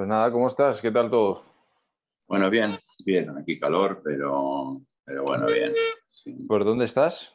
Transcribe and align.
Pues 0.00 0.08
nada, 0.08 0.32
¿cómo 0.32 0.48
estás? 0.48 0.80
¿Qué 0.80 0.90
tal 0.90 1.10
todo? 1.10 1.44
Bueno, 2.26 2.48
bien, 2.48 2.70
bien. 3.04 3.36
Aquí 3.36 3.60
calor, 3.60 4.00
pero, 4.02 4.80
pero 5.04 5.24
bueno, 5.24 5.44
bien. 5.44 5.74
¿Por 6.48 6.64
dónde 6.64 6.86
estás? 6.86 7.28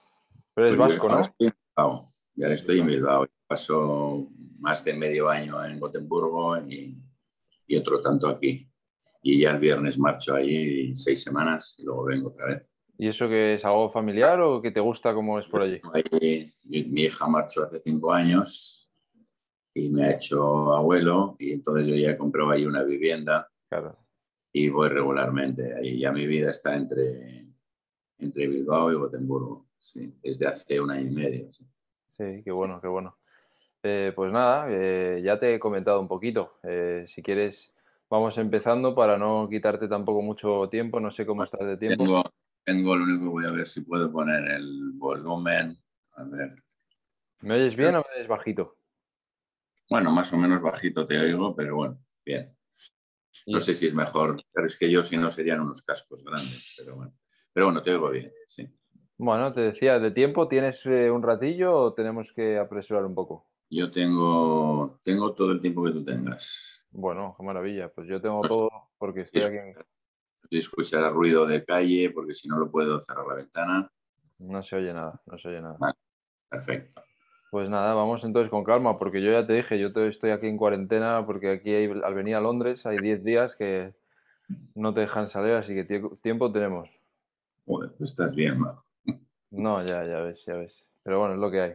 Pero 0.55 0.69
eres 0.69 0.79
vasco, 0.79 1.07
¿no? 1.07 1.19
Estoy 1.19 1.45
en 1.45 1.53
Bilbao. 1.75 2.11
Ya 2.33 2.47
estoy 2.47 2.79
en 2.79 2.87
Bilbao. 2.87 3.27
Paso 3.45 4.29
más 4.57 4.83
de 4.83 4.95
medio 4.95 5.29
año 5.29 5.63
en 5.63 5.79
Gotemburgo 5.79 6.57
y, 6.57 6.97
y 7.67 7.77
otro 7.77 8.01
tanto 8.01 8.27
aquí. 8.27 8.67
Y 9.21 9.41
ya 9.41 9.51
el 9.51 9.59
viernes 9.59 9.99
marcho 9.99 10.33
allí 10.33 10.95
seis 10.95 11.21
semanas 11.21 11.75
y 11.77 11.83
luego 11.83 12.05
vengo 12.05 12.29
otra 12.29 12.47
vez. 12.47 12.75
¿Y 12.97 13.09
eso 13.09 13.29
que 13.29 13.53
es 13.53 13.63
algo 13.63 13.91
familiar 13.91 14.41
o 14.41 14.59
que 14.59 14.71
te 14.71 14.79
gusta 14.79 15.13
cómo 15.13 15.37
es 15.37 15.45
por 15.45 15.61
allí? 15.61 15.79
mi 16.63 17.01
hija 17.01 17.27
marchó 17.27 17.65
hace 17.65 17.79
cinco 17.79 18.11
años 18.11 18.84
y 19.77 19.89
me 19.89 20.05
ha 20.05 20.11
hecho 20.11 20.73
abuelo 20.73 21.35
y 21.37 21.51
entonces 21.51 21.85
yo 21.85 21.95
ya 21.95 22.11
he 22.11 22.17
comprado 22.17 22.49
ahí 22.51 22.65
una 22.65 22.81
vivienda 22.83 23.51
Claro. 23.69 23.97
y 24.53 24.69
voy 24.69 24.87
regularmente. 24.89 25.75
Ahí 25.75 25.99
ya 25.99 26.11
mi 26.13 26.25
vida 26.25 26.49
está 26.51 26.75
entre, 26.75 27.45
entre 28.17 28.47
Bilbao 28.47 28.91
y 28.91 28.95
Gotemburgo, 28.95 29.67
sí, 29.77 30.17
desde 30.23 30.47
hace 30.47 30.79
un 30.79 30.91
año 30.91 31.07
y 31.09 31.13
medio. 31.13 31.51
sí. 31.53 31.65
Sí, 32.17 32.41
qué 32.45 32.51
bueno, 32.51 32.79
qué 32.79 32.87
bueno. 32.87 33.17
Eh, 33.83 34.13
pues 34.15 34.31
nada, 34.31 34.67
eh, 34.69 35.21
ya 35.21 35.37
te 35.37 35.53
he 35.53 35.59
comentado 35.59 35.99
un 35.99 36.07
poquito. 36.07 36.53
Eh, 36.63 37.05
si 37.09 37.21
quieres, 37.21 37.73
vamos 38.09 38.37
empezando 38.37 38.95
para 38.95 39.17
no 39.17 39.49
quitarte 39.49 39.89
tampoco 39.89 40.21
mucho 40.21 40.69
tiempo. 40.69 41.01
No 41.01 41.11
sé 41.11 41.25
cómo 41.25 41.43
estás 41.43 41.67
de 41.67 41.75
tiempo. 41.75 42.05
Tengo, 42.05 42.23
tengo 42.63 42.95
lo 42.95 43.03
único, 43.03 43.29
voy 43.31 43.45
a 43.45 43.51
ver 43.51 43.67
si 43.67 43.81
puedo 43.81 44.09
poner 44.09 44.49
el 44.49 44.93
volumen. 44.93 45.77
A 46.13 46.23
ver. 46.23 46.55
¿Me 47.41 47.55
oyes 47.55 47.75
bien 47.75 47.95
o 47.95 47.99
me 47.99 48.15
oyes 48.15 48.29
bajito? 48.29 48.77
Bueno, 49.89 50.11
más 50.11 50.31
o 50.33 50.37
menos 50.37 50.61
bajito 50.61 51.05
te 51.05 51.19
oigo, 51.19 51.55
pero 51.55 51.75
bueno, 51.75 51.99
bien. 52.25 52.55
No 53.47 53.59
sé 53.59 53.75
si 53.75 53.87
es 53.87 53.93
mejor, 53.93 54.41
pero 54.51 54.65
es 54.65 54.75
que 54.77 54.89
yo 54.89 55.03
si 55.03 55.17
no 55.17 55.29
serían 55.29 55.61
unos 55.61 55.81
cascos 55.83 56.23
grandes, 56.23 56.73
pero 56.77 56.95
bueno. 56.95 57.13
Pero 57.53 57.67
bueno, 57.67 57.81
te 57.83 57.91
oigo 57.91 58.09
bien, 58.09 58.31
sí. 58.47 58.67
Bueno, 59.17 59.53
te 59.53 59.61
decía, 59.61 59.99
¿de 59.99 60.11
tiempo 60.11 60.47
tienes 60.47 60.85
eh, 60.85 61.09
un 61.11 61.21
ratillo 61.23 61.73
o 61.77 61.93
tenemos 61.93 62.33
que 62.33 62.57
apresurar 62.57 63.05
un 63.05 63.15
poco? 63.15 63.47
Yo 63.69 63.91
tengo, 63.91 64.99
tengo 65.03 65.33
todo 65.33 65.51
el 65.51 65.61
tiempo 65.61 65.83
que 65.85 65.91
tú 65.91 66.03
tengas. 66.03 66.85
Bueno, 66.91 67.35
qué 67.37 67.43
maravilla. 67.45 67.89
Pues 67.89 68.07
yo 68.07 68.21
tengo 68.21 68.41
Pues- 68.41 68.49
todo 68.49 68.69
porque 68.97 69.21
estoy 69.21 69.41
aquí. 69.43 69.57
en- 69.57 69.75
escuchar 70.51 71.11
ruido 71.13 71.45
de 71.45 71.63
calle, 71.65 72.09
porque 72.11 72.33
si 72.35 72.47
no 72.47 72.57
lo 72.57 72.69
puedo 72.69 73.01
cerrar 73.01 73.25
la 73.27 73.35
ventana. 73.35 73.91
No 74.39 74.61
se 74.61 74.75
oye 74.75 74.93
nada, 74.93 75.21
no 75.25 75.37
se 75.37 75.47
oye 75.49 75.61
nada. 75.61 75.77
Vale. 75.79 75.95
Perfecto. 76.49 77.01
Pues 77.55 77.69
nada, 77.69 77.93
vamos 77.93 78.21
entonces 78.25 78.49
con 78.51 78.65
calma, 78.65 78.99
porque 78.99 79.21
yo 79.21 79.31
ya 79.31 79.47
te 79.47 79.53
dije, 79.53 79.79
yo 79.79 79.93
te- 79.93 80.09
estoy 80.09 80.31
aquí 80.31 80.45
en 80.45 80.57
cuarentena 80.57 81.25
porque 81.25 81.51
aquí 81.51 81.73
hay- 81.73 81.89
al 82.03 82.13
venir 82.13 82.35
a 82.35 82.41
Londres 82.41 82.85
hay 82.85 82.97
10 82.97 83.23
días 83.23 83.55
que 83.55 83.93
no 84.73 84.93
te 84.93 84.99
dejan 84.99 85.29
salir, 85.29 85.53
así 85.53 85.73
que 85.73 85.87
tie- 85.87 86.19
tiempo 86.21 86.51
tenemos. 86.51 86.89
Joder, 87.65 87.91
pues 87.97 88.09
estás 88.11 88.35
bien, 88.35 88.59
Majo. 88.59 88.83
No, 89.51 89.81
ya, 89.85 90.03
ya 90.03 90.19
ves, 90.19 90.43
ya 90.45 90.55
ves. 90.55 90.89
Pero 91.03 91.19
bueno, 91.19 91.35
es 91.35 91.39
lo 91.39 91.49
que 91.49 91.61
hay. 91.61 91.73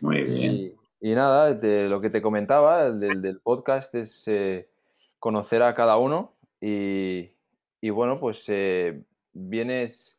Muy 0.00 0.22
bien. 0.22 0.52
Y, 0.52 1.10
y 1.10 1.14
nada, 1.16 1.52
de 1.52 1.88
lo 1.88 2.00
que 2.00 2.10
te 2.10 2.22
comentaba 2.22 2.86
el 2.86 3.00
del, 3.00 3.20
del 3.20 3.40
podcast 3.40 3.92
es 3.96 4.22
eh, 4.28 4.68
conocer 5.18 5.64
a 5.64 5.74
cada 5.74 5.96
uno 5.96 6.34
y, 6.60 7.28
y 7.80 7.90
bueno, 7.90 8.20
pues 8.20 8.44
eh, 8.46 9.02
vienes, 9.32 10.16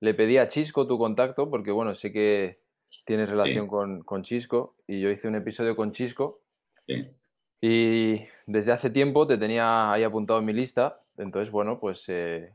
le 0.00 0.12
pedí 0.12 0.38
a 0.38 0.48
Chisco 0.48 0.88
tu 0.88 0.98
contacto 0.98 1.48
porque 1.48 1.70
bueno, 1.70 1.94
sé 1.94 2.10
que 2.10 2.58
tienes 3.04 3.28
relación 3.28 3.66
con, 3.68 4.02
con 4.02 4.22
Chisco 4.22 4.76
y 4.86 5.00
yo 5.00 5.10
hice 5.10 5.28
un 5.28 5.36
episodio 5.36 5.76
con 5.76 5.92
Chisco 5.92 6.42
Sí. 6.86 7.16
y 7.62 8.20
desde 8.46 8.72
hace 8.72 8.90
tiempo 8.90 9.26
te 9.26 9.38
tenía 9.38 9.92
ahí 9.92 10.02
apuntado 10.02 10.38
en 10.40 10.46
mi 10.46 10.52
lista, 10.52 11.02
entonces 11.16 11.50
bueno, 11.50 11.78
pues 11.78 12.04
eh, 12.08 12.54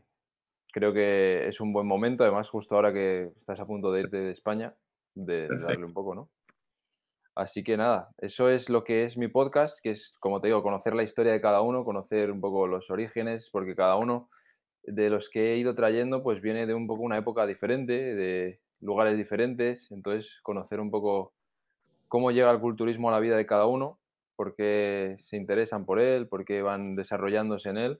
creo 0.74 0.94
que 0.94 1.48
es 1.48 1.62
un 1.62 1.74
buen 1.74 1.88
momento, 1.88 2.24
además 2.24 2.50
justo 2.50 2.76
ahora 2.76 2.94
que 2.94 3.32
estás 3.40 3.60
a 3.60 3.66
punto 3.68 3.92
de 3.92 4.02
irte 4.02 4.18
de 4.18 4.32
España, 4.32 4.76
de, 5.16 5.48
de 5.48 5.58
darle 5.60 5.86
un 5.86 5.94
poco, 5.94 6.16
¿no? 6.16 6.30
Así 7.36 7.64
que 7.64 7.76
nada, 7.78 8.12
eso 8.18 8.50
es 8.50 8.70
lo 8.70 8.84
que 8.86 9.04
es 9.04 9.18
mi 9.18 9.28
podcast, 9.28 9.80
que 9.84 9.92
es, 9.92 10.14
como 10.20 10.40
te 10.40 10.48
digo, 10.48 10.64
conocer 10.64 10.96
la 10.96 11.04
historia 11.04 11.34
de 11.34 11.42
cada 11.42 11.62
uno, 11.62 11.84
conocer 11.84 12.32
un 12.32 12.40
poco 12.40 12.66
los 12.66 12.90
orígenes, 12.90 13.50
porque 13.52 13.76
cada 13.76 13.98
uno 13.98 14.30
de 14.84 15.10
los 15.10 15.30
que 15.30 15.54
he 15.54 15.58
ido 15.58 15.76
trayendo, 15.76 16.24
pues 16.24 16.42
viene 16.42 16.66
de 16.66 16.74
un 16.74 16.88
poco 16.88 17.02
una 17.04 17.18
época 17.18 17.46
diferente, 17.46 17.94
de 17.94 18.62
lugares 18.86 19.18
diferentes, 19.18 19.92
entonces 19.92 20.40
conocer 20.44 20.80
un 20.80 20.92
poco 20.92 21.34
cómo 22.08 22.32
llega 22.32 22.52
el 22.52 22.60
culturismo 22.60 23.10
a 23.10 23.12
la 23.12 23.20
vida 23.20 23.36
de 23.36 23.46
cada 23.46 23.66
uno, 23.66 24.00
por 24.36 24.56
qué 24.56 25.18
se 25.24 25.38
interesan 25.38 25.86
por 25.86 26.00
él, 26.00 26.28
por 26.28 26.46
qué 26.46 26.62
van 26.62 26.96
desarrollándose 26.96 27.70
en 27.70 27.78
él 27.78 28.00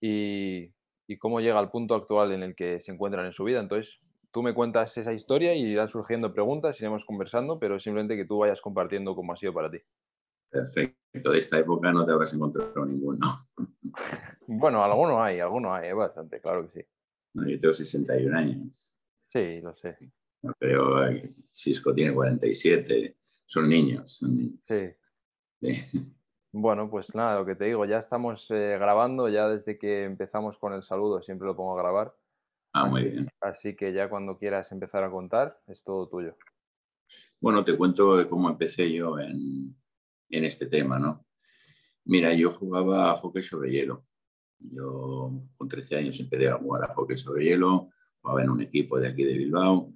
y, 0.00 0.72
y 1.06 1.18
cómo 1.18 1.40
llega 1.40 1.58
al 1.58 1.70
punto 1.70 1.94
actual 1.94 2.32
en 2.32 2.42
el 2.42 2.54
que 2.54 2.80
se 2.82 2.92
encuentran 2.92 3.26
en 3.26 3.32
su 3.32 3.44
vida. 3.44 3.60
Entonces, 3.60 4.00
tú 4.32 4.42
me 4.42 4.54
cuentas 4.54 4.96
esa 4.96 5.12
historia 5.12 5.54
y 5.54 5.62
irán 5.62 5.88
surgiendo 5.88 6.32
preguntas, 6.32 6.80
iremos 6.80 7.04
conversando, 7.04 7.58
pero 7.58 7.78
simplemente 7.78 8.16
que 8.16 8.24
tú 8.24 8.38
vayas 8.38 8.60
compartiendo 8.60 9.14
cómo 9.14 9.32
ha 9.32 9.36
sido 9.36 9.52
para 9.52 9.70
ti. 9.70 9.78
Perfecto. 10.50 11.30
De 11.30 11.38
esta 11.38 11.58
época 11.58 11.92
no 11.92 12.04
te 12.04 12.12
habrás 12.12 12.32
encontrado 12.34 12.84
ninguno. 12.84 13.18
Bueno, 14.52 14.82
alguno 14.82 15.22
hay, 15.22 15.38
alguno 15.38 15.72
hay, 15.72 15.92
bastante, 15.92 16.40
claro 16.40 16.64
que 16.64 16.80
sí. 16.80 16.88
No, 17.34 17.48
Yo 17.48 17.60
tengo 17.60 17.72
61 17.72 18.36
años. 18.36 18.96
Sí, 19.32 19.60
lo 19.60 19.74
sé. 19.76 19.96
No 20.42 20.52
creo 20.58 20.96
que 21.10 21.34
Cisco 21.52 21.94
tiene 21.94 22.12
47. 22.14 23.16
Son 23.44 23.68
niños. 23.68 24.16
Son 24.16 24.36
niños. 24.36 24.60
Sí. 24.62 24.88
Sí. 25.60 26.00
Bueno, 26.52 26.90
pues 26.90 27.14
nada, 27.14 27.38
lo 27.38 27.46
que 27.46 27.54
te 27.54 27.66
digo, 27.66 27.84
ya 27.84 27.98
estamos 27.98 28.50
eh, 28.50 28.76
grabando, 28.78 29.28
ya 29.28 29.48
desde 29.48 29.78
que 29.78 30.04
empezamos 30.04 30.58
con 30.58 30.72
el 30.72 30.82
saludo 30.82 31.22
siempre 31.22 31.46
lo 31.46 31.54
pongo 31.54 31.78
a 31.78 31.82
grabar. 31.82 32.16
Ah, 32.72 32.86
muy 32.86 33.02
Así- 33.02 33.10
bien. 33.10 33.28
Así 33.40 33.76
que 33.76 33.92
ya 33.92 34.08
cuando 34.08 34.36
quieras 34.38 34.72
empezar 34.72 35.04
a 35.04 35.10
contar, 35.10 35.60
es 35.68 35.84
todo 35.84 36.08
tuyo. 36.08 36.36
Bueno, 37.40 37.64
te 37.64 37.76
cuento 37.76 38.16
de 38.16 38.28
cómo 38.28 38.48
empecé 38.48 38.92
yo 38.92 39.18
en, 39.18 39.76
en 40.30 40.44
este 40.44 40.66
tema, 40.66 40.98
¿no? 40.98 41.26
Mira, 42.04 42.32
yo 42.34 42.50
jugaba 42.52 43.10
a 43.12 43.16
hockey 43.16 43.42
sobre 43.42 43.70
hielo. 43.70 44.06
Yo 44.58 45.32
con 45.56 45.68
13 45.68 45.96
años 45.98 46.18
empecé 46.20 46.48
a 46.48 46.58
jugar 46.58 46.84
a 46.90 46.94
hockey 46.94 47.16
sobre 47.18 47.44
hielo, 47.44 47.90
jugaba 48.20 48.42
en 48.42 48.50
un 48.50 48.62
equipo 48.62 48.98
de 48.98 49.08
aquí 49.08 49.24
de 49.24 49.34
Bilbao. 49.34 49.92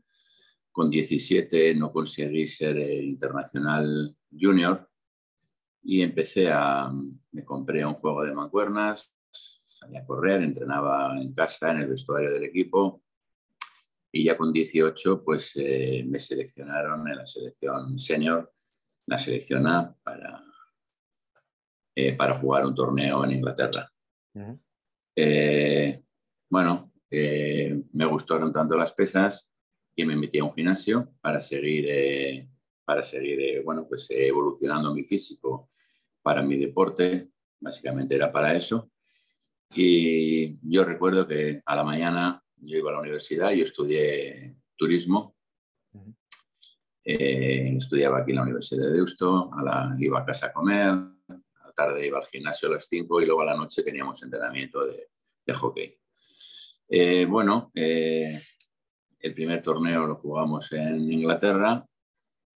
Con 0.70 0.90
17 0.90 1.74
no 1.74 1.92
conseguí 1.92 2.46
ser 2.46 2.76
eh, 2.78 3.02
internacional 3.02 4.16
junior 4.30 4.88
y 5.82 6.02
empecé 6.02 6.50
a, 6.50 6.90
me 7.32 7.44
compré 7.44 7.84
un 7.84 7.94
juego 7.94 8.24
de 8.24 8.34
mancuernas, 8.34 9.12
salí 9.30 9.96
a 9.96 10.04
correr, 10.04 10.42
entrenaba 10.42 11.20
en 11.20 11.32
casa, 11.34 11.70
en 11.70 11.80
el 11.80 11.88
vestuario 11.88 12.32
del 12.32 12.44
equipo 12.44 13.02
y 14.16 14.24
ya 14.24 14.36
con 14.36 14.52
18 14.52 15.24
pues 15.24 15.52
eh, 15.56 16.04
me 16.06 16.20
seleccionaron 16.20 17.06
en 17.08 17.16
la 17.16 17.26
selección 17.26 17.98
senior, 17.98 18.52
la 19.06 19.18
selección 19.18 19.66
A, 19.66 19.92
para, 20.04 20.40
eh, 21.96 22.12
para 22.14 22.38
jugar 22.38 22.64
un 22.64 22.76
torneo 22.76 23.24
en 23.24 23.32
Inglaterra. 23.32 23.90
Ujú. 24.34 24.60
Eh, 25.16 26.00
bueno, 26.48 26.92
eh, 27.16 27.82
me 27.92 28.06
gustaron 28.06 28.52
tanto 28.52 28.76
las 28.76 28.92
pesas 28.92 29.54
que 29.94 30.04
me 30.04 30.16
metí 30.16 30.38
a 30.38 30.44
un 30.44 30.54
gimnasio 30.54 31.14
para 31.20 31.40
seguir, 31.40 31.86
eh, 31.88 32.48
para 32.84 33.02
seguir 33.02 33.40
eh, 33.40 33.62
bueno, 33.62 33.86
pues, 33.88 34.10
eh, 34.10 34.28
evolucionando 34.28 34.92
mi 34.92 35.04
físico 35.04 35.68
para 36.22 36.42
mi 36.42 36.56
deporte. 36.56 37.30
Básicamente 37.60 38.14
era 38.14 38.32
para 38.32 38.54
eso. 38.54 38.90
Y 39.70 40.56
yo 40.68 40.84
recuerdo 40.84 41.26
que 41.26 41.62
a 41.64 41.76
la 41.76 41.84
mañana 41.84 42.42
yo 42.56 42.78
iba 42.78 42.90
a 42.90 42.94
la 42.94 43.00
universidad, 43.00 43.52
yo 43.52 43.62
estudié 43.62 44.56
turismo. 44.76 45.36
Estudiaba 47.06 48.20
aquí 48.20 48.30
en 48.30 48.36
la 48.36 48.42
Universidad 48.44 48.86
de 48.86 48.92
Deusto, 48.92 49.50
a 49.52 49.62
la, 49.62 49.96
iba 49.98 50.20
a 50.20 50.24
casa 50.24 50.46
a 50.46 50.52
comer, 50.52 50.88
a 50.88 51.66
la 51.66 51.72
tarde 51.74 52.06
iba 52.06 52.18
al 52.18 52.24
gimnasio 52.24 52.68
a 52.68 52.72
las 52.76 52.86
5 52.86 53.20
y 53.20 53.26
luego 53.26 53.42
a 53.42 53.46
la 53.46 53.56
noche 53.56 53.82
teníamos 53.82 54.22
entrenamiento 54.22 54.86
de 54.86 55.52
hockey. 55.52 55.98
Eh, 56.88 57.24
bueno, 57.26 57.70
eh, 57.74 58.40
el 59.20 59.34
primer 59.34 59.62
torneo 59.62 60.06
lo 60.06 60.16
jugamos 60.16 60.70
en 60.72 61.10
Inglaterra 61.10 61.84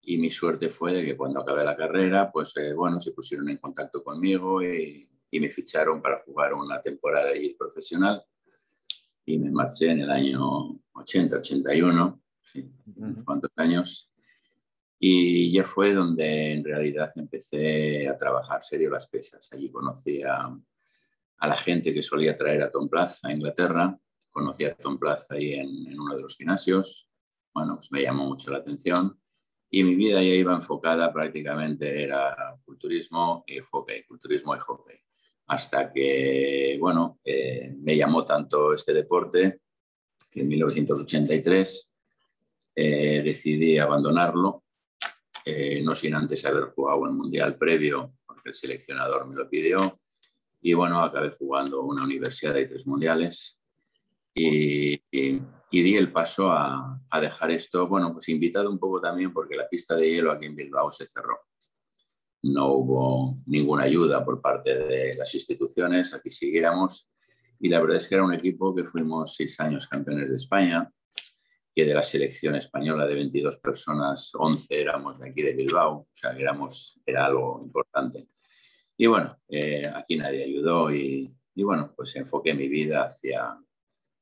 y 0.01 0.17
mi 0.17 0.29
suerte 0.29 0.69
fue 0.69 0.93
de 0.93 1.05
que 1.05 1.17
cuando 1.17 1.41
acabé 1.41 1.63
la 1.63 1.75
carrera, 1.75 2.31
pues 2.31 2.55
eh, 2.57 2.73
bueno, 2.73 2.99
se 2.99 3.11
pusieron 3.11 3.49
en 3.49 3.57
contacto 3.57 4.03
conmigo 4.03 4.63
y, 4.63 5.09
y 5.31 5.39
me 5.39 5.51
ficharon 5.51 6.01
para 6.01 6.19
jugar 6.19 6.53
una 6.53 6.81
temporada 6.81 7.29
allí 7.29 7.53
profesional 7.53 8.23
y 9.25 9.37
me 9.37 9.51
marché 9.51 9.91
en 9.91 10.01
el 10.01 10.09
año 10.09 10.79
80, 10.93 11.37
81, 11.37 12.21
sí, 12.41 12.71
unos 12.95 13.23
cuantos 13.23 13.51
años. 13.55 14.11
Y 14.97 15.51
ya 15.53 15.63
fue 15.63 15.93
donde 15.93 16.53
en 16.53 16.63
realidad 16.63 17.11
empecé 17.15 18.07
a 18.09 18.17
trabajar 18.17 18.63
serio 18.63 18.89
las 18.89 19.07
pesas. 19.07 19.47
Allí 19.53 19.71
conocí 19.71 20.21
a, 20.23 20.49
a 21.37 21.47
la 21.47 21.55
gente 21.55 21.93
que 21.93 22.01
solía 22.01 22.37
traer 22.37 22.63
a 22.63 22.71
Tom 22.71 22.89
Plaza 22.89 23.27
a 23.27 23.31
Inglaterra. 23.31 23.97
Conocí 24.31 24.65
a 24.65 24.75
Tom 24.75 24.97
Plaza 24.97 25.35
ahí 25.35 25.53
en, 25.53 25.99
uno 25.99 26.15
de 26.15 26.21
los 26.21 26.35
gimnasios. 26.35 27.09
Bueno, 27.53 27.75
pues 27.75 27.91
me 27.91 28.01
llamó 28.01 28.25
mucho 28.25 28.51
la 28.51 28.59
atención. 28.59 29.19
Y 29.71 29.83
mi 29.83 29.95
vida 29.95 30.21
ya 30.21 30.33
iba 30.33 30.53
enfocada 30.53 31.13
prácticamente, 31.13 32.03
era 32.03 32.57
culturismo 32.65 33.43
y 33.45 33.59
hockey, 33.59 34.03
culturismo 34.03 34.55
y 34.55 34.59
hockey. 34.59 34.97
hasta 35.47 35.89
que, 35.91 36.77
bueno, 36.79 37.19
eh, 37.23 37.75
me 37.77 37.95
llamó 37.95 38.23
tanto 38.23 38.73
este 38.73 38.93
deporte 38.93 39.61
que 40.31 40.41
en 40.41 40.47
1983 40.47 41.91
eh, 42.75 43.21
decidí 43.23 43.77
abandonarlo, 43.77 44.63
eh, 45.45 45.81
no 45.83 45.95
sin 45.95 46.15
antes 46.15 46.45
haber 46.45 46.65
jugado 46.65 47.05
el 47.05 47.11
Mundial 47.11 47.57
previo, 47.57 48.13
porque 48.25 48.49
el 48.49 48.55
seleccionador 48.55 49.27
me 49.27 49.35
lo 49.35 49.49
pidió, 49.49 49.99
y 50.61 50.73
bueno, 50.73 50.99
acabé 51.01 51.31
jugando 51.31 51.83
una 51.83 52.03
universidad 52.03 52.53
de 52.53 52.65
tres 52.65 52.85
mundiales 52.85 53.58
y, 54.41 55.41
di 55.71 55.95
el 55.95 56.11
paso 56.11 56.49
a, 56.49 56.99
a, 57.09 57.21
dejar 57.21 57.51
esto, 57.51 57.87
bueno, 57.87 58.13
pues 58.13 58.29
invitado 58.29 58.69
un 58.69 58.79
poco 58.79 58.99
también 58.99 59.31
porque 59.33 59.55
la 59.55 59.67
pista 59.67 59.95
de 59.95 60.09
hielo 60.09 60.31
aquí 60.31 60.45
en 60.45 60.55
Bilbao 60.55 60.89
se 60.91 61.07
cerró 61.07 61.39
no 62.43 62.73
hubo 62.73 63.37
ninguna 63.45 63.83
ayuda 63.83 64.23
por 64.23 64.41
parte 64.41 64.73
de 64.75 65.15
las 65.15 65.33
instituciones 65.35 66.13
a 66.13 66.21
que 66.21 66.31
siguiéramos. 66.31 67.09
Y 67.59 67.69
la 67.69 67.79
verdad 67.81 67.97
es 67.97 68.07
que 68.07 68.15
era 68.15 68.23
un 68.23 68.33
equipo 68.33 68.73
que 68.73 68.85
fuimos 68.85 69.35
seis 69.35 69.59
años 69.59 69.87
campeones 69.87 70.29
de 70.29 70.35
España, 70.35 70.89
que 71.73 71.85
de 71.85 71.93
la 71.93 72.01
selección 72.01 72.55
española 72.55 73.05
de 73.05 73.15
22 73.15 73.57
personas, 73.57 74.31
11 74.33 74.79
éramos 74.79 75.19
de 75.19 75.29
aquí 75.29 75.41
de 75.41 75.53
Bilbao, 75.53 75.97
o 75.97 76.09
sea, 76.13 76.33
que 76.33 76.41
éramos, 76.41 76.99
era 77.05 77.25
algo 77.25 77.61
importante. 77.63 78.29
Y 78.95 79.07
bueno, 79.07 79.37
eh, 79.49 79.89
aquí 79.93 80.17
nadie 80.17 80.43
ayudó 80.43 80.93
y, 80.93 81.33
y, 81.55 81.63
bueno, 81.63 81.93
pues 81.95 82.15
enfoqué 82.15 82.53
mi 82.53 82.67
vida 82.69 83.03
hacia, 83.03 83.57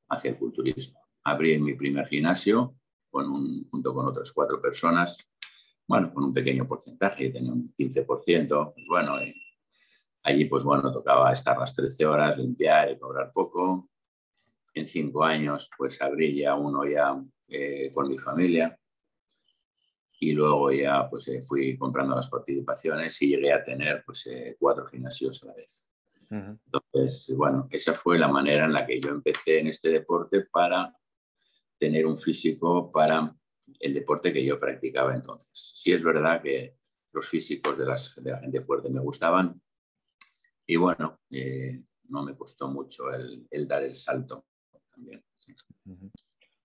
hacia 0.09 0.31
el 0.31 0.37
culturismo. 0.37 1.01
Abrí 1.23 1.59
mi 1.59 1.73
primer 1.73 2.07
gimnasio 2.07 2.75
con 3.09 3.29
un, 3.29 3.69
junto 3.69 3.93
con 3.93 4.05
otras 4.05 4.31
cuatro 4.31 4.61
personas 4.61 5.27
bueno, 5.87 6.13
con 6.13 6.25
un 6.25 6.33
pequeño 6.33 6.67
porcentaje, 6.67 7.29
tenía 7.29 7.53
un 7.53 7.73
15%, 7.77 8.73
pues 8.73 8.85
bueno, 8.87 9.15
allí 10.23 10.45
pues 10.45 10.63
bueno, 10.63 10.91
tocaba 10.91 11.31
estar 11.31 11.57
las 11.57 11.73
13 11.73 12.05
horas, 12.05 12.37
limpiar 12.37 12.91
y 12.91 12.99
cobrar 12.99 13.31
poco. 13.31 13.89
En 14.73 14.85
cinco 14.85 15.23
años 15.23 15.71
pues 15.75 15.99
abrí 16.01 16.37
ya 16.37 16.53
uno 16.53 16.85
ya 16.85 17.19
eh, 17.47 17.91
con 17.93 18.09
mi 18.09 18.19
familia 18.19 18.77
y 20.19 20.33
luego 20.33 20.71
ya 20.71 21.09
pues 21.09 21.27
eh, 21.29 21.41
fui 21.41 21.75
comprando 21.77 22.15
las 22.15 22.29
participaciones 22.29 23.19
y 23.23 23.29
llegué 23.29 23.53
a 23.53 23.63
tener 23.63 24.03
pues 24.05 24.27
eh, 24.27 24.55
cuatro 24.59 24.85
gimnasios 24.85 25.41
a 25.43 25.47
la 25.47 25.53
vez. 25.55 25.89
Entonces, 26.29 27.33
bueno, 27.35 27.67
esa 27.71 27.93
fue 27.93 28.19
la 28.19 28.27
manera 28.27 28.65
en 28.65 28.73
la 28.73 28.85
que 28.85 28.99
yo 28.99 29.09
empecé 29.09 29.59
en 29.59 29.67
este 29.67 29.89
deporte 29.89 30.45
para 30.51 30.93
tener 31.77 32.05
un 32.05 32.17
físico 32.17 32.91
para 32.91 33.33
el 33.79 33.93
deporte 33.93 34.33
que 34.33 34.45
yo 34.45 34.59
practicaba 34.59 35.13
entonces. 35.13 35.51
Sí 35.53 35.93
es 35.93 36.03
verdad 36.03 36.41
que 36.41 36.75
los 37.13 37.27
físicos 37.27 37.77
de, 37.77 37.85
la 37.85 38.37
gente 38.39 38.61
fuerte 38.61 38.89
me 38.89 38.99
gustaban 38.99 39.61
y 40.65 40.75
bueno, 40.75 41.19
eh, 41.31 41.81
no 42.09 42.23
me 42.23 42.35
costó 42.35 42.69
mucho 42.69 43.05
el, 43.13 43.67
dar 43.67 43.83
el 43.83 43.95
salto 43.95 44.45
también. 44.93 45.23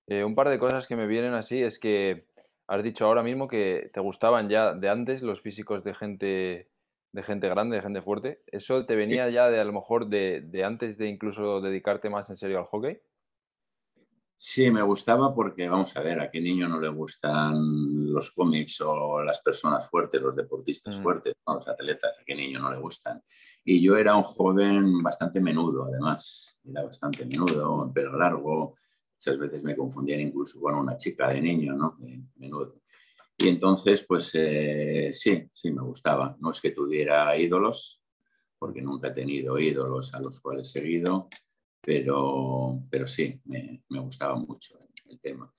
Eh, 0.08 0.24
un 0.24 0.34
par 0.34 0.48
de 0.48 0.58
cosas 0.58 0.86
que 0.86 0.96
me 0.96 1.06
vienen 1.06 1.34
así 1.34 1.62
es 1.62 1.78
que 1.78 2.26
has 2.66 2.82
dicho 2.82 3.04
ahora 3.04 3.22
mismo 3.22 3.48
que 3.48 3.90
te 3.92 4.00
gustaban 4.00 4.48
ya 4.48 4.74
de 4.74 4.88
antes 4.88 5.22
los 5.22 5.40
físicos 5.40 5.84
de 5.84 5.94
gente 5.94 6.71
de 7.12 7.22
gente 7.22 7.48
grande, 7.48 7.76
de 7.76 7.82
gente 7.82 8.02
fuerte. 8.02 8.42
¿Eso 8.46 8.86
te 8.86 8.96
venía 8.96 9.28
ya 9.30 9.48
de 9.48 9.60
a 9.60 9.64
lo 9.64 9.72
mejor 9.72 10.08
de, 10.08 10.42
de 10.44 10.64
antes 10.64 10.98
de 10.98 11.08
incluso 11.08 11.60
dedicarte 11.60 12.10
más 12.10 12.28
en 12.30 12.36
serio 12.36 12.58
al 12.58 12.66
hockey? 12.66 12.98
Sí, 14.44 14.72
me 14.72 14.82
gustaba 14.82 15.32
porque, 15.32 15.68
vamos 15.68 15.96
a 15.96 16.00
ver, 16.00 16.18
a 16.18 16.28
qué 16.28 16.40
niño 16.40 16.66
no 16.66 16.80
le 16.80 16.88
gustan 16.88 18.12
los 18.12 18.32
cómics 18.32 18.80
o 18.80 19.22
las 19.22 19.40
personas 19.40 19.88
fuertes, 19.88 20.20
los 20.20 20.34
deportistas 20.34 20.98
mm. 20.98 21.00
fuertes, 21.00 21.34
los 21.46 21.68
atletas, 21.68 22.16
a 22.20 22.24
qué 22.24 22.34
niño 22.34 22.58
no 22.58 22.72
le 22.72 22.80
gustan. 22.80 23.22
Y 23.64 23.80
yo 23.80 23.96
era 23.96 24.16
un 24.16 24.24
joven 24.24 25.00
bastante 25.00 25.40
menudo, 25.40 25.84
además, 25.84 26.58
era 26.64 26.82
bastante 26.84 27.24
menudo, 27.24 27.92
pelo 27.94 28.18
largo, 28.18 28.74
muchas 29.14 29.38
veces 29.38 29.62
me 29.62 29.76
confundían 29.76 30.20
incluso 30.20 30.60
con 30.60 30.74
una 30.74 30.96
chica 30.96 31.28
de 31.28 31.40
niño, 31.40 31.74
¿no? 31.74 31.96
menudo. 32.34 32.81
Y 33.38 33.48
entonces, 33.48 34.04
pues 34.06 34.30
eh, 34.34 35.10
sí, 35.12 35.48
sí, 35.52 35.72
me 35.72 35.82
gustaba. 35.82 36.36
No 36.40 36.50
es 36.50 36.60
que 36.60 36.70
tuviera 36.70 37.36
ídolos, 37.36 38.00
porque 38.58 38.82
nunca 38.82 39.08
he 39.08 39.12
tenido 39.12 39.58
ídolos 39.58 40.14
a 40.14 40.20
los 40.20 40.38
cuales 40.40 40.68
he 40.68 40.80
seguido, 40.80 41.28
pero, 41.80 42.80
pero 42.90 43.06
sí, 43.06 43.40
me, 43.44 43.82
me 43.88 43.98
gustaba 43.98 44.36
mucho 44.36 44.78
el, 45.06 45.20
tema. 45.20 45.52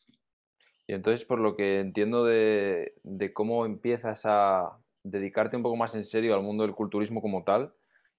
Y 0.88 0.94
entonces, 0.94 1.25
por 1.25 1.40
lo 1.40 1.56
que 1.56 1.80
entiendo 1.80 2.25
de, 2.25 2.96
de, 3.04 3.34
cómo 3.34 3.66
empiezas 3.66 4.22
a 4.24 4.80
dedicarte 5.04 5.58
un 5.58 5.64
poco 5.64 5.75
más 5.75 5.94
en 5.96 6.06
serio 6.06 6.34
al 6.34 6.42
mundo 6.42 6.64
del 6.64 6.75
culturismo 6.75 7.22
como 7.22 7.44
tal 7.44 7.74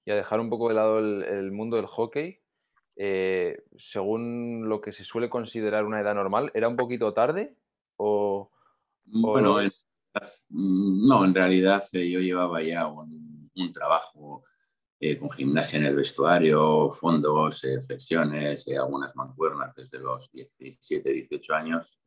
y 0.04 0.10
a 0.10 0.16
dejar 0.16 0.40
un 0.40 0.50
poco 0.50 0.68
de 0.68 0.74
lado 0.74 0.98
el, 0.98 1.50
mundo 1.50 1.76
del 1.76 1.86
hockey, 1.86 2.40
eh, 2.96 3.62
según 3.78 4.68
lo 4.68 4.80
que 4.80 4.92
se 4.92 5.04
suele 5.04 5.30
considerar 5.30 5.84
una 5.84 6.00
edad 6.00 6.14
normal, 6.14 6.50
¿era 6.54 6.68
un 6.68 6.76
poquito 6.76 7.14
tarde? 7.14 7.54
O, 7.96 8.50
bueno, 9.04 9.58
no, 10.50 11.24
en 11.24 11.34
realidad 11.34 11.84
eh, 11.92 12.10
yo 12.10 12.20
llevaba 12.20 12.62
ya 12.62 12.86
un, 12.86 13.50
un 13.54 13.72
trabajo 13.72 14.44
eh, 15.06 15.18
con 15.18 15.30
gimnasia 15.30 15.78
en 15.78 15.84
el 15.84 15.96
vestuario, 15.96 16.90
fondos, 16.90 17.62
eh, 17.64 17.78
flexiones, 17.82 18.66
eh, 18.68 18.78
algunas 18.78 19.14
mancuernas 19.14 19.74
desde 19.74 19.98
los 19.98 20.30
17, 20.32 21.12
18 21.12 21.54
años. 21.54 22.00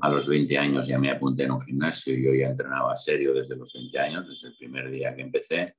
A 0.00 0.08
los 0.08 0.26
20 0.26 0.58
años 0.58 0.88
ya 0.88 0.98
me 0.98 1.10
apunté 1.10 1.44
en 1.44 1.52
un 1.52 1.60
gimnasio 1.60 2.14
y 2.14 2.24
yo 2.24 2.34
ya 2.34 2.48
entrenaba 2.48 2.96
serio 2.96 3.32
desde 3.32 3.54
los 3.54 3.72
20 3.72 3.98
años, 3.98 4.28
desde 4.28 4.48
el 4.48 4.56
primer 4.56 4.90
día 4.90 5.14
que 5.14 5.22
empecé. 5.22 5.76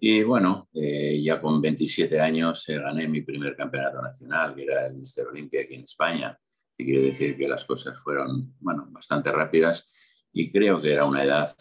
Y 0.00 0.22
bueno, 0.24 0.68
ya 0.72 1.40
con 1.40 1.60
27 1.60 2.20
años 2.20 2.64
gané 2.66 3.06
mi 3.06 3.20
primer 3.20 3.54
campeonato 3.54 4.00
nacional, 4.00 4.54
que 4.54 4.62
era 4.62 4.86
el 4.86 4.94
Mister 4.94 5.26
Olimpia 5.26 5.62
aquí 5.62 5.74
en 5.74 5.82
España. 5.82 6.38
Y 6.78 6.84
quiere 6.84 7.02
decir 7.02 7.36
que 7.36 7.48
las 7.48 7.64
cosas 7.64 8.00
fueron, 8.00 8.54
bueno, 8.60 8.86
bastante 8.90 9.30
rápidas 9.32 9.92
y 10.32 10.50
creo 10.50 10.80
que 10.80 10.92
era 10.92 11.04
una 11.04 11.24
edad 11.24 11.54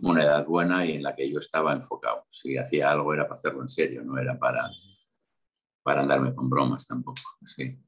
una 0.00 0.22
edad 0.22 0.46
buena 0.46 0.84
y 0.84 0.92
en 0.92 1.02
la 1.02 1.14
que 1.14 1.30
yo 1.30 1.38
estaba 1.38 1.72
enfocado. 1.72 2.26
Si 2.30 2.56
hacía 2.56 2.90
algo 2.90 3.14
era 3.14 3.26
para 3.26 3.38
hacerlo 3.38 3.62
en 3.62 3.68
serio, 3.68 4.02
no 4.04 4.18
era 4.18 4.38
para, 4.38 4.68
para 5.82 6.02
andarme 6.02 6.34
con 6.34 6.48
bromas 6.48 6.86
tampoco. 6.86 7.20
Sí. 7.44 7.78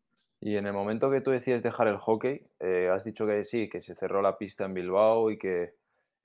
Y 0.40 0.56
en 0.56 0.66
el 0.66 0.72
momento 0.72 1.10
que 1.10 1.20
tú 1.20 1.30
decías 1.30 1.62
dejar 1.62 1.86
el 1.88 1.98
hockey, 1.98 2.46
eh, 2.60 2.88
has 2.92 3.04
dicho 3.04 3.26
que 3.26 3.44
sí, 3.44 3.68
que 3.68 3.82
se 3.82 3.94
cerró 3.94 4.22
la 4.22 4.38
pista 4.38 4.64
en 4.64 4.74
Bilbao 4.74 5.30
y 5.30 5.38
que 5.38 5.74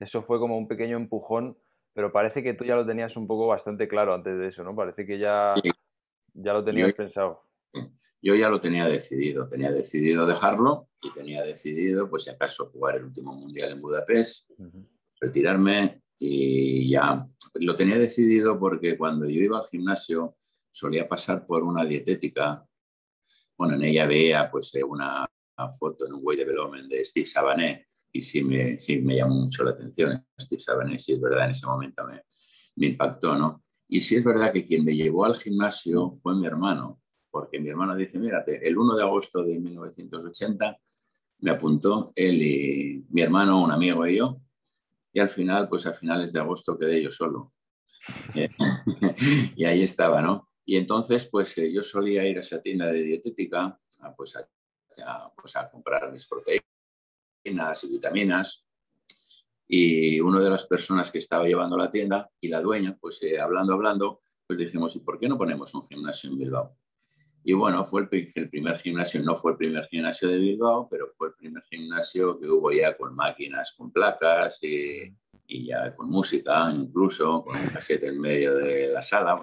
eso 0.00 0.22
fue 0.22 0.38
como 0.38 0.56
un 0.56 0.68
pequeño 0.68 0.96
empujón, 0.96 1.58
pero 1.92 2.12
parece 2.12 2.42
que 2.42 2.54
tú 2.54 2.64
ya 2.64 2.76
lo 2.76 2.86
tenías 2.86 3.16
un 3.16 3.26
poco 3.26 3.46
bastante 3.46 3.88
claro 3.88 4.14
antes 4.14 4.38
de 4.38 4.48
eso, 4.48 4.64
¿no? 4.64 4.74
Parece 4.74 5.06
que 5.06 5.18
ya, 5.18 5.54
ya 6.34 6.52
lo 6.52 6.64
tenías 6.64 6.92
pensado. 6.94 7.45
Yo 8.22 8.34
ya 8.34 8.48
lo 8.48 8.60
tenía 8.60 8.86
decidido, 8.88 9.48
tenía 9.48 9.70
decidido 9.70 10.26
dejarlo 10.26 10.88
y 11.02 11.12
tenía 11.12 11.42
decidido, 11.42 12.10
pues 12.10 12.24
si 12.24 12.30
acaso, 12.30 12.70
jugar 12.72 12.96
el 12.96 13.04
último 13.04 13.32
mundial 13.32 13.70
en 13.70 13.80
Budapest 13.80 14.50
retirarme 15.20 16.02
y 16.18 16.90
ya 16.90 17.26
lo 17.54 17.76
tenía 17.76 17.98
decidido 17.98 18.58
porque 18.58 18.96
cuando 18.96 19.26
yo 19.26 19.40
iba 19.40 19.58
al 19.58 19.66
gimnasio 19.66 20.36
solía 20.70 21.08
pasar 21.08 21.46
por 21.46 21.62
una 21.62 21.84
dietética. 21.84 22.66
Bueno, 23.56 23.76
en 23.76 23.84
ella 23.84 24.06
veía 24.06 24.50
pues 24.50 24.74
eh, 24.74 24.84
una, 24.84 25.26
foto 25.78 26.06
en 26.06 26.12
un 26.12 26.20
Way 26.22 26.36
Development 26.36 26.86
de 26.86 27.02
Steve 27.04 27.26
Sabané 27.26 27.86
y 28.12 28.20
sí 28.20 28.44
me, 28.44 28.78
sí 28.78 28.98
me 28.98 29.16
llamó 29.16 29.36
mucho 29.36 29.64
la 29.64 29.70
atención. 29.70 30.26
Steve 30.38 30.60
Sabané, 30.60 30.98
sí 30.98 31.14
es 31.14 31.20
verdad, 31.20 31.46
en 31.46 31.52
ese 31.52 31.66
momento 31.66 32.04
me, 32.04 32.22
me 32.76 32.86
impactó, 32.88 33.36
¿no? 33.36 33.64
Y 33.88 34.00
sí 34.02 34.16
es 34.16 34.24
verdad 34.24 34.52
que 34.52 34.66
quien 34.66 34.84
me 34.84 34.94
llevó 34.94 35.24
al 35.24 35.36
gimnasio 35.36 36.18
fue 36.22 36.34
mi 36.34 36.46
hermano, 36.46 37.00
porque 37.36 37.60
mi 37.60 37.68
hermano 37.68 37.94
dice, 37.94 38.18
mírate, 38.18 38.66
el 38.66 38.78
1 38.78 38.96
de 38.96 39.02
agosto 39.02 39.42
de 39.42 39.58
1980 39.58 40.80
me 41.40 41.50
apuntó 41.50 42.14
él 42.16 42.40
y 42.40 43.04
mi 43.10 43.20
hermano, 43.20 43.62
un 43.62 43.70
amigo 43.70 44.06
y 44.06 44.16
yo, 44.16 44.40
y 45.12 45.20
al 45.20 45.28
final, 45.28 45.68
pues 45.68 45.84
a 45.84 45.92
finales 45.92 46.32
de 46.32 46.40
agosto 46.40 46.78
quedé 46.78 47.02
yo 47.02 47.10
solo. 47.10 47.52
Eh, 48.34 48.48
y 49.56 49.66
ahí 49.66 49.82
estaba, 49.82 50.22
¿no? 50.22 50.48
Y 50.64 50.76
entonces, 50.76 51.26
pues 51.26 51.58
eh, 51.58 51.70
yo 51.70 51.82
solía 51.82 52.24
ir 52.24 52.38
a 52.38 52.40
esa 52.40 52.62
tienda 52.62 52.86
de 52.86 53.02
dietética 53.02 53.78
a, 54.00 54.14
pues, 54.14 54.34
a, 54.36 54.48
pues, 55.36 55.56
a 55.56 55.70
comprar 55.70 56.10
mis 56.10 56.26
proteínas 56.26 57.84
y 57.84 57.88
vitaminas. 57.88 58.64
Y 59.68 60.20
una 60.20 60.40
de 60.40 60.48
las 60.48 60.66
personas 60.66 61.10
que 61.10 61.18
estaba 61.18 61.44
llevando 61.44 61.76
la 61.76 61.90
tienda 61.90 62.30
y 62.40 62.48
la 62.48 62.62
dueña, 62.62 62.96
pues 62.98 63.22
eh, 63.24 63.38
hablando, 63.38 63.74
hablando, 63.74 64.22
pues 64.46 64.58
dijimos, 64.58 64.96
¿y 64.96 65.00
por 65.00 65.18
qué 65.18 65.28
no 65.28 65.36
ponemos 65.36 65.74
un 65.74 65.86
gimnasio 65.86 66.30
en 66.30 66.38
Bilbao? 66.38 66.78
Y 67.48 67.52
bueno, 67.52 67.86
fue 67.86 68.00
el, 68.00 68.48
primer 68.50 68.76
gimnasio, 68.80 69.22
no 69.22 69.36
fue 69.36 69.52
el 69.52 69.56
primer 69.56 69.86
gimnasio 69.86 70.28
de 70.28 70.36
Bilbao, 70.36 70.88
pero 70.90 71.06
fue 71.16 71.28
el 71.28 71.34
primer 71.34 71.62
gimnasio 71.62 72.40
que 72.40 72.48
hubo 72.48 72.72
ya 72.72 72.96
con 72.96 73.14
máquinas, 73.14 73.72
con 73.78 73.92
placas 73.92 74.58
y, 74.64 75.14
ya 75.46 75.94
con 75.94 76.10
música, 76.10 76.68
incluso 76.74 77.44
con 77.44 77.56
un 77.60 77.68
casete 77.68 78.08
en 78.08 78.20
medio 78.20 78.56
de 78.56 78.88
la 78.88 79.00
sala, 79.00 79.40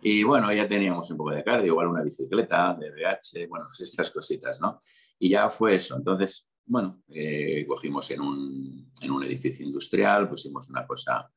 Y 0.00 0.22
bueno, 0.22 0.52
ya 0.52 0.68
teníamos 0.68 1.10
un 1.10 1.16
poco 1.16 1.32
de 1.32 1.42
cardio, 1.42 1.72
igual 1.72 1.88
una 1.88 2.04
bicicleta 2.04 2.78
de 2.78 2.92
BH, 2.92 3.48
bueno, 3.48 3.66
pues 3.66 3.80
estas 3.80 4.12
cositas, 4.12 4.60
¿no? 4.60 4.80
Y 5.18 5.30
ya 5.30 5.50
fue 5.50 5.74
eso. 5.74 5.96
Entonces, 5.96 6.46
bueno, 6.64 7.02
eh, 7.08 7.66
cogimos 7.66 8.08
en 8.12 8.20
un, 8.20 8.92
en 9.02 9.10
un 9.10 9.24
edificio 9.24 9.66
industrial, 9.66 10.28
pusimos 10.28 10.70
una 10.70 10.86
cosa, 10.86 11.28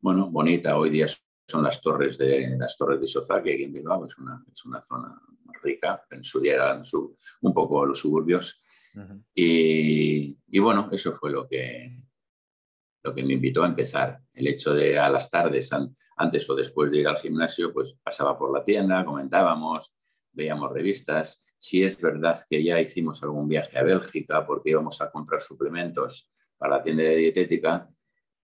bueno, 0.00 0.28
bonita. 0.28 0.76
Hoy 0.76 0.90
día 0.90 1.06
son 1.50 1.64
las 1.64 1.80
torres 1.80 2.16
de 2.16 2.56
las 2.56 2.76
torres 2.76 3.00
de 3.00 3.06
Sozaki 3.06 3.52
aquí 3.52 3.64
en 3.64 3.72
Bilbao, 3.72 4.06
es 4.06 4.16
una, 4.18 4.44
es 4.50 4.64
una 4.64 4.82
zona 4.82 5.20
rica, 5.62 6.04
en 6.10 6.24
su 6.24 6.40
día 6.40 6.54
eran 6.54 6.82
un 7.42 7.54
poco 7.54 7.84
los 7.84 7.98
suburbios. 7.98 8.60
y, 9.34 10.36
y, 10.48 10.58
bueno, 10.58 10.88
eso 10.92 11.12
fue 11.12 11.30
lo 11.30 11.46
que, 11.48 12.02
lo 13.02 13.14
que 13.14 13.22
me 13.24 13.34
invitó 13.34 13.62
a 13.62 13.68
empezar. 13.68 14.20
El 14.32 14.46
hecho 14.46 14.74
de 14.74 14.98
a 14.98 15.08
las 15.08 15.30
tardes, 15.30 15.70
antes 16.16 16.50
o 16.50 16.54
después 16.54 16.90
de 16.90 16.98
ir 16.98 17.08
al 17.08 17.18
gimnasio, 17.18 17.72
pues 17.72 17.94
pasaba 18.02 18.38
por 18.38 18.52
la 18.52 18.64
tienda, 18.64 19.04
comentábamos, 19.04 19.94
veíamos 20.32 20.72
revistas. 20.72 21.44
Si 21.58 21.82
es 21.82 22.00
verdad 22.00 22.38
que 22.48 22.62
ya 22.62 22.80
hicimos 22.80 23.22
algún 23.22 23.48
viaje 23.48 23.78
a 23.78 23.82
Bélgica 23.82 24.46
porque 24.46 24.70
íbamos 24.70 25.00
a 25.00 25.10
comprar 25.10 25.40
suplementos 25.40 26.30
para 26.56 26.78
la 26.78 26.82
tienda 26.82 27.02
de 27.02 27.16
dietética 27.16 27.88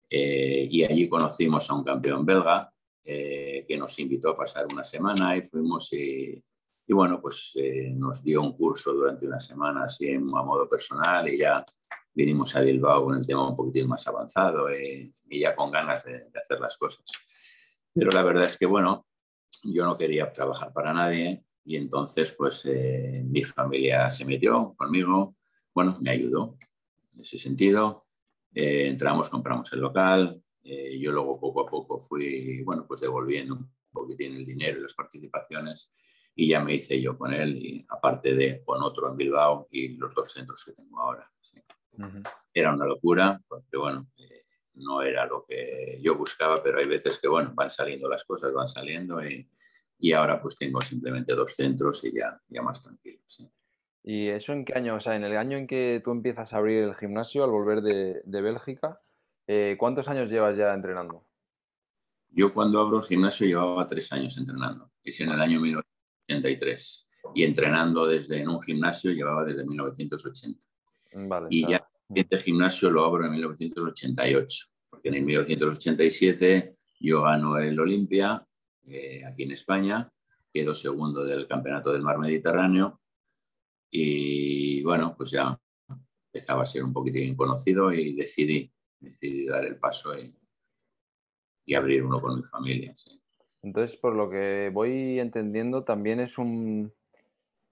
eh, 0.10 0.68
y 0.70 0.84
allí 0.84 1.10
conocimos 1.10 1.70
a 1.70 1.74
un 1.74 1.84
campeón 1.84 2.26
belga 2.26 2.73
eh, 3.06 3.66
que 3.68 3.76
nos 3.76 4.00
invitó 4.00 4.30
a 4.30 4.38
pasar 4.38 4.66
una 4.72 4.86
semana 4.86 5.36
y 5.36 5.42
fuimos 5.42 5.92
y, 5.92 6.42
bueno, 6.88 7.20
pues 7.20 7.52
eh, 7.56 7.92
nos 7.94 8.24
dio 8.24 8.42
un 8.42 8.56
curso 8.56 8.94
durante 8.94 9.28
una 9.28 9.42
semana 9.42 9.84
así 9.84 10.14
a 10.14 10.20
modo 10.20 10.70
personal 10.70 11.28
y 11.28 11.38
ya 11.40 11.66
vinimos 12.14 12.56
a 12.56 12.62
Bilbao 12.62 13.04
con 13.04 13.18
el 13.18 13.28
tema 13.28 13.50
un 13.50 13.58
poquitín 13.58 13.90
más 13.90 14.08
avanzado 14.08 14.74
y, 14.74 15.14
ya 15.30 15.56
con 15.56 15.72
ganas 15.72 16.06
de, 16.06 16.30
hacer 16.34 16.60
las 16.62 16.78
cosas. 16.78 17.04
Pero 17.94 18.12
la 18.12 18.24
verdad 18.24 18.46
es 18.46 18.58
que, 18.58 18.68
bueno, 18.68 19.08
yo 19.64 19.84
no 19.84 19.98
quería 19.98 20.32
trabajar 20.32 20.72
para 20.72 20.94
nadie 20.94 21.44
y 21.66 21.76
entonces, 21.76 22.32
pues, 22.32 22.64
mi 22.66 23.44
familia 23.44 24.10
se 24.10 24.26
metió 24.26 24.76
conmigo, 24.78 25.36
bueno, 25.74 25.98
me 26.00 26.12
ayudó 26.12 26.58
en 27.14 27.22
ese 27.22 27.40
sentido. 27.40 28.06
entramos, 28.54 29.30
compramos 29.30 29.74
el 29.74 29.80
local, 29.80 30.43
eh, 30.64 30.98
yo 31.00 31.12
luego 31.12 31.40
poco 31.40 31.62
a 31.62 31.70
poco 31.70 32.00
fui, 32.00 32.62
bueno, 32.64 32.86
pues 32.88 33.02
devolviendo 33.02 33.56
un 33.56 33.70
poquitín 33.92 34.36
el 34.36 34.46
dinero 34.46 34.80
y 34.80 34.82
las 34.82 34.94
participaciones 34.94 35.94
y 36.36 36.48
ya 36.48 36.62
me 36.62 36.74
hice 36.74 37.00
yo 37.00 37.18
con 37.18 37.34
él, 37.34 37.58
y 37.58 37.86
aparte 37.90 38.34
de 38.34 38.64
con 38.64 38.82
otro 38.82 39.10
en 39.10 39.18
Bilbao 39.18 39.68
y 39.72 39.90
los 39.90 40.14
dos 40.16 40.32
centros 40.32 40.64
que 40.66 40.74
tengo 40.74 41.00
ahora. 41.00 41.30
Era 42.52 42.74
una 42.74 42.86
locura, 42.86 43.40
porque 43.48 43.78
bueno, 43.78 44.08
eh, 44.18 44.46
no 44.76 45.02
era 45.04 45.28
lo 45.28 45.46
que 45.46 46.00
yo 46.02 46.16
buscaba, 46.16 46.62
pero 46.64 46.80
hay 46.80 46.88
veces 46.88 47.20
que 47.20 47.28
bueno, 47.28 47.52
van 47.54 47.70
saliendo 47.70 48.10
las 48.10 48.24
cosas, 48.24 48.52
van 48.52 48.68
saliendo 48.68 49.24
y, 49.24 49.48
y 50.00 50.12
ahora 50.14 50.42
pues 50.42 50.56
tengo 50.56 50.82
simplemente 50.82 51.36
dos 51.36 51.56
centros 51.56 52.04
y 52.04 52.14
ya, 52.14 52.40
ya 52.48 52.62
más 52.64 52.82
tranquilo. 52.82 53.20
¿Y 54.04 54.28
eso 54.30 54.54
en 54.54 54.66
qué 54.66 54.74
año? 54.74 54.96
O 54.96 55.00
sea, 55.00 55.16
en 55.16 55.24
el 55.24 55.38
año 55.38 55.58
en 55.58 55.68
que 55.68 56.02
tú 56.04 56.12
empiezas 56.12 56.52
a 56.52 56.58
abrir 56.58 56.84
el 56.84 56.96
gimnasio 56.96 57.44
al 57.44 57.52
volver 57.52 57.82
de, 57.82 58.22
de 58.26 58.42
Bélgica, 58.42 59.00
eh, 59.48 59.76
¿Cuántos 59.78 60.08
años 60.08 60.30
llevas 60.30 60.58
ya 60.58 60.74
entrenando? 60.74 61.26
Yo 62.30 62.54
cuando 62.54 62.80
abro 62.80 63.00
el 63.00 63.06
gimnasio 63.06 63.46
llevaba 63.46 63.86
tres 63.86 64.12
años 64.12 64.38
entrenando, 64.38 64.92
es 65.04 65.20
en 65.22 65.30
el 65.30 65.42
año 65.42 65.60
1983. 65.60 67.08
Y 67.36 67.44
entrenando 67.44 68.06
desde 68.06 68.42
en 68.42 68.50
un 68.50 68.62
gimnasio 68.62 69.12
llevaba 69.12 69.46
desde 69.46 69.66
1980. 69.66 70.60
y 71.50 71.68
ya 71.70 71.88
este 72.14 72.38
gimnasio 72.38 72.90
lo 72.90 73.06
abro 73.06 73.26
en 73.26 73.32
1988, 73.32 74.66
porque 74.90 75.10
en 75.10 75.16
el 75.16 75.24
1987 75.24 76.76
yo 77.00 77.22
gano 77.22 77.58
el 77.58 77.80
Olimpia 77.80 78.46
eh, 78.86 79.24
aquí 79.26 79.44
en 79.44 79.52
España, 79.52 80.10
quedo 80.52 80.76
segundo 80.76 81.24
del 81.24 81.48
Campeonato 81.48 81.92
del 81.92 82.02
Mar 82.02 82.18
Mediterráneo 82.18 83.02
y 83.90 84.82
bueno, 84.84 85.16
pues 85.16 85.32
ya 85.32 85.58
empezaba 86.34 86.64
a 86.64 86.66
ser 86.66 86.84
un 86.84 86.92
poquitín 86.92 87.36
conocido 87.36 87.94
y 87.94 88.14
decidí 88.14 88.73
decidí 89.04 89.46
dar 89.46 89.66
el 89.66 89.78
paso 89.78 90.14
y, 90.18 90.34
abrir 91.76 92.04
uno 92.04 92.22
con 92.22 92.38
mi 92.38 92.44
familia. 92.44 92.96
Entonces, 93.62 93.98
por 93.98 94.14
lo 94.16 94.30
que 94.30 94.70
voy 94.74 95.20
entendiendo, 95.20 95.84
también 95.84 96.20
es 96.20 96.38
un, 96.38 96.92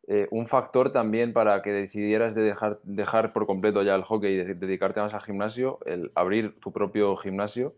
eh, 0.07 0.27
un 0.31 0.47
factor 0.47 0.91
también 0.91 1.33
para 1.33 1.61
que 1.61 1.71
decidieras 1.71 2.33
de 2.33 2.41
dejar, 2.41 2.79
dejar 2.83 3.33
por 3.33 3.45
completo 3.45 3.83
ya 3.83 3.95
el 3.95 4.03
hockey 4.03 4.33
y 4.33 4.43
dedicarte 4.53 5.01
más 5.01 5.13
al 5.13 5.21
gimnasio, 5.21 5.79
el 5.85 6.11
abrir 6.15 6.59
tu 6.59 6.71
propio 6.71 7.15
gimnasio 7.17 7.75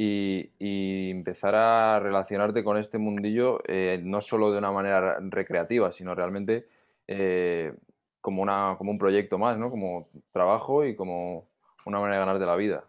y, 0.00 1.10
empezar 1.10 1.56
a 1.56 1.98
relacionarte 1.98 2.62
con 2.62 2.76
este 2.76 2.98
mundillo 2.98 3.60
eh, 3.66 4.00
no 4.02 4.20
solo 4.20 4.52
de 4.52 4.58
una 4.58 4.70
manera 4.70 5.18
recreativa, 5.20 5.90
sino 5.90 6.14
realmente 6.14 6.68
eh, 7.08 7.74
como, 8.20 8.42
una, 8.42 8.76
como 8.78 8.92
un 8.92 8.98
proyecto 8.98 9.38
más, 9.38 9.58
¿no? 9.58 9.70
Como 9.70 10.08
trabajo 10.32 10.84
y 10.84 10.94
como 10.94 11.47
una 11.88 12.00
manera 12.00 12.16
de 12.16 12.26
ganar 12.26 12.38
de 12.38 12.46
la 12.46 12.56
vida. 12.56 12.84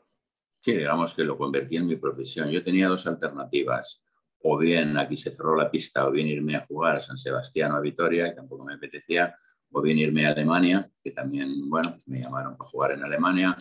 Sí, 0.62 0.74
digamos 0.74 1.14
que 1.14 1.24
lo 1.24 1.38
convertí 1.38 1.78
en 1.78 1.88
mi 1.88 1.96
profesión. 1.96 2.50
Yo 2.50 2.64
tenía 2.64 2.88
dos 2.88 3.08
alternativas. 3.08 4.04
O 4.42 4.58
bien 4.58 4.98
aquí 4.98 5.18
se 5.18 5.32
cerró 5.32 5.56
la 5.56 5.70
pista, 5.70 6.08
o 6.08 6.12
bien 6.12 6.28
irme 6.28 6.56
a 6.56 6.66
jugar 6.66 6.98
a 6.98 7.02
San 7.02 7.18
Sebastián 7.18 7.72
o 7.72 7.76
a 7.76 7.82
Vitoria, 7.82 8.30
que 8.30 8.36
tampoco 8.36 8.64
me 8.64 8.76
apetecía, 8.76 9.36
o 9.72 9.82
bien 9.82 10.00
irme 10.00 10.26
a 10.26 10.32
Alemania, 10.32 10.90
que 11.04 11.12
también, 11.12 11.70
bueno, 11.70 11.92
pues 11.92 12.08
me 12.08 12.22
llamaron 12.22 12.56
para 12.58 12.70
jugar 12.70 12.92
en 12.92 13.04
Alemania, 13.04 13.58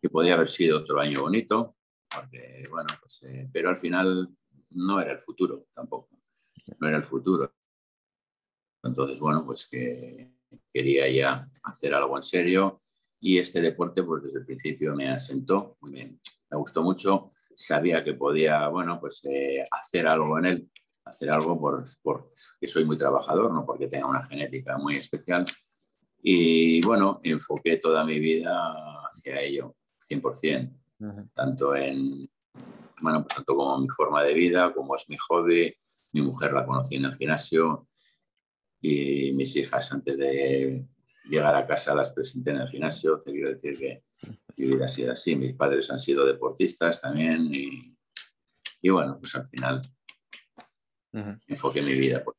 que 0.00 0.10
podía 0.10 0.34
haber 0.34 0.48
sido 0.48 0.78
otro 0.78 1.00
año 1.00 1.22
bonito, 1.22 1.76
porque, 2.08 2.66
bueno, 2.70 2.88
pues, 3.00 3.22
eh, 3.24 3.48
pero 3.52 3.68
al 3.68 3.76
final 3.76 4.28
no 4.70 5.00
era 5.00 5.12
el 5.12 5.20
futuro 5.20 5.66
tampoco, 5.72 6.18
no 6.80 6.88
era 6.88 6.96
el 6.96 7.04
futuro. 7.04 7.54
Entonces, 8.82 9.18
bueno, 9.18 9.44
pues 9.44 9.66
que 9.66 10.32
quería 10.72 11.08
ya 11.08 11.48
hacer 11.62 11.94
algo 11.94 12.16
en 12.16 12.22
serio 12.22 12.80
y 13.20 13.38
este 13.38 13.60
deporte, 13.60 14.02
pues 14.02 14.24
desde 14.24 14.40
el 14.40 14.46
principio 14.46 14.94
me 14.94 15.08
asentó, 15.08 15.76
muy 15.80 15.92
bien, 15.92 16.20
me 16.50 16.58
gustó 16.58 16.82
mucho, 16.82 17.32
sabía 17.54 18.04
que 18.04 18.14
podía, 18.14 18.68
bueno, 18.68 19.00
pues 19.00 19.22
eh, 19.24 19.64
hacer 19.70 20.06
algo 20.06 20.38
en 20.38 20.46
él, 20.46 20.70
hacer 21.04 21.30
algo 21.30 21.58
por, 21.58 21.84
porque 22.02 22.68
soy 22.68 22.84
muy 22.84 22.98
trabajador, 22.98 23.52
no 23.52 23.64
porque 23.64 23.88
tenga 23.88 24.06
una 24.06 24.26
genética 24.26 24.76
muy 24.76 24.96
especial. 24.96 25.44
Y 26.22 26.80
bueno, 26.82 27.20
enfoqué 27.22 27.76
toda 27.76 28.04
mi 28.04 28.18
vida 28.18 28.74
hacia 29.10 29.40
ello, 29.40 29.76
100%, 30.10 30.72
tanto 31.34 31.76
en, 31.76 32.28
bueno, 33.00 33.22
pues, 33.22 33.36
tanto 33.36 33.54
como 33.54 33.78
mi 33.78 33.88
forma 33.88 34.22
de 34.22 34.34
vida, 34.34 34.72
como 34.74 34.96
es 34.96 35.08
mi 35.08 35.16
hobby. 35.16 35.74
Mi 36.12 36.22
mujer 36.22 36.52
la 36.52 36.64
conocí 36.64 36.96
en 36.96 37.04
el 37.04 37.16
gimnasio 37.16 37.88
y 38.80 39.32
mis 39.32 39.54
hijas 39.56 39.92
antes 39.92 40.16
de 40.16 40.86
llegar 41.28 41.54
a 41.54 41.66
casa 41.66 41.94
las 41.94 42.10
presenté 42.10 42.50
en 42.50 42.58
el 42.58 42.68
gimnasio. 42.68 43.20
Te 43.20 43.32
quiero 43.32 43.50
decir 43.50 43.78
que 43.78 44.02
mi 44.56 44.66
vida 44.66 44.84
ha 44.84 44.88
sido 44.88 45.12
así. 45.12 45.36
Mis 45.36 45.54
padres 45.54 45.90
han 45.90 45.98
sido 45.98 46.24
deportistas 46.26 47.00
también 47.00 47.52
y, 47.52 47.96
y 48.82 48.90
bueno, 48.90 49.18
pues 49.18 49.34
al 49.34 49.48
final 49.48 49.82
enfoqué 51.46 51.82
mi 51.82 51.94
vida. 51.94 52.22
Por 52.22 52.36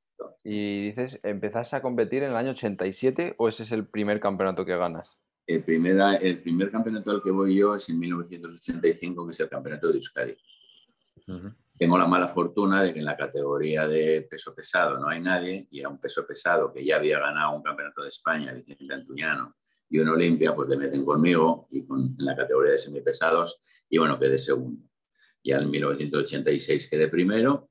y 0.50 0.86
dices, 0.86 1.20
¿empezaste 1.24 1.75
a 1.75 1.82
competir 1.82 2.24
en 2.24 2.32
el 2.32 2.38
año 2.38 2.51
87 2.51 3.36
o 3.38 3.50
ese 3.50 3.63
es 3.63 3.72
el 3.74 3.86
primer 3.86 4.22
campeonato 4.22 4.63
que 4.63 4.77
ganas? 4.77 5.20
El, 5.46 5.62
primera, 5.63 6.15
el 6.15 6.41
primer 6.41 6.72
campeonato 6.72 7.12
al 7.12 7.22
que 7.22 7.32
voy 7.32 7.58
yo 7.58 7.75
es 7.75 7.89
en 7.89 8.00
1985, 8.00 9.25
que 9.25 9.32
es 9.32 9.39
el 9.41 9.50
campeonato 9.50 9.89
de 9.89 9.96
Euskadi. 9.96 10.38
Tengo 11.78 11.98
la 11.98 12.08
mala 12.08 12.28
fortuna 12.28 12.82
de 12.82 12.94
que 12.94 13.00
en 13.00 13.06
la 13.06 13.16
categoría 13.16 13.88
de 13.88 14.24
peso 14.24 14.56
pesado 14.56 14.98
no 14.98 15.10
hay 15.10 15.22
nadie 15.22 15.68
y 15.70 15.84
a 15.84 15.90
un 15.90 16.00
peso 16.00 16.26
pesado 16.26 16.74
que 16.74 16.84
ya 16.84 16.96
había 16.96 17.20
ganado 17.20 17.56
un 17.56 17.62
campeonato 17.62 18.02
de 18.02 18.10
España, 18.10 18.54
Vicente 18.54 18.94
Antuñano, 18.94 19.56
y 19.90 20.00
un 20.00 20.10
Olimpia, 20.10 20.54
pues 20.54 20.70
le 20.70 20.78
meten 20.78 21.06
conmigo 21.06 21.68
y 21.72 21.86
con, 21.86 22.16
en 22.20 22.26
la 22.26 22.36
categoría 22.36 22.72
de 22.72 22.78
semipesados 22.78 23.62
y 23.90 23.98
bueno, 23.98 24.20
quedé 24.20 24.38
segundo. 24.38 24.84
Ya 25.44 25.58
en 25.58 25.70
1986 25.70 26.90
quedé 26.90 27.08
primero 27.08 27.70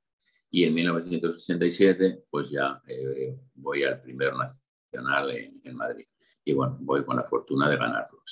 y 0.51 0.65
en 0.65 0.75
1987 0.75 2.25
pues 2.31 2.51
ya 2.51 2.81
eh, 2.87 3.37
voy 3.55 3.83
al 3.83 4.01
primer 4.01 4.33
nacional 4.35 5.31
en, 5.31 5.77
Madrid. 5.77 6.07
Y 6.45 6.55
bueno, 6.55 6.79
voy 6.81 7.05
con 7.05 7.17
la 7.17 7.25
fortuna 7.25 7.69
de 7.69 7.77
ganarlo. 7.77 8.23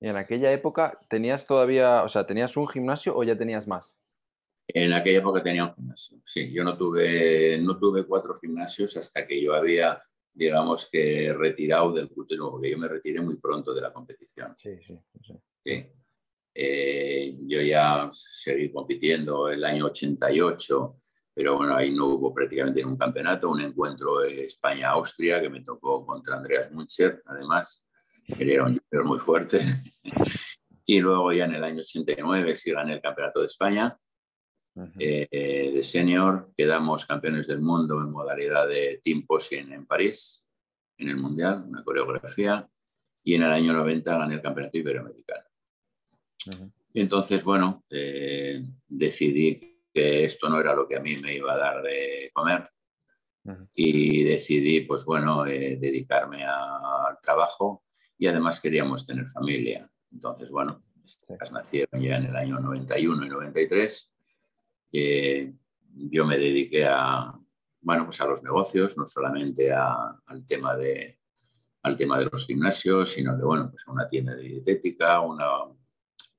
¿Y 0.00 0.08
en 0.08 0.16
aquella 0.16 0.52
época 0.52 0.98
tenías 1.08 1.46
todavía, 1.46 2.02
o 2.02 2.08
sea, 2.08 2.26
tenías 2.26 2.56
un 2.56 2.66
gimnasio 2.66 3.16
o 3.16 3.22
ya 3.22 3.36
tenías 3.36 3.66
más? 3.66 3.95
En 4.68 4.92
aquella 4.92 5.18
época 5.18 5.42
tenía 5.42 5.64
un 5.64 5.74
gimnasio. 5.74 6.20
Sí, 6.24 6.52
yo 6.52 6.64
no 6.64 6.76
tuve, 6.76 7.58
no 7.58 7.78
tuve 7.78 8.04
cuatro 8.04 8.34
gimnasios 8.34 8.96
hasta 8.96 9.26
que 9.26 9.40
yo 9.40 9.54
había, 9.54 10.02
digamos 10.32 10.88
que, 10.90 11.32
retirado 11.32 11.92
del 11.92 12.08
culturismo, 12.08 12.50
porque 12.50 12.70
yo 12.70 12.78
me 12.78 12.88
retiré 12.88 13.20
muy 13.20 13.36
pronto 13.36 13.72
de 13.72 13.80
la 13.80 13.92
competición. 13.92 14.56
Sí, 14.58 14.78
sí. 14.84 14.98
sí. 15.64 15.86
Eh, 16.58 17.36
yo 17.42 17.60
ya 17.60 18.08
seguí 18.12 18.72
compitiendo 18.72 19.48
el 19.48 19.62
año 19.64 19.86
88, 19.86 20.96
pero 21.34 21.58
bueno, 21.58 21.76
ahí 21.76 21.94
no 21.94 22.06
hubo 22.06 22.32
prácticamente 22.32 22.80
ningún 22.80 22.96
campeonato, 22.96 23.50
un 23.50 23.60
encuentro 23.60 24.22
España-Austria 24.24 25.40
que 25.40 25.50
me 25.50 25.60
tocó 25.60 26.04
contra 26.04 26.36
Andreas 26.36 26.72
Muncher, 26.72 27.22
además, 27.26 27.86
él 28.26 28.50
era 28.50 28.64
un 28.64 28.76
jugador 28.76 29.06
muy 29.06 29.18
fuerte. 29.18 29.60
y 30.86 31.00
luego 31.00 31.32
ya 31.32 31.44
en 31.44 31.54
el 31.54 31.64
año 31.64 31.80
89 31.80 32.56
sí 32.56 32.72
gané 32.72 32.94
el 32.94 33.02
campeonato 33.02 33.40
de 33.40 33.46
España 33.46 33.96
eh, 34.98 35.72
de 35.74 35.82
senior. 35.82 36.52
Quedamos 36.56 37.06
campeones 37.06 37.46
del 37.46 37.60
mundo 37.60 38.00
en 38.00 38.10
modalidad 38.10 38.68
de 38.68 39.00
team 39.02 39.24
posing 39.26 39.72
en 39.72 39.86
París, 39.86 40.44
en 40.98 41.08
el 41.08 41.16
Mundial, 41.16 41.64
una 41.66 41.82
coreografía. 41.82 42.68
Y 43.22 43.34
en 43.34 43.42
el 43.42 43.52
año 43.52 43.72
90 43.72 44.18
gané 44.18 44.34
el 44.34 44.42
campeonato 44.42 44.78
iberoamericano. 44.78 45.44
Y 46.92 47.00
entonces, 47.00 47.42
bueno, 47.42 47.84
eh, 47.90 48.60
decidí 48.88 49.82
que 49.92 50.24
esto 50.24 50.48
no 50.48 50.60
era 50.60 50.74
lo 50.74 50.86
que 50.86 50.96
a 50.96 51.00
mí 51.00 51.16
me 51.16 51.34
iba 51.34 51.54
a 51.54 51.58
dar 51.58 51.82
de 51.82 52.30
comer 52.32 52.62
y 53.74 54.24
decidí, 54.24 54.80
pues 54.82 55.04
bueno, 55.04 55.46
eh, 55.46 55.76
dedicarme 55.80 56.44
al 56.44 57.18
trabajo 57.22 57.84
y 58.18 58.26
además 58.26 58.60
queríamos 58.60 59.06
tener 59.06 59.26
familia. 59.26 59.88
Entonces, 60.12 60.50
bueno, 60.50 60.82
estas 61.04 61.52
nacieron 61.52 62.00
ya 62.00 62.16
en 62.16 62.26
el 62.26 62.36
año 62.36 62.58
91 62.58 63.26
y 63.26 63.28
93. 63.28 64.15
Eh, 64.92 65.52
yo 65.94 66.26
me 66.26 66.38
dediqué 66.38 66.86
a, 66.86 67.32
bueno, 67.80 68.04
pues 68.04 68.20
a 68.20 68.26
los 68.26 68.42
negocios, 68.42 68.96
no 68.96 69.06
solamente 69.06 69.72
al, 69.72 70.46
tema 70.46 70.76
de, 70.76 71.18
al 71.82 71.96
tema 71.96 72.18
de 72.18 72.26
los 72.26 72.46
gimnasios, 72.46 73.10
sino 73.10 73.36
que, 73.36 73.44
bueno, 73.44 73.70
pues 73.70 73.84
a 73.86 73.92
una 73.92 74.08
tienda 74.08 74.34
de 74.34 74.42
dietética, 74.42 75.20
una, 75.20 75.46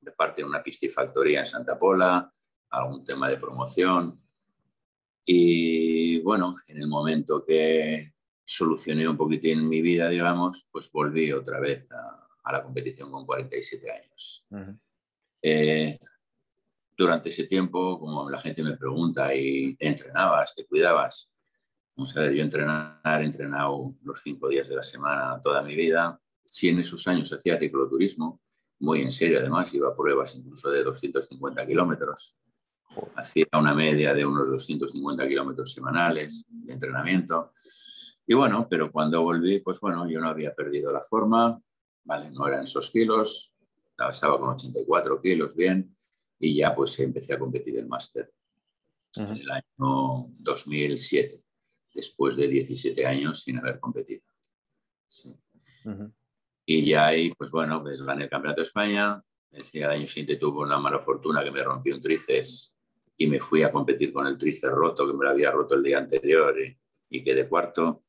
de 0.01 0.11
parte 0.11 0.41
de 0.41 0.47
una 0.47 0.61
piscifactoría 0.61 1.39
en 1.39 1.45
Santa 1.45 1.77
Pola, 1.79 2.31
algún 2.69 3.03
tema 3.03 3.29
de 3.29 3.37
promoción. 3.37 4.21
Y 5.25 6.21
bueno, 6.21 6.55
en 6.67 6.81
el 6.81 6.87
momento 6.87 7.43
que 7.45 8.13
solucioné 8.45 9.07
un 9.07 9.17
poquitín 9.17 9.67
mi 9.67 9.81
vida, 9.81 10.09
digamos, 10.09 10.67
pues 10.71 10.89
volví 10.91 11.31
otra 11.31 11.59
vez 11.59 11.85
a, 11.91 12.51
la 12.51 12.63
competición 12.63 13.11
con 13.11 13.25
47 13.25 13.91
años. 13.91 14.45
Eh, 15.41 15.99
durante 16.97 17.29
ese 17.29 17.43
tiempo, 17.43 17.99
como 17.99 18.29
la 18.29 18.39
gente 18.39 18.63
me 18.63 18.75
pregunta, 18.75 19.33
¿y 19.35 19.77
entrenabas, 19.79 20.55
te 20.55 20.65
cuidabas? 20.65 21.31
Vamos 21.95 22.15
a 22.17 22.21
ver, 22.21 22.33
yo 22.33 22.43
entrenar, 22.43 23.21
he 23.21 23.25
entrenado 23.25 23.93
los 24.03 24.19
cinco 24.21 24.49
días 24.49 24.67
de 24.67 24.75
la 24.75 24.83
semana 24.83 25.39
toda 25.41 25.61
mi 25.61 25.75
vida. 25.75 26.19
Sí, 26.43 26.69
en 26.69 26.79
esos 26.79 27.07
años 27.07 27.31
hacía 27.31 27.59
cicloturismo, 27.59 28.41
muy 28.79 29.01
en 29.01 29.11
serio 29.11 29.39
además, 29.39 29.73
iba 29.73 29.89
a 29.89 29.95
pruebas 29.95 30.35
incluso 30.35 30.71
de 30.71 30.83
250 30.83 31.65
kilómetros. 31.67 32.35
Hacía 33.15 33.45
una 33.53 33.75
media 33.75 34.13
de 34.13 34.25
unos 34.25 34.47
250 34.47 35.27
kilómetros 35.27 35.73
semanales 35.73 36.45
de 36.47 36.73
entrenamiento. 36.73 37.53
Y 38.25 38.33
bueno, 38.33 38.67
pero 38.69 38.91
cuando 38.91 39.21
volví, 39.21 39.59
pues 39.59 39.79
bueno, 39.79 40.09
yo 40.09 40.19
no 40.19 40.29
había 40.29 40.53
perdido 40.53 40.91
la 40.91 41.03
forma, 41.03 41.59
¿vale? 42.03 42.31
No 42.31 42.47
eran 42.47 42.63
esos 42.63 42.89
kilos, 42.89 43.53
estaba 44.09 44.39
con 44.39 44.49
84 44.49 45.21
kilos, 45.21 45.55
bien, 45.55 45.96
y 46.39 46.55
ya 46.55 46.75
pues 46.75 46.99
empecé 46.99 47.33
a 47.33 47.39
competir 47.39 47.77
el 47.77 47.87
máster. 47.87 48.31
En 49.15 49.29
el 49.29 49.49
año 49.49 50.27
2007, 50.39 51.41
después 51.93 52.35
de 52.35 52.47
17 52.47 53.05
años 53.05 53.41
sin 53.41 53.57
haber 53.57 53.79
competido. 53.79 54.21
Y 56.65 56.85
ya 56.85 57.07
ahí, 57.07 57.33
pues 57.33 57.49
bueno, 57.49 57.81
pues 57.81 58.01
gané 58.01 58.25
el 58.25 58.29
Campeonato 58.29 58.61
de 58.61 58.67
España, 58.67 59.21
el 59.73 59.83
año 59.85 60.07
siguiente 60.07 60.35
tuve 60.35 60.59
una 60.59 60.77
mala 60.77 60.99
fortuna 60.99 61.43
que 61.43 61.51
me 61.51 61.63
rompió 61.63 61.95
un 61.95 62.01
tríceps 62.01 62.75
y 63.15 63.25
me 63.25 63.39
fui 63.39 63.63
a 63.63 63.71
competir 63.71 64.13
con 64.13 64.27
el 64.27 64.37
tríceps 64.37 64.73
roto, 64.73 65.07
que 65.07 65.13
me 65.13 65.25
lo 65.25 65.31
había 65.31 65.49
roto 65.49 65.75
el 65.75 65.83
día 65.83 65.97
anterior 65.97 66.53
y, 66.61 66.77
y 67.09 67.23
quedé 67.23 67.47
cuarto. 67.47 68.03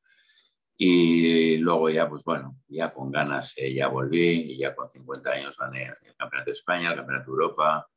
Y 0.76 1.56
luego 1.56 1.88
ya, 1.88 2.08
pues 2.08 2.25
bueno, 2.25 2.58
ya 2.68 2.92
con 2.92 3.11
ganas 3.11 3.54
eh, 3.56 3.73
ya 3.73 3.88
volví 3.88 4.52
y 4.52 4.58
ya 4.58 4.75
con 4.75 4.90
50 4.90 5.30
años 5.30 5.56
gané 5.56 5.85
el 5.85 6.14
Campeonato 6.16 6.50
de 6.50 6.52
España, 6.52 6.90
el 6.90 6.97
Campeonato 6.97 7.30
de 7.30 7.32
Europa 7.32 7.88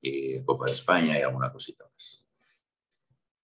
y 0.00 0.42
Copa 0.44 0.66
de 0.66 0.72
España 0.72 1.18
y 1.18 1.22
alguna 1.22 1.52
cosita 1.52 1.84
más. 1.92 2.26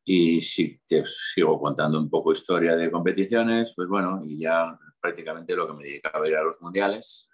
Y 0.05 0.43
si 0.43 0.81
te 0.87 1.05
sigo 1.07 1.61
contando 1.61 1.99
un 1.99 2.11
poco 2.11 2.33
historia 2.33 2.75
de 2.77 2.91
competiciones, 2.91 3.73
pues 3.75 3.89
bueno, 3.89 4.21
y 4.25 4.39
ya 4.39 4.79
prácticamente 5.01 5.55
lo 5.55 5.67
que 5.67 5.75
me 5.75 5.85
dedicaba 5.85 6.27
era 6.27 6.41
a 6.41 6.45
los 6.45 6.61
mundiales. 6.61 7.29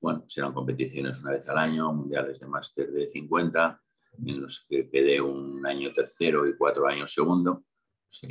Bueno, 0.00 0.24
serán 0.28 0.52
competiciones 0.52 1.20
una 1.20 1.32
vez 1.32 1.48
al 1.48 1.58
año, 1.58 1.92
mundiales 1.92 2.40
de 2.40 2.46
máster 2.46 2.90
de 2.90 3.06
50, 3.06 3.80
en 4.26 4.40
los 4.40 4.66
que 4.68 4.88
quedé 4.88 5.20
un 5.20 5.64
año 5.66 5.92
tercero 5.92 6.46
y 6.46 6.56
cuatro 6.56 6.86
años 6.86 7.12
segundo. 7.12 7.64
Sí. 8.10 8.28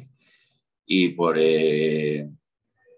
Y 0.85 1.09
por, 1.09 1.37
eh, 1.39 2.29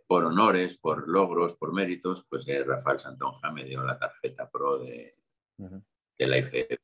por 0.07 0.25
honores, 0.25 0.77
por 0.77 1.07
logros, 1.07 1.55
por 1.55 1.73
méritos, 1.73 2.25
pues 2.27 2.47
eh, 2.47 2.63
Rafael 2.63 2.99
Santonja 2.99 3.51
me 3.51 3.65
dio 3.65 3.83
la 3.83 3.97
tarjeta 3.97 4.49
pro 4.49 4.79
de, 4.79 5.15
de 5.57 6.27
la 6.27 6.37
IFE 6.37 6.79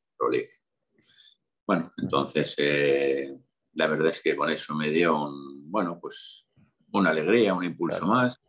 Bueno, 1.66 1.92
entonces 1.96 2.54
eh, 2.58 3.36
la 3.74 3.86
verdad 3.88 4.08
es 4.08 4.20
que 4.20 4.36
con 4.36 4.50
eso 4.50 4.74
me 4.74 4.90
dio 4.90 5.24
un, 5.24 5.70
bueno, 5.70 5.98
pues 6.00 6.46
una 6.92 7.10
alegría, 7.10 7.54
un 7.54 7.64
impulso 7.64 8.06
más 8.06 8.40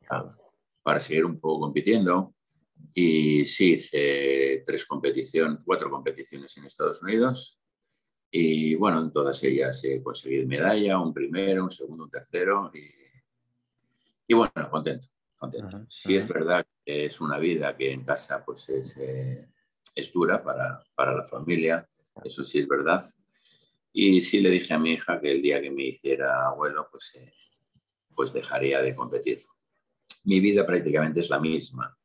para 0.84 1.00
seguir 1.00 1.26
un 1.26 1.40
poco 1.40 1.62
compitiendo. 1.62 2.36
Y 2.94 3.44
sí, 3.46 3.74
hice 3.74 4.64
tres 4.66 4.86
competiciones, 4.86 5.60
cuatro 5.66 5.90
competiciones 5.90 6.56
en 6.58 6.66
Estados 6.66 7.02
Unidos. 7.02 7.60
Y 8.30 8.76
bueno, 8.76 9.02
en 9.02 9.12
todas 9.12 9.42
ellas 9.44 9.84
he 9.84 10.02
conseguido 10.02 10.48
medalla, 10.48 11.00
un 11.00 11.14
primero, 11.14 11.64
un 11.64 11.72
segundo, 11.72 12.06
un 12.06 12.10
tercero. 12.10 12.72
Y, 12.74 12.90
y 14.28 14.34
bueno, 14.36 14.70
contento, 14.70 15.08
contento. 15.38 15.86
Sí 15.90 16.16
es 16.16 16.28
verdad 16.28 16.66
que 16.86 17.06
es 17.06 17.20
una 17.20 17.40
vida 17.40 17.76
que 17.76 17.92
en 17.92 18.04
casa 18.04 18.44
pues 18.46 18.70
es, 18.70 18.96
eh, 18.98 19.48
es 19.98 20.14
dura 20.14 20.44
para, 20.44 20.84
para 20.96 21.16
la 21.16 21.24
familia, 21.24 21.88
eso 22.24 22.44
sí 22.44 22.60
es 22.60 22.68
verdad. 22.68 23.04
Y 23.92 24.22
sí 24.22 24.40
le 24.42 24.52
dije 24.52 24.74
a 24.76 24.80
mi 24.80 24.92
hija 24.92 25.20
que 25.20 25.32
el 25.32 25.42
día 25.42 25.60
que 25.60 25.72
me 25.72 25.84
hiciera 25.84 26.48
abuelo, 26.48 26.88
pues, 26.92 27.16
eh, 27.16 27.34
pues 28.16 28.32
dejaría 28.32 28.82
de 28.82 28.96
competir. 28.96 29.44
Mi 30.24 30.40
vida 30.40 30.66
prácticamente 30.66 31.22
es 31.22 31.30
la 31.30 31.40
misma. 31.40 31.98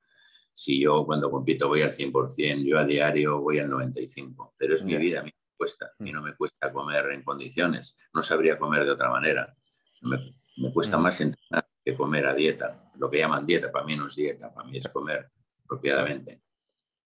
Si 0.54 0.80
yo 0.80 1.04
cuando 1.04 1.30
compito 1.30 1.68
voy 1.68 1.82
al 1.82 1.94
100%, 1.94 2.64
yo 2.64 2.78
a 2.78 2.84
diario 2.84 3.40
voy 3.40 3.58
al 3.58 3.70
95%, 3.70 4.54
pero 4.56 4.74
es 4.74 4.82
mi 4.82 4.96
vida, 4.96 5.20
a 5.20 5.22
mí 5.22 5.30
me 5.30 5.56
cuesta. 5.56 5.86
A 5.86 6.02
mí 6.02 6.10
mm. 6.10 6.14
no 6.14 6.22
me 6.22 6.34
cuesta 6.34 6.72
comer 6.72 7.12
en 7.12 7.22
condiciones, 7.22 7.96
no 8.14 8.22
sabría 8.22 8.58
comer 8.58 8.84
de 8.84 8.92
otra 8.92 9.10
manera. 9.10 9.54
Me, 10.02 10.34
me 10.58 10.72
cuesta 10.72 10.96
mm. 10.96 11.02
más 11.02 11.20
entrenar 11.20 11.68
que 11.84 11.94
comer 11.94 12.26
a 12.26 12.34
dieta. 12.34 12.90
Lo 12.96 13.10
que 13.10 13.18
llaman 13.18 13.44
dieta, 13.44 13.70
para 13.70 13.84
mí 13.84 13.96
no 13.96 14.06
es 14.06 14.14
dieta, 14.14 14.52
para 14.52 14.66
mí 14.66 14.78
es 14.78 14.88
comer 14.88 15.30
apropiadamente. 15.64 16.42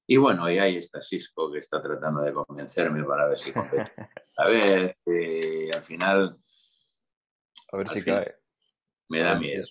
Y 0.09 0.17
bueno, 0.19 0.49
y 0.51 0.59
ahí 0.59 0.77
está 0.77 1.01
Cisco 1.01 1.51
que 1.51 1.59
está 1.59 1.83
tratando 1.83 2.21
de 2.21 2.33
convencerme 2.33 3.03
para 3.05 3.27
ver 3.27 3.37
si 3.37 3.53
compete. 3.53 3.93
A 4.37 4.49
ver, 4.49 4.97
eh, 5.07 5.71
al 5.75 5.83
final... 5.83 6.39
A 7.73 7.77
ver 7.77 7.91
si 7.91 8.03
cae. 8.03 8.37
Me 9.09 9.21
da 9.21 9.35
miedo. 9.37 9.67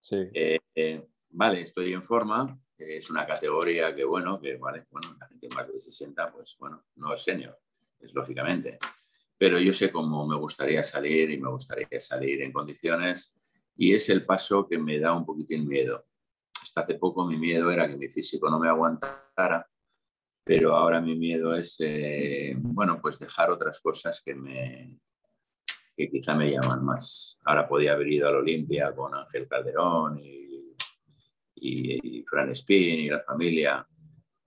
Sí. 0.00 0.16
Eh, 0.34 0.58
eh, 0.74 1.06
vale, 1.30 1.60
estoy 1.60 1.92
en 1.92 2.02
forma. 2.02 2.58
Es 2.76 3.10
una 3.10 3.26
categoría 3.26 3.94
que, 3.94 4.04
bueno, 4.04 4.40
que 4.40 4.56
vale, 4.56 4.86
bueno, 4.90 5.16
la 5.20 5.28
gente 5.28 5.48
más 5.54 5.70
de 5.70 5.78
60, 5.78 6.32
pues 6.32 6.56
bueno, 6.58 6.84
no 6.96 7.12
es 7.12 7.22
senior, 7.22 7.58
es 8.00 8.14
lógicamente. 8.14 8.78
Pero 9.36 9.58
yo 9.60 9.72
sé 9.72 9.90
cómo 9.90 10.26
me 10.26 10.36
gustaría 10.36 10.82
salir 10.82 11.30
y 11.30 11.38
me 11.38 11.50
gustaría 11.50 12.00
salir 12.00 12.42
en 12.42 12.52
condiciones 12.52 13.36
y 13.76 13.94
es 13.94 14.08
el 14.08 14.24
paso 14.24 14.66
que 14.68 14.78
me 14.78 14.98
da 14.98 15.12
un 15.12 15.24
poquitín 15.24 15.68
miedo 15.68 16.07
hace 16.80 16.94
poco 16.94 17.26
mi 17.26 17.36
miedo 17.36 17.70
era 17.70 17.88
que 17.88 17.96
mi 17.96 18.08
físico 18.08 18.48
no 18.50 18.58
me 18.58 18.68
aguantara, 18.68 19.68
pero 20.44 20.74
ahora 20.76 21.00
mi 21.00 21.16
miedo 21.16 21.54
es, 21.54 21.76
eh, 21.80 22.54
bueno, 22.58 23.00
pues 23.00 23.18
dejar 23.18 23.50
otras 23.50 23.80
cosas 23.80 24.22
que 24.24 24.34
me 24.34 24.98
que 25.96 26.08
quizá 26.08 26.34
me 26.36 26.50
llaman 26.52 26.84
más. 26.84 27.40
Ahora 27.44 27.68
podía 27.68 27.94
haber 27.94 28.06
ido 28.06 28.28
a 28.28 28.30
la 28.30 28.38
Olimpia 28.38 28.94
con 28.94 29.12
Ángel 29.16 29.48
Calderón 29.48 30.20
y, 30.20 30.76
y, 31.56 32.22
Fran 32.22 32.50
Spin 32.52 33.00
y 33.00 33.08
la 33.08 33.18
familia, 33.18 33.84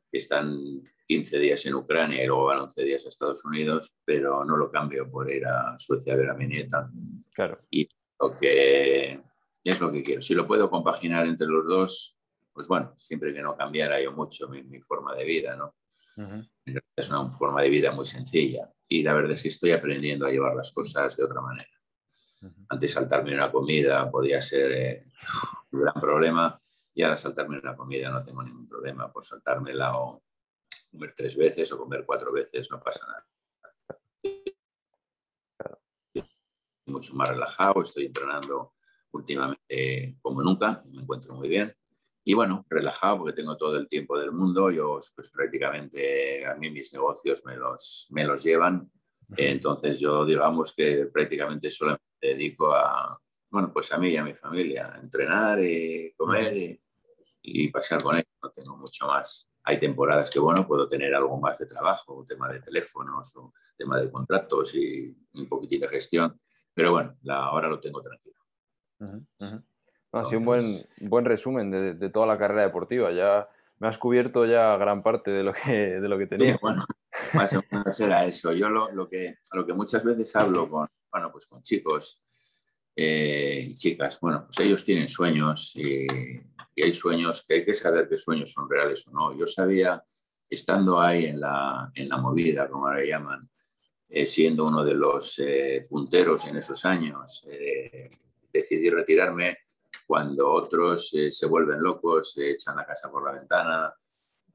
que 0.10 0.18
están 0.18 0.82
15 1.08 1.40
días 1.40 1.66
en 1.66 1.76
Ucrania 1.76 2.24
y 2.24 2.28
luego 2.28 2.46
van 2.46 2.62
11 2.62 2.84
días 2.86 3.06
a 3.06 3.10
Estados 3.10 3.44
Unidos, 3.44 3.94
pero 4.06 4.46
no 4.46 4.56
lo 4.56 4.72
cambio 4.72 5.12
por 5.12 5.30
ir 5.30 5.46
a 5.46 5.78
Suecia 5.78 6.14
a 6.14 6.16
ver 6.16 6.30
a 6.30 6.36
mi 6.36 6.48
nieta. 6.48 6.90
Claro. 7.34 7.60
Y 7.70 7.90
lo 8.18 8.40
que 8.40 9.22
y 9.64 9.70
es 9.70 9.80
lo 9.80 9.92
que 9.92 10.04
quiero. 10.04 10.22
Si 10.22 10.34
lo 10.34 10.48
puedo 10.48 10.70
compaginar 10.70 11.28
entre 11.28 11.48
los 11.48 11.66
dos, 11.66 12.18
pues 12.54 12.68
bueno, 12.68 12.94
siempre 12.98 13.34
que 13.34 13.42
no 13.42 13.56
cambiara 13.56 14.02
yo 14.02 14.12
mucho 14.12 14.48
mi, 14.50 14.82
forma 14.82 15.16
de 15.16 15.24
vida, 15.24 15.56
¿no? 15.56 15.76
Es 16.96 17.10
una 17.10 17.26
forma 17.32 17.62
de 17.62 17.70
vida 17.70 17.92
muy 17.92 18.06
sencilla 18.06 18.70
y 18.88 19.02
la 19.02 19.14
verdad 19.14 19.32
es 19.32 19.42
que 19.42 19.48
estoy 19.48 19.72
aprendiendo 19.72 20.26
a 20.26 20.32
llevar 20.32 20.56
las 20.56 20.72
cosas 20.72 21.16
de 21.16 21.24
otra 21.24 21.42
manera. 21.42 21.70
Antes 22.70 22.92
saltarme 22.92 23.34
una 23.34 23.52
comida 23.52 24.10
podía 24.10 24.42
ser 24.42 24.72
eh, 24.72 25.06
un 25.72 25.82
gran 25.82 25.94
problema 25.94 26.62
y 26.94 27.04
ahora 27.04 27.16
saltarme 27.16 27.60
una 27.60 27.76
comida 27.76 28.10
no 28.10 28.24
tengo 28.24 28.44
ningún 28.44 28.68
problema 28.68 29.12
por 29.12 29.24
saltármela 29.24 29.98
o 29.98 30.24
comer 30.92 31.14
tres 31.16 31.36
veces 31.38 31.72
o 31.72 31.78
comer 31.78 32.04
cuatro 32.06 32.32
veces, 32.34 32.70
no 32.70 32.82
pasa 32.82 33.06
nada. 33.08 33.28
Mucho 36.88 37.16
más 37.16 37.30
relajado, 37.30 37.82
estoy 37.82 38.08
entrenando 38.08 38.74
últimamente 39.12 40.18
como 40.22 40.42
nunca, 40.42 40.84
me 40.92 41.02
encuentro 41.02 41.34
muy 41.36 41.48
bien. 41.48 41.74
Y 42.24 42.34
bueno, 42.34 42.66
relajado 42.70 43.20
porque 43.20 43.34
tengo 43.34 43.58
todo 43.58 43.78
el 43.78 43.88
tiempo 43.88 44.20
del 44.20 44.32
mundo, 44.32 44.70
yo 44.70 45.00
pues 45.16 45.30
prácticamente 45.32 46.46
a 46.46 46.56
mí 46.56 46.70
mis 46.70 46.94
negocios 46.94 47.44
me 47.46 47.56
los, 47.56 48.08
me 48.12 48.26
los 48.26 48.44
llevan, 48.44 48.92
entonces 49.36 50.00
yo 50.00 50.26
digamos 50.26 50.74
que 50.76 51.08
prácticamente 51.12 51.72
solo 51.72 51.98
me 52.22 52.30
dedico 52.30 52.74
a, 52.74 53.18
bueno, 53.50 53.72
pues 53.74 53.92
a 53.92 53.98
mí 53.98 54.10
y 54.10 54.18
a 54.18 54.24
mi 54.24 54.34
familia, 54.36 54.94
a 54.94 55.00
entrenar 55.00 55.64
y 55.64 56.14
comer 56.16 56.56
y, 56.56 56.82
y 57.42 57.70
pasar 57.70 58.04
con 58.04 58.16
ellos, 58.16 58.28
no 58.42 58.52
tengo 58.52 58.78
mucho 58.78 59.08
más. 59.08 59.50
Hay 59.64 59.80
temporadas 59.80 60.30
que, 60.30 60.40
bueno, 60.40 60.68
puedo 60.68 60.88
tener 60.88 61.14
algo 61.14 61.40
más 61.40 61.58
de 61.60 61.66
trabajo, 61.66 62.26
tema 62.28 62.52
de 62.52 62.62
teléfonos 62.62 63.36
o 63.36 63.54
tema 63.78 64.00
de 64.00 64.12
contratos 64.12 64.74
y 64.76 65.16
un 65.34 65.48
poquitín 65.48 65.82
de 65.82 65.88
gestión, 65.88 66.40
pero 66.74 66.92
bueno, 66.92 67.18
la, 67.24 67.44
ahora 67.44 67.68
lo 67.68 67.80
tengo 67.80 68.02
tranquilo. 68.02 68.38
Ha 70.14 70.26
sido 70.26 70.40
un 70.40 70.46
buen, 70.46 70.64
buen 71.02 71.26
resumen 71.26 71.72
de, 71.72 72.10
toda 72.10 72.28
la 72.28 72.38
carrera 72.38 72.64
deportiva. 72.64 73.12
Ya 73.12 73.48
me 73.80 73.88
has 73.88 73.98
cubierto 73.98 74.46
ya 74.46 74.76
gran 74.78 75.02
parte 75.02 75.32
de 75.32 75.44
lo 75.44 75.54
que, 75.54 75.72
de 75.72 76.10
lo 76.10 76.18
que 76.18 76.28
tenía. 76.28 76.58
bueno, 76.62 76.84
más 77.34 77.54
o 77.54 77.64
menos 77.72 78.00
era 78.00 78.26
eso. 78.26 78.52
Yo 78.52 78.70
lo, 78.70 78.92
lo, 78.92 79.08
que, 79.08 79.38
lo 79.54 79.66
que 79.66 79.74
muchas 79.74 80.04
veces 80.04 80.36
hablo 80.36 80.70
con, 80.70 80.88
bueno, 81.12 81.32
pues 81.32 81.46
con 81.46 81.62
chicos 81.62 82.22
eh, 82.96 83.66
y 83.68 83.74
chicas, 83.74 84.20
bueno, 84.20 84.46
pues 84.46 84.66
ellos 84.66 84.84
tienen 84.84 85.08
sueños 85.08 85.74
y, 85.76 86.06
hay 86.84 86.94
sueños 86.94 87.46
que 87.48 87.56
hay 87.56 87.66
que 87.66 87.76
saber 87.76 88.10
qué 88.10 88.18
sueños 88.18 88.52
son 88.52 88.68
reales 88.68 89.06
o 89.08 89.12
no. 89.12 89.38
Yo 89.38 89.46
sabía, 89.46 90.04
estando 90.50 91.00
ahí 91.00 91.26
en 91.26 91.40
la, 91.40 91.92
en 91.94 92.10
la 92.10 92.18
movida, 92.18 92.68
como 92.68 92.88
ahora 92.88 93.06
llaman, 93.06 93.48
eh, 94.10 94.26
siendo 94.26 94.66
uno 94.66 94.84
de 94.84 94.96
los 94.96 95.38
eh, 95.38 95.86
punteros 95.88 96.48
en 96.48 96.58
esos 96.58 96.84
años, 96.86 97.46
decidí 98.52 98.90
retirarme 98.90 99.60
cuando 100.12 100.52
otros 100.52 101.10
se 101.30 101.46
vuelven 101.46 101.82
locos, 101.82 102.34
se 102.34 102.52
echan 102.52 102.76
la 102.76 102.86
casa 102.86 103.10
por 103.10 103.24
la 103.24 103.32
ventana. 103.32 103.96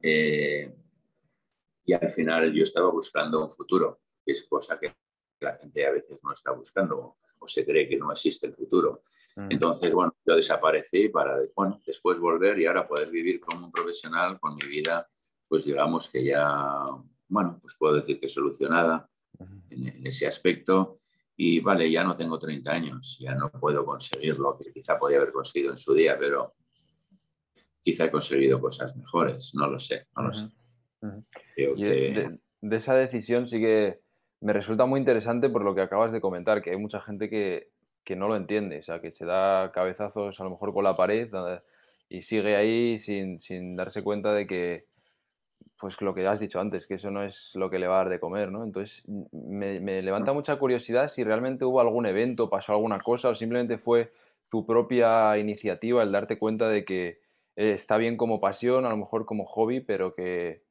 y 0.02 1.92
al 1.94 2.10
final 2.10 2.52
yo 2.52 2.62
estaba 2.62 2.90
buscando 2.90 3.42
un 3.42 3.50
futuro, 3.50 4.02
que 4.22 4.32
es 4.32 4.42
cosa 4.42 4.78
que 4.78 4.94
la 5.40 5.56
gente 5.56 5.86
a 5.86 5.92
veces 5.92 6.18
no 6.22 6.30
está 6.30 6.50
buscando 6.50 7.16
o 7.38 7.48
se 7.48 7.64
cree 7.64 7.88
que 7.88 7.96
no 7.96 8.12
existe 8.12 8.48
el 8.48 8.52
futuro. 8.52 9.02
Mm. 9.36 9.52
Entonces, 9.52 9.90
bueno, 9.94 10.14
yo 10.26 10.36
desaparecí 10.36 11.08
para, 11.08 11.38
bueno, 11.54 11.80
después 11.86 12.18
volver 12.18 12.58
y 12.58 12.66
ahora 12.66 12.86
poder 12.86 13.08
vivir 13.08 13.40
como 13.40 13.64
un 13.64 13.72
profesional 13.72 14.38
con 14.38 14.56
mi 14.56 14.66
vida, 14.68 15.08
pues 15.48 15.64
digamos 15.64 16.10
que 16.10 16.22
ya, 16.22 16.84
bueno, 17.28 17.58
pues 17.62 17.74
puedo 17.78 17.94
decir 17.94 18.20
que 18.20 18.28
solucionada 18.28 19.08
en, 19.70 20.06
ese 20.06 20.26
aspecto. 20.26 21.00
Y 21.36 21.60
vale, 21.60 21.90
ya 21.90 22.02
no 22.02 22.16
tengo 22.16 22.38
30 22.38 22.72
años, 22.72 23.18
ya 23.20 23.34
no 23.34 23.50
puedo 23.50 23.84
conseguir 23.84 24.38
lo 24.38 24.56
que 24.56 24.72
quizá 24.72 24.98
podía 24.98 25.18
haber 25.18 25.32
conseguido 25.32 25.72
en 25.72 25.78
su 25.78 25.92
día, 25.92 26.16
pero 26.18 26.54
quizá 27.80 28.06
he 28.06 28.10
conseguido 28.10 28.60
cosas 28.60 28.96
mejores, 28.96 29.54
no 29.54 29.68
lo 29.68 29.78
sé, 29.78 30.06
no 30.16 30.22
lo 30.22 30.32
sé. 30.32 30.48
de, 31.56 32.38
de, 32.60 32.76
esa 32.76 32.94
decisión 32.94 33.46
sí 33.46 33.60
que 33.60 34.00
me 34.40 34.52
resulta 34.52 34.86
muy 34.86 35.00
interesante 35.00 35.48
por 35.48 35.64
lo 35.64 35.74
que 35.74 35.80
acabas 35.80 36.12
de 36.12 36.20
comentar, 36.20 36.62
que 36.62 36.70
hay 36.70 36.76
mucha 36.76 37.00
gente 37.00 37.28
que, 37.28 37.68
no 38.16 38.28
lo 38.28 38.36
entiende, 38.36 38.78
o 38.78 38.82
sea, 38.82 39.00
que 39.00 39.12
se 39.12 39.24
da 39.24 39.72
cabezazos 39.72 40.38
a 40.40 40.44
lo 40.44 40.50
mejor 40.50 40.72
con 40.72 40.84
la 40.84 40.96
pared 40.96 41.28
y 42.08 42.22
sigue 42.22 42.56
ahí 42.56 42.98
sin, 42.98 43.76
darse 43.76 44.02
cuenta 44.02 44.32
de 44.32 44.46
que, 44.46 44.86
pues 45.78 46.00
lo 46.00 46.14
que 46.14 46.26
has 46.26 46.40
dicho 46.40 46.58
antes, 46.58 46.86
que 46.86 46.94
eso 46.94 47.10
no 47.10 47.22
es 47.22 47.50
lo 47.54 47.68
que 47.68 47.78
le 47.78 47.86
va 47.86 47.96
a 47.96 47.98
dar 47.98 48.08
de 48.08 48.20
comer, 48.20 48.50
¿no? 48.50 48.64
Entonces, 48.64 49.02
me, 49.32 50.02
levanta 50.02 50.32
mucha 50.32 50.58
curiosidad 50.58 51.08
si 51.08 51.22
realmente 51.22 51.64
hubo 51.64 51.80
algún 51.80 52.06
evento, 52.06 52.48
pasó 52.48 52.72
alguna 52.72 52.98
cosa 52.98 53.28
o 53.28 53.34
simplemente 53.34 53.78
fue 53.78 54.12
tu 54.48 54.64
propia 54.64 55.36
iniciativa 55.38 56.02
el 56.02 56.12
darte 56.12 56.38
cuenta 56.38 56.68
de 56.68 56.84
que 56.84 57.20
eh, 57.56 57.72
está 57.72 57.98
bien 57.98 58.16
como 58.16 58.40
pasión, 58.40 58.86
a 58.86 58.90
lo 58.90 58.96
mejor 58.96 59.26
como 59.26 59.44
hobby, 59.44 59.80
pero 59.80 60.14
que, 60.14 60.62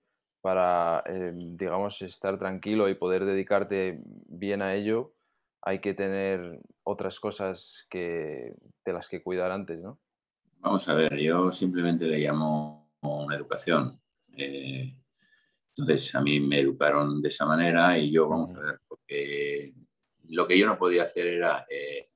para, 0.41 1.04
eh, 1.06 1.32
digamos, 1.36 2.02
estar 2.02 2.39
tranquilo 2.39 2.89
y 2.89 2.95
poder 2.95 3.26
dedicarte 3.26 4.00
bien 4.04 4.62
a 4.62 4.76
ello, 4.76 5.13
hay 5.62 5.80
que 5.80 5.93
tener 5.93 6.60
otras 6.84 7.19
cosas 7.19 7.86
que, 7.89 8.54
de 8.86 8.93
las 8.93 9.10
que 9.10 9.24
cuidar 9.24 9.52
antes, 9.52 9.80
¿no? 9.80 10.00
Vamos 10.60 10.88
a 10.89 10.95
ver, 10.95 11.15
yo 11.17 11.52
simplemente 11.52 12.06
le 12.06 12.19
llamo 12.19 12.89
una 13.02 13.36
educación. 13.36 14.00
Eh, 14.38 14.98
entonces, 15.78 16.15
a 16.15 16.21
mí 16.21 16.39
me 16.39 16.60
educaron 16.60 17.21
de 17.21 17.28
esa 17.28 17.45
manera 17.45 17.98
y 17.98 18.12
yo, 18.12 18.30
vamos 18.30 18.56
a 18.56 18.62
ver, 18.62 18.80
porque 18.88 19.74
lo 20.30 20.48
que 20.48 20.58
yo 20.58 20.65
no 20.65 20.78
podía 20.78 21.04
hacer 21.04 21.28
era 21.28 21.65
eh, 21.69 22.10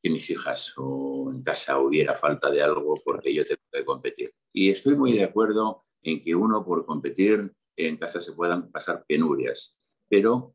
que 0.00 0.10
mis 0.10 0.30
hijas 0.30 0.72
o 0.76 1.30
en 1.32 1.42
casa 1.42 1.78
hubiera 1.78 2.14
falta 2.14 2.50
de 2.50 2.62
algo 2.62 2.94
porque 3.04 3.34
yo 3.34 3.44
tengo 3.44 3.62
que 3.72 3.84
competir. 3.84 4.32
Y 4.52 4.70
estoy 4.70 4.96
muy 4.96 5.12
de 5.12 5.24
acuerdo 5.24 5.84
en 6.02 6.20
que 6.20 6.34
uno 6.34 6.64
por 6.64 6.86
competir 6.86 7.52
en 7.76 7.96
casa 7.96 8.20
se 8.20 8.32
puedan 8.32 8.70
pasar 8.70 9.04
penurias, 9.06 9.78
pero 10.08 10.54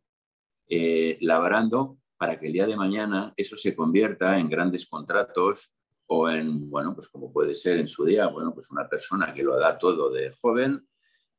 eh, 0.68 1.18
labrando 1.22 1.98
para 2.18 2.40
que 2.40 2.48
el 2.48 2.54
día 2.54 2.68
de 2.68 2.78
mañana 2.78 3.34
eso 3.36 3.56
se 3.56 3.76
convierta 3.76 4.40
en 4.40 4.50
grandes 4.50 4.88
contratos 4.88 5.74
o 6.14 6.30
en, 6.30 6.70
bueno, 6.70 6.94
pues 6.94 7.08
como 7.08 7.32
puede 7.32 7.56
ser 7.56 7.78
en 7.78 7.88
su 7.88 8.04
día, 8.04 8.28
bueno, 8.28 8.54
pues 8.54 8.70
una 8.70 8.86
persona 8.90 9.34
que 9.34 9.44
lo 9.44 9.58
da 9.58 9.78
todo 9.78 10.12
de 10.12 10.30
joven 10.32 10.86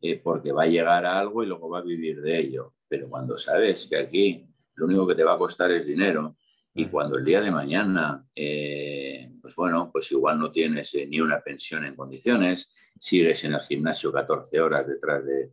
eh, 0.00 0.18
porque 0.18 0.50
va 0.50 0.62
a 0.62 0.66
llegar 0.66 1.04
a 1.04 1.18
algo 1.18 1.42
y 1.42 1.46
luego 1.46 1.68
va 1.68 1.80
a 1.80 1.82
vivir 1.82 2.22
de 2.22 2.38
ello. 2.38 2.72
Pero 2.88 3.10
cuando 3.10 3.36
sabes 3.36 3.86
que 3.86 3.98
aquí 3.98 4.48
lo 4.76 4.86
único 4.86 5.06
que 5.06 5.14
te 5.14 5.24
va 5.24 5.34
a 5.34 5.38
costar 5.38 5.70
es 5.72 5.86
dinero 5.86 6.38
y 6.72 6.86
cuando 6.86 7.18
el 7.18 7.24
día 7.24 7.42
de 7.42 7.50
mañana, 7.50 8.26
eh, 8.34 9.30
pues 9.42 9.54
bueno, 9.56 9.90
pues 9.92 10.10
igual 10.10 10.38
no 10.38 10.50
tienes 10.50 10.96
ni 11.06 11.20
una 11.20 11.42
pensión 11.42 11.84
en 11.84 11.94
condiciones, 11.94 12.72
sigues 12.98 13.44
en 13.44 13.52
el 13.52 13.60
gimnasio 13.60 14.10
14 14.10 14.58
horas 14.58 14.86
detrás 14.86 15.22
de, 15.22 15.52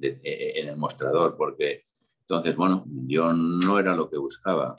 eh, 0.00 0.52
en 0.54 0.68
el 0.68 0.76
mostrador, 0.76 1.36
porque 1.36 1.86
entonces, 2.20 2.54
bueno, 2.54 2.84
yo 2.86 3.32
no 3.32 3.80
era 3.80 3.96
lo 3.96 4.08
que 4.08 4.16
buscaba. 4.16 4.76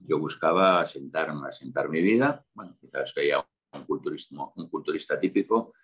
Yo 0.00 0.18
buscaba 0.18 0.80
asentarme, 0.80 1.46
asentar 1.46 1.88
mi 1.88 2.00
vida. 2.02 2.44
Bueno, 2.54 2.76
quizás 2.80 3.12
que 3.12 3.20
haya 3.22 3.46
un, 3.72 3.84
culturismo, 3.84 4.52
un 4.56 4.68
culturista 4.68 5.18
típico, 5.18 5.74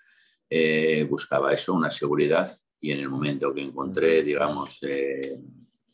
eh, 0.49 1.07
buscaba 1.09 1.53
eso, 1.53 1.75
una 1.75 1.91
seguridad, 1.91 2.51
y 2.81 2.93
en 2.93 2.99
el 2.99 3.09
momento 3.09 3.53
que 3.55 3.63
encontré, 3.63 4.23
digamos, 4.23 4.79
eh, 4.83 5.41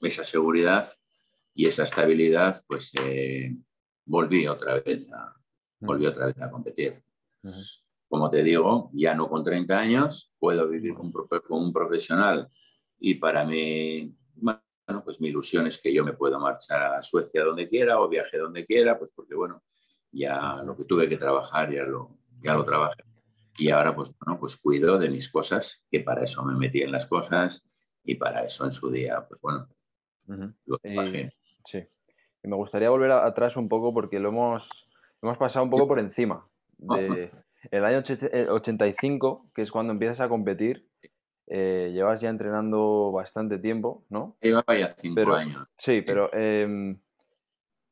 esa 0.00 0.24
seguridad 0.24 0.88
y 1.54 1.66
esa 1.66 1.84
estabilidad, 1.84 2.62
pues 2.66 2.92
volví 4.04 4.46
otra 4.46 4.80
vez 4.80 5.10
a, 5.12 5.34
volví 5.80 6.06
otra 6.06 6.26
vez 6.26 6.40
a 6.40 6.50
competir. 6.50 7.02
Como 8.08 8.30
te 8.30 8.42
digo, 8.42 8.90
ya 8.92 9.14
no 9.14 9.28
con 9.28 9.42
30 9.42 9.78
años, 9.78 10.32
puedo 10.38 10.68
vivir 10.68 10.94
como 10.94 11.10
un 11.60 11.72
profesional 11.72 12.48
y 12.98 13.14
para 13.14 13.44
mí, 13.44 14.14
bueno, 14.34 14.61
pues 15.04 15.20
mi 15.20 15.28
ilusión 15.28 15.66
es 15.66 15.78
que 15.78 15.92
yo 15.92 16.04
me 16.04 16.12
pueda 16.12 16.38
marchar 16.38 16.94
a 16.94 17.02
Suecia 17.02 17.44
donde 17.44 17.68
quiera 17.68 18.00
o 18.00 18.08
viaje 18.08 18.38
donde 18.38 18.66
quiera, 18.66 18.98
pues 18.98 19.12
porque 19.14 19.34
bueno, 19.34 19.62
ya 20.10 20.62
lo 20.64 20.76
que 20.76 20.84
tuve 20.84 21.08
que 21.08 21.16
trabajar 21.16 21.72
ya 21.72 21.84
lo, 21.84 22.18
ya 22.40 22.54
lo 22.54 22.62
trabajé. 22.62 23.02
Y 23.58 23.70
ahora 23.70 23.94
pues 23.94 24.14
bueno, 24.18 24.38
pues 24.38 24.56
cuido 24.56 24.98
de 24.98 25.08
mis 25.08 25.30
cosas, 25.30 25.82
que 25.90 26.00
para 26.00 26.24
eso 26.24 26.44
me 26.44 26.54
metí 26.54 26.82
en 26.82 26.92
las 26.92 27.06
cosas 27.06 27.64
y 28.04 28.16
para 28.16 28.44
eso 28.44 28.64
en 28.64 28.72
su 28.72 28.90
día, 28.90 29.24
pues 29.28 29.40
bueno, 29.40 29.68
lo 30.66 30.78
trabajé. 30.78 31.32
sí. 31.64 31.86
Y 32.44 32.48
me 32.48 32.56
gustaría 32.56 32.90
volver 32.90 33.12
atrás 33.12 33.56
un 33.56 33.68
poco 33.68 33.94
porque 33.94 34.18
lo 34.18 34.30
hemos, 34.30 34.68
hemos 35.22 35.38
pasado 35.38 35.64
un 35.64 35.70
poco 35.70 35.86
por 35.86 36.00
encima 36.00 36.44
de, 36.76 37.30
el 37.70 37.84
año 37.84 37.98
85, 37.98 39.50
que 39.54 39.62
es 39.62 39.70
cuando 39.70 39.92
empiezas 39.92 40.20
a 40.20 40.28
competir, 40.28 40.88
eh, 41.54 41.90
llevas 41.92 42.18
ya 42.18 42.30
entrenando 42.30 43.12
bastante 43.12 43.58
tiempo, 43.58 44.04
¿no? 44.08 44.36
Llevaba 44.40 44.74
ya 44.74 44.88
cinco 44.88 45.34
años. 45.34 45.68
Sí, 45.76 46.00
pero 46.00 46.32
em, 46.32 46.96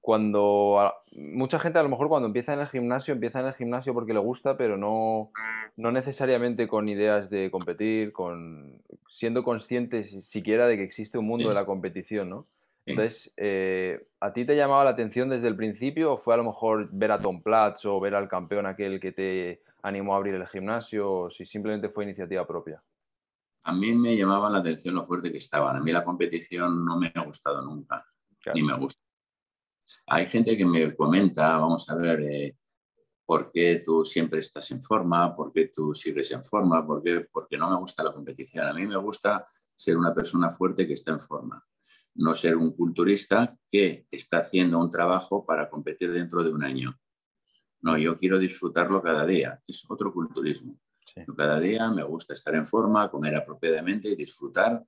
cuando 0.00 0.94
mucha 1.12 1.58
gente 1.58 1.78
a 1.78 1.82
lo 1.82 1.90
mejor 1.90 2.08
cuando 2.08 2.26
empieza 2.26 2.54
en 2.54 2.60
el 2.60 2.68
gimnasio, 2.68 3.12
empieza 3.12 3.40
en 3.40 3.48
el 3.48 3.52
gimnasio 3.52 3.92
porque 3.92 4.14
le 4.14 4.18
gusta, 4.18 4.56
pero 4.56 4.78
no, 4.78 5.30
no 5.76 5.92
necesariamente 5.92 6.68
con 6.68 6.88
ideas 6.88 7.28
de 7.28 7.50
competir, 7.50 8.14
con 8.14 8.80
siendo 9.10 9.44
conscientes 9.44 10.08
siquiera 10.24 10.66
de 10.66 10.78
que 10.78 10.84
existe 10.84 11.18
un 11.18 11.26
mundo 11.26 11.50
de 11.50 11.54
la 11.54 11.66
competición, 11.66 12.30
¿no? 12.30 12.46
Entonces, 12.86 13.30
eh, 13.36 14.06
¿a 14.20 14.32
ti 14.32 14.46
te 14.46 14.56
llamaba 14.56 14.84
la 14.84 14.90
atención 14.90 15.28
desde 15.28 15.48
el 15.48 15.56
principio 15.56 16.14
o 16.14 16.18
fue 16.18 16.32
a 16.32 16.38
lo 16.38 16.44
mejor 16.44 16.88
ver 16.92 17.12
a 17.12 17.20
Tom 17.20 17.42
Platz 17.42 17.84
o 17.84 18.00
ver 18.00 18.14
al 18.14 18.26
campeón 18.26 18.64
aquel 18.64 19.00
que 19.00 19.12
te 19.12 19.60
animó 19.82 20.14
a 20.14 20.16
abrir 20.16 20.34
el 20.34 20.48
gimnasio 20.48 21.12
o 21.12 21.30
si 21.30 21.44
simplemente 21.44 21.90
fue 21.90 22.04
iniciativa 22.04 22.46
propia? 22.46 22.80
A 23.64 23.72
mí 23.72 23.94
me 23.94 24.16
llamaba 24.16 24.50
la 24.50 24.58
atención 24.58 24.94
lo 24.94 25.06
fuerte 25.06 25.30
que 25.30 25.38
estaban. 25.38 25.76
A 25.76 25.80
mí 25.80 25.92
la 25.92 26.04
competición 26.04 26.84
no 26.84 26.98
me 26.98 27.12
ha 27.14 27.20
gustado 27.22 27.62
nunca, 27.62 28.04
ni 28.54 28.62
me 28.62 28.76
gusta. 28.76 29.00
Hay 30.06 30.26
gente 30.26 30.56
que 30.56 30.64
me 30.64 30.94
comenta, 30.94 31.58
vamos 31.58 31.88
a 31.90 31.96
ver, 31.96 32.20
eh, 32.22 32.56
¿por 33.26 33.50
qué 33.50 33.82
tú 33.84 34.04
siempre 34.04 34.40
estás 34.40 34.70
en 34.70 34.80
forma? 34.80 35.34
¿Por 35.34 35.52
qué 35.52 35.70
tú 35.74 35.94
sigues 35.94 36.30
en 36.30 36.44
forma? 36.44 36.86
¿Por 36.86 37.02
qué? 37.02 37.26
Porque 37.30 37.58
no 37.58 37.68
me 37.68 37.76
gusta 37.76 38.04
la 38.04 38.12
competición. 38.12 38.66
A 38.66 38.72
mí 38.72 38.86
me 38.86 38.96
gusta 38.96 39.46
ser 39.74 39.96
una 39.96 40.14
persona 40.14 40.50
fuerte 40.50 40.86
que 40.86 40.94
está 40.94 41.12
en 41.12 41.20
forma 41.20 41.64
no 42.14 42.34
ser 42.34 42.56
un 42.56 42.72
culturista 42.72 43.56
que 43.68 44.06
está 44.10 44.38
haciendo 44.38 44.78
un 44.78 44.90
trabajo 44.90 45.44
para 45.44 45.68
competir 45.68 46.12
dentro 46.12 46.42
de 46.42 46.52
un 46.52 46.64
año. 46.64 46.98
No, 47.82 47.96
yo 47.96 48.18
quiero 48.18 48.38
disfrutarlo 48.38 49.02
cada 49.02 49.24
día. 49.24 49.60
Es 49.66 49.84
otro 49.88 50.12
culturismo. 50.12 50.78
Cada 51.36 51.60
día 51.60 51.90
me 51.90 52.02
gusta 52.02 52.34
estar 52.34 52.54
en 52.54 52.64
forma, 52.64 53.10
comer 53.10 53.36
apropiadamente 53.36 54.08
y 54.08 54.16
disfrutar 54.16 54.84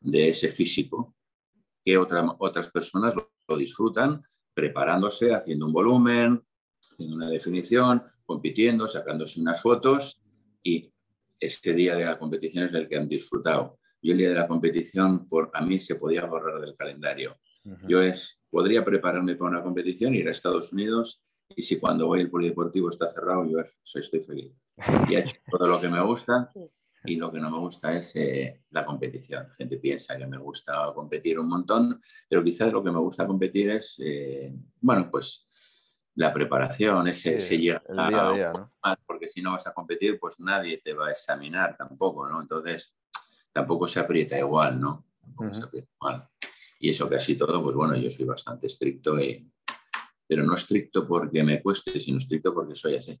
de 0.00 0.28
ese 0.28 0.50
físico 0.50 1.14
que 1.84 1.96
otras 1.98 2.70
personas 2.70 3.14
lo, 3.14 3.30
disfrutan 3.56 4.22
preparándose, 4.54 5.34
haciendo 5.34 5.66
un 5.66 5.72
volumen, 5.72 6.42
haciendo 6.92 7.16
una 7.16 7.28
definición, 7.28 8.02
compitiendo, 8.24 8.88
sacándose 8.88 9.40
unas 9.40 9.60
fotos 9.60 10.22
y 10.62 10.90
ese 11.38 11.74
día 11.74 11.96
de 11.96 12.06
la 12.06 12.18
competición 12.18 12.66
es 12.66 12.74
el 12.74 12.88
que 12.88 12.96
han 12.96 13.08
disfrutado. 13.08 13.78
Yo 14.00 14.12
el 14.12 14.18
día 14.18 14.30
de 14.30 14.36
la 14.36 14.48
competición, 14.48 15.28
por, 15.28 15.50
a 15.52 15.60
mí 15.60 15.78
se 15.78 15.96
podía 15.96 16.24
borrar 16.24 16.60
del 16.60 16.74
calendario. 16.76 17.38
Yo 17.86 18.02
es, 18.02 18.40
podría 18.50 18.84
prepararme 18.84 19.36
para 19.36 19.50
una 19.50 19.62
competición, 19.62 20.14
ir 20.14 20.28
a 20.28 20.30
Estados 20.30 20.72
Unidos 20.72 21.22
y 21.56 21.62
si 21.62 21.78
cuando 21.78 22.06
voy 22.06 22.20
el 22.20 22.30
polideportivo 22.30 22.88
está 22.88 23.08
cerrado, 23.08 23.44
yo 23.46 23.58
estoy 23.94 24.20
feliz. 24.20 24.64
Y 25.08 25.14
he 25.14 25.20
hecho 25.20 25.36
todo 25.50 25.66
lo 25.66 25.80
que 25.80 25.88
me 25.88 26.00
gusta 26.02 26.50
y 27.04 27.16
lo 27.16 27.32
que 27.32 27.40
no 27.40 27.50
me 27.50 27.58
gusta 27.58 27.96
es 27.96 28.14
eh, 28.16 28.62
la 28.70 28.84
competición. 28.84 29.48
La 29.48 29.54
gente 29.54 29.78
piensa 29.78 30.16
que 30.16 30.26
me 30.26 30.38
gusta 30.38 30.92
competir 30.94 31.38
un 31.38 31.48
montón, 31.48 32.00
pero 32.28 32.44
quizás 32.44 32.72
lo 32.72 32.82
que 32.82 32.92
me 32.92 32.98
gusta 32.98 33.26
competir 33.26 33.70
es, 33.70 33.96
eh, 34.04 34.52
bueno, 34.80 35.10
pues 35.10 35.46
la 36.14 36.32
preparación, 36.32 37.08
ese, 37.08 37.36
ese 37.36 37.58
llegar 37.58 37.82
a 37.96 38.32
día, 38.32 38.52
¿no? 38.54 38.70
porque 39.06 39.28
si 39.28 39.40
no 39.40 39.52
vas 39.52 39.66
a 39.66 39.72
competir, 39.72 40.18
pues 40.20 40.38
nadie 40.38 40.78
te 40.78 40.92
va 40.92 41.08
a 41.08 41.10
examinar 41.10 41.76
tampoco, 41.76 42.28
¿no? 42.28 42.40
Entonces, 42.42 42.94
tampoco 43.50 43.86
se 43.86 43.98
aprieta 43.98 44.38
igual, 44.38 44.78
¿no? 44.78 45.06
Tampoco 45.20 45.54
se 45.54 45.62
aprieta 45.62 45.88
igual. 46.00 46.28
Y 46.78 46.90
eso 46.90 47.08
casi 47.08 47.36
todo, 47.36 47.62
pues 47.62 47.74
bueno, 47.74 47.96
yo 47.96 48.10
soy 48.10 48.26
bastante 48.26 48.66
estricto, 48.66 49.18
y, 49.18 49.51
pero 50.32 50.46
no 50.46 50.54
estricto 50.54 51.06
porque 51.06 51.44
me 51.44 51.60
cueste, 51.60 52.00
sino 52.00 52.16
estricto 52.16 52.54
porque 52.54 52.74
soy 52.74 52.96
así. 52.96 53.20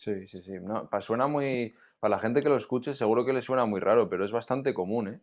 Sí, 0.00 0.26
sí, 0.26 0.38
sí. 0.38 0.52
No, 0.60 0.88
suena 1.02 1.28
muy, 1.28 1.72
para 2.00 2.16
la 2.16 2.20
gente 2.20 2.42
que 2.42 2.48
lo 2.48 2.56
escuche, 2.56 2.96
seguro 2.96 3.24
que 3.24 3.32
le 3.32 3.42
suena 3.42 3.64
muy 3.64 3.78
raro, 3.78 4.08
pero 4.08 4.24
es 4.24 4.32
bastante 4.32 4.74
común, 4.74 5.06
¿eh? 5.06 5.20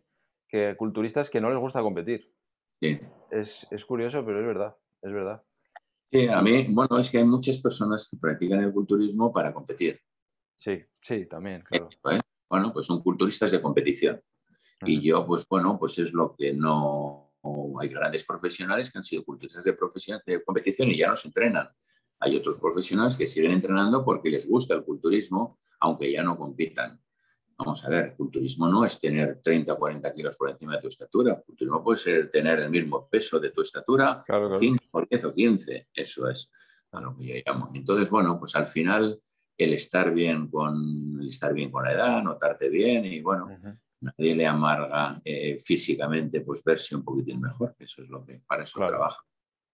Que 0.48 0.76
culturistas 0.78 1.28
que 1.28 1.42
no 1.42 1.50
les 1.50 1.58
gusta 1.58 1.82
competir. 1.82 2.32
Sí. 2.80 2.98
Es, 3.30 3.66
es 3.70 3.84
curioso, 3.84 4.24
pero 4.24 4.40
es 4.40 4.46
verdad, 4.46 4.76
es 5.02 5.12
verdad. 5.12 5.42
Sí, 6.10 6.26
a 6.26 6.40
mí, 6.40 6.68
bueno, 6.70 6.98
es 6.98 7.10
que 7.10 7.18
hay 7.18 7.24
muchas 7.24 7.58
personas 7.58 8.08
que 8.10 8.16
practican 8.16 8.62
el 8.62 8.72
culturismo 8.72 9.30
para 9.30 9.52
competir. 9.52 10.00
Sí, 10.56 10.82
sí, 11.02 11.26
también, 11.26 11.60
claro. 11.64 11.90
¿Eh? 12.12 12.20
Bueno, 12.48 12.72
pues 12.72 12.86
son 12.86 13.02
culturistas 13.02 13.50
de 13.50 13.60
competición. 13.60 14.22
Y 14.86 15.02
yo, 15.02 15.26
pues 15.26 15.46
bueno, 15.46 15.78
pues 15.78 15.98
es 15.98 16.14
lo 16.14 16.34
que 16.34 16.54
no... 16.54 17.25
Hay 17.80 17.88
grandes 17.88 18.24
profesionales 18.24 18.90
que 18.90 18.98
han 18.98 19.04
sido 19.04 19.24
culturistas 19.24 19.64
de, 19.64 19.72
profesión, 19.72 20.20
de 20.26 20.42
competición 20.42 20.90
y 20.90 20.98
ya 20.98 21.08
no 21.08 21.16
se 21.16 21.28
entrenan. 21.28 21.68
Hay 22.20 22.36
otros 22.36 22.56
profesionales 22.56 23.16
que 23.16 23.26
siguen 23.26 23.52
entrenando 23.52 24.04
porque 24.04 24.30
les 24.30 24.48
gusta 24.48 24.74
el 24.74 24.84
culturismo, 24.84 25.58
aunque 25.80 26.10
ya 26.10 26.22
no 26.22 26.36
compitan. 26.36 27.00
Vamos 27.58 27.84
a 27.84 27.88
ver, 27.88 28.14
culturismo 28.16 28.68
no 28.68 28.84
es 28.84 28.98
tener 28.98 29.40
30 29.42 29.72
o 29.72 29.78
40 29.78 30.12
kilos 30.12 30.36
por 30.36 30.50
encima 30.50 30.74
de 30.74 30.80
tu 30.80 30.88
estatura. 30.88 31.40
Culturismo 31.40 31.82
puede 31.82 31.98
ser 31.98 32.30
tener 32.30 32.60
el 32.60 32.70
mismo 32.70 33.08
peso 33.08 33.40
de 33.40 33.50
tu 33.50 33.62
estatura, 33.62 34.22
5 34.26 34.84
o 34.90 35.02
10 35.02 35.24
o 35.24 35.34
15. 35.34 35.88
Eso 35.94 36.28
es 36.28 36.50
a 36.92 37.00
lo 37.00 37.16
que 37.16 37.26
yo 37.26 37.34
llamo. 37.46 37.70
Entonces, 37.74 38.10
bueno, 38.10 38.38
pues 38.38 38.54
al 38.56 38.66
final 38.66 39.20
el 39.56 39.72
estar 39.72 40.12
bien 40.12 40.48
con, 40.48 41.18
el 41.20 41.28
estar 41.28 41.54
bien 41.54 41.70
con 41.70 41.84
la 41.84 41.92
edad, 41.92 42.22
notarte 42.22 42.68
bien 42.68 43.06
y 43.06 43.22
bueno, 43.22 43.48
nadie 44.00 44.34
le 44.34 44.46
amarga 44.46 45.20
eh, 45.24 45.58
físicamente 45.60 46.40
pues 46.42 46.62
verse 46.64 46.94
un 46.94 47.04
poquitín 47.04 47.40
mejor, 47.40 47.74
eso 47.78 48.02
es 48.02 48.08
lo 48.08 48.24
que 48.24 48.42
para 48.46 48.62
eso 48.62 48.78
trabaja. 48.78 49.22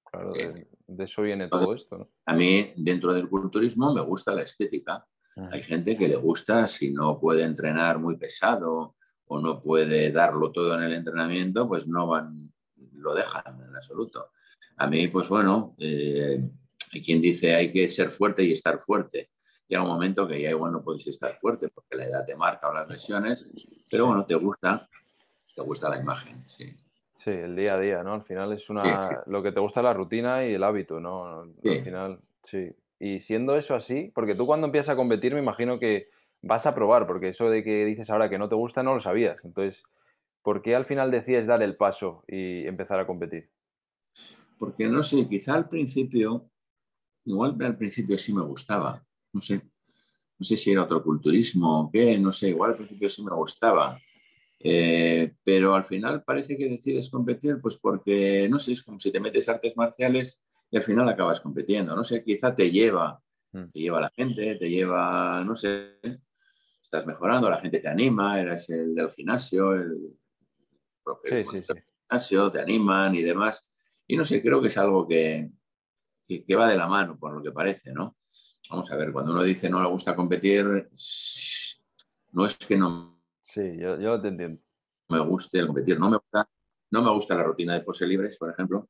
Claro, 0.05 0.35
eh, 0.35 0.69
de, 0.87 1.05
eso 1.05 1.23
viene 1.23 1.49
todo 1.49 1.75
esto. 1.75 2.11
A 2.27 2.35
mí, 2.35 2.73
dentro 2.77 3.15
del 3.15 3.29
culturismo, 3.29 3.95
me 3.95 4.03
gusta 4.03 4.35
la 4.35 4.43
estética 4.43 5.07
hay 5.51 5.63
gente 5.63 5.97
que 5.97 6.09
le 6.09 6.17
gusta 6.17 6.69
si 6.69 6.91
no 6.91 7.19
puede 7.19 7.45
entrenar 7.45 7.99
muy 7.99 8.17
pesado 8.17 8.97
o 9.27 9.41
no 9.41 9.61
puede 9.61 10.11
darlo 10.11 10.53
todo 10.53 10.75
en 10.77 10.83
el 10.83 10.93
entrenamiento, 10.93 11.67
pues 11.67 11.87
no 11.87 12.07
van, 12.07 12.53
lo 12.93 13.15
dejan 13.15 13.63
en 13.67 13.75
absoluto. 13.75 14.33
A 14.77 14.87
mí, 14.87 15.09
pues 15.09 15.29
bueno, 15.29 15.75
eh, 15.79 16.39
hay 16.93 17.03
quien 17.03 17.21
dice 17.21 17.55
hay 17.55 17.73
que 17.73 17.89
ser 17.89 18.11
fuerte 18.11 18.45
y 18.45 18.53
estar 18.53 18.79
fuerte. 18.79 19.31
Llega 19.73 19.85
un 19.85 19.89
momento 19.89 20.29
que 20.29 20.39
ya 20.39 20.51
igual 20.51 20.71
no 20.71 20.83
puedes 20.83 21.07
estar 21.07 21.39
fuerte 21.39 21.67
porque 21.71 21.97
la 21.97 22.05
edad 22.05 22.27
te 22.27 22.37
marca 22.37 22.69
o 22.69 22.75
las 22.75 22.87
lesiones, 22.87 23.51
pero 23.91 24.05
bueno, 24.05 24.27
te 24.27 24.35
gusta, 24.35 24.87
te 25.57 25.63
gusta 25.63 25.89
la 25.89 25.97
imagen, 25.97 26.45
sí. 26.47 26.77
Sí, 27.17 27.31
el 27.31 27.57
día 27.57 27.77
a 27.77 27.81
día, 27.81 28.03
¿no? 28.03 28.13
Al 28.13 28.23
final 28.23 28.53
es 28.53 28.69
una, 28.69 29.23
lo 29.25 29.43
que 29.43 29.51
te 29.51 29.61
gusta 29.61 29.81
la 29.81 29.95
rutina 29.95 30.45
y 30.45 30.53
el 30.53 30.63
hábito, 30.63 31.01
¿no? 31.01 31.41
Al 31.41 31.83
final, 31.83 32.21
sí. 32.43 32.71
Y 32.99 33.21
siendo 33.21 33.57
eso 33.57 33.75
así, 33.75 34.13
porque 34.15 34.35
tú 34.35 34.45
cuando 34.45 34.67
empiezas 34.67 34.91
a 34.91 34.97
competir 34.97 35.33
me 35.33 35.41
imagino 35.41 35.79
que 35.79 36.11
vas 36.43 36.67
a 36.67 36.75
probar, 36.75 37.07
porque 37.07 37.29
eso 37.29 37.49
de 37.49 37.65
que 37.65 37.87
dices 37.87 38.11
ahora 38.11 38.29
que 38.29 38.37
no 38.37 38.51
te 38.51 38.57
gusta 38.57 38.83
no 38.83 38.93
lo 38.93 39.01
sabías. 39.01 39.43
Entonces, 39.43 39.83
¿por 40.43 40.61
qué 40.61 40.77
al 40.77 40.85
final 40.85 41.11
decides 41.11 41.47
dar 41.47 41.63
el 41.63 41.77
paso 41.77 42.25
y 42.29 42.67
empezar 42.67 43.01
a 43.01 43.07
competir? 43.07 43.49
Porque 44.59 44.87
no 44.87 45.03
sé, 45.03 45.27
quizá 45.27 45.55
al 45.55 45.71
principio, 45.71 46.51
igual 47.25 47.57
al 47.63 47.79
principio 47.79 48.19
sí 48.19 48.35
me 48.35 48.43
gustaba, 48.43 49.03
no 49.33 49.41
sé, 49.41 49.57
no 49.57 50.45
sé 50.45 50.57
si 50.57 50.73
era 50.73 50.85
otro 50.85 51.03
culturismo 51.03 51.83
o 51.83 51.91
qué, 51.91 52.19
no 52.19 52.33
sé, 52.33 52.49
igual 52.49 52.73
al 52.73 52.77
principio 52.77 53.09
sí 53.09 53.23
me 53.23 53.35
gustaba. 53.35 53.99
Eh, 54.65 55.35
pero 55.43 55.75
al 55.75 55.85
final 55.85 56.23
parece 56.23 56.57
que 56.57 56.69
decides 56.69 57.11
competir, 57.11 57.61
pues 57.61 57.77
porque, 57.77 58.49
no 58.49 58.59
sé, 58.59 58.73
es 58.73 58.83
como 58.83 59.01
si 59.01 59.11
te 59.11 59.21
metes 59.21 59.49
artes 59.49 59.77
marciales 59.77 60.41
y 60.71 60.77
al 60.77 60.83
final 60.83 61.09
acabas 61.09 61.41
compitiendo. 61.41 61.97
No 61.97 62.05
sé, 62.05 62.23
quizá 62.23 62.55
te 62.55 62.71
lleva, 62.71 63.21
mm. 63.53 63.71
te 63.73 63.81
lleva 63.81 64.01
la 64.01 64.11
gente, 64.11 64.55
te 64.57 64.69
lleva, 64.69 65.43
no 65.45 65.57
sé, 65.57 65.99
estás 66.81 67.07
mejorando, 67.07 67.51
la 67.51 67.61
gente 67.61 67.81
te 67.81 67.89
anima, 67.89 68.41
eres 68.41 68.69
el 68.71 68.95
del 68.95 69.11
gimnasio, 69.11 69.73
el 69.75 70.17
propio 71.03 71.45
gimnasio, 71.51 72.53
te 72.53 72.61
animan 72.61 73.15
y 73.15 73.23
demás. 73.23 73.67
Y 74.07 74.17
no 74.17 74.25
sé, 74.25 74.43
creo 74.43 74.61
que 74.61 74.69
es 74.69 74.79
algo 74.79 75.09
que, 75.09 75.51
que, 76.29 76.55
va 76.55 76.69
de 76.69 76.77
la 76.77 76.87
mano, 76.87 77.19
por 77.19 77.33
lo 77.35 77.43
que 77.43 77.51
parece, 77.51 77.93
¿no? 77.93 78.17
Vamos 78.71 78.91
a 78.91 78.97
ver, 78.97 79.13
cuando 79.13 79.33
uno 79.33 79.43
dice 79.43 79.69
no 79.69 79.83
le 79.83 79.89
gusta 79.89 80.17
competir, 80.17 80.89
no 82.33 82.47
es 82.47 82.57
que 82.57 82.77
no. 82.77 83.21
Sí, 83.41 83.77
yo, 83.79 84.01
yo 84.01 84.21
te 84.21 84.29
entiendo. 84.29 84.63
Me 85.09 85.21
guste 85.21 85.67
competir, 85.67 85.99
no 85.99 86.09
me 86.09 86.17
gusta, 86.17 86.49
no 86.91 87.03
me 87.03 87.11
gusta 87.11 87.35
la 87.35 87.43
rutina 87.43 87.75
de 87.75 87.81
pose 87.83 88.07
libres, 88.07 88.39
por 88.39 88.51
ejemplo 88.51 88.89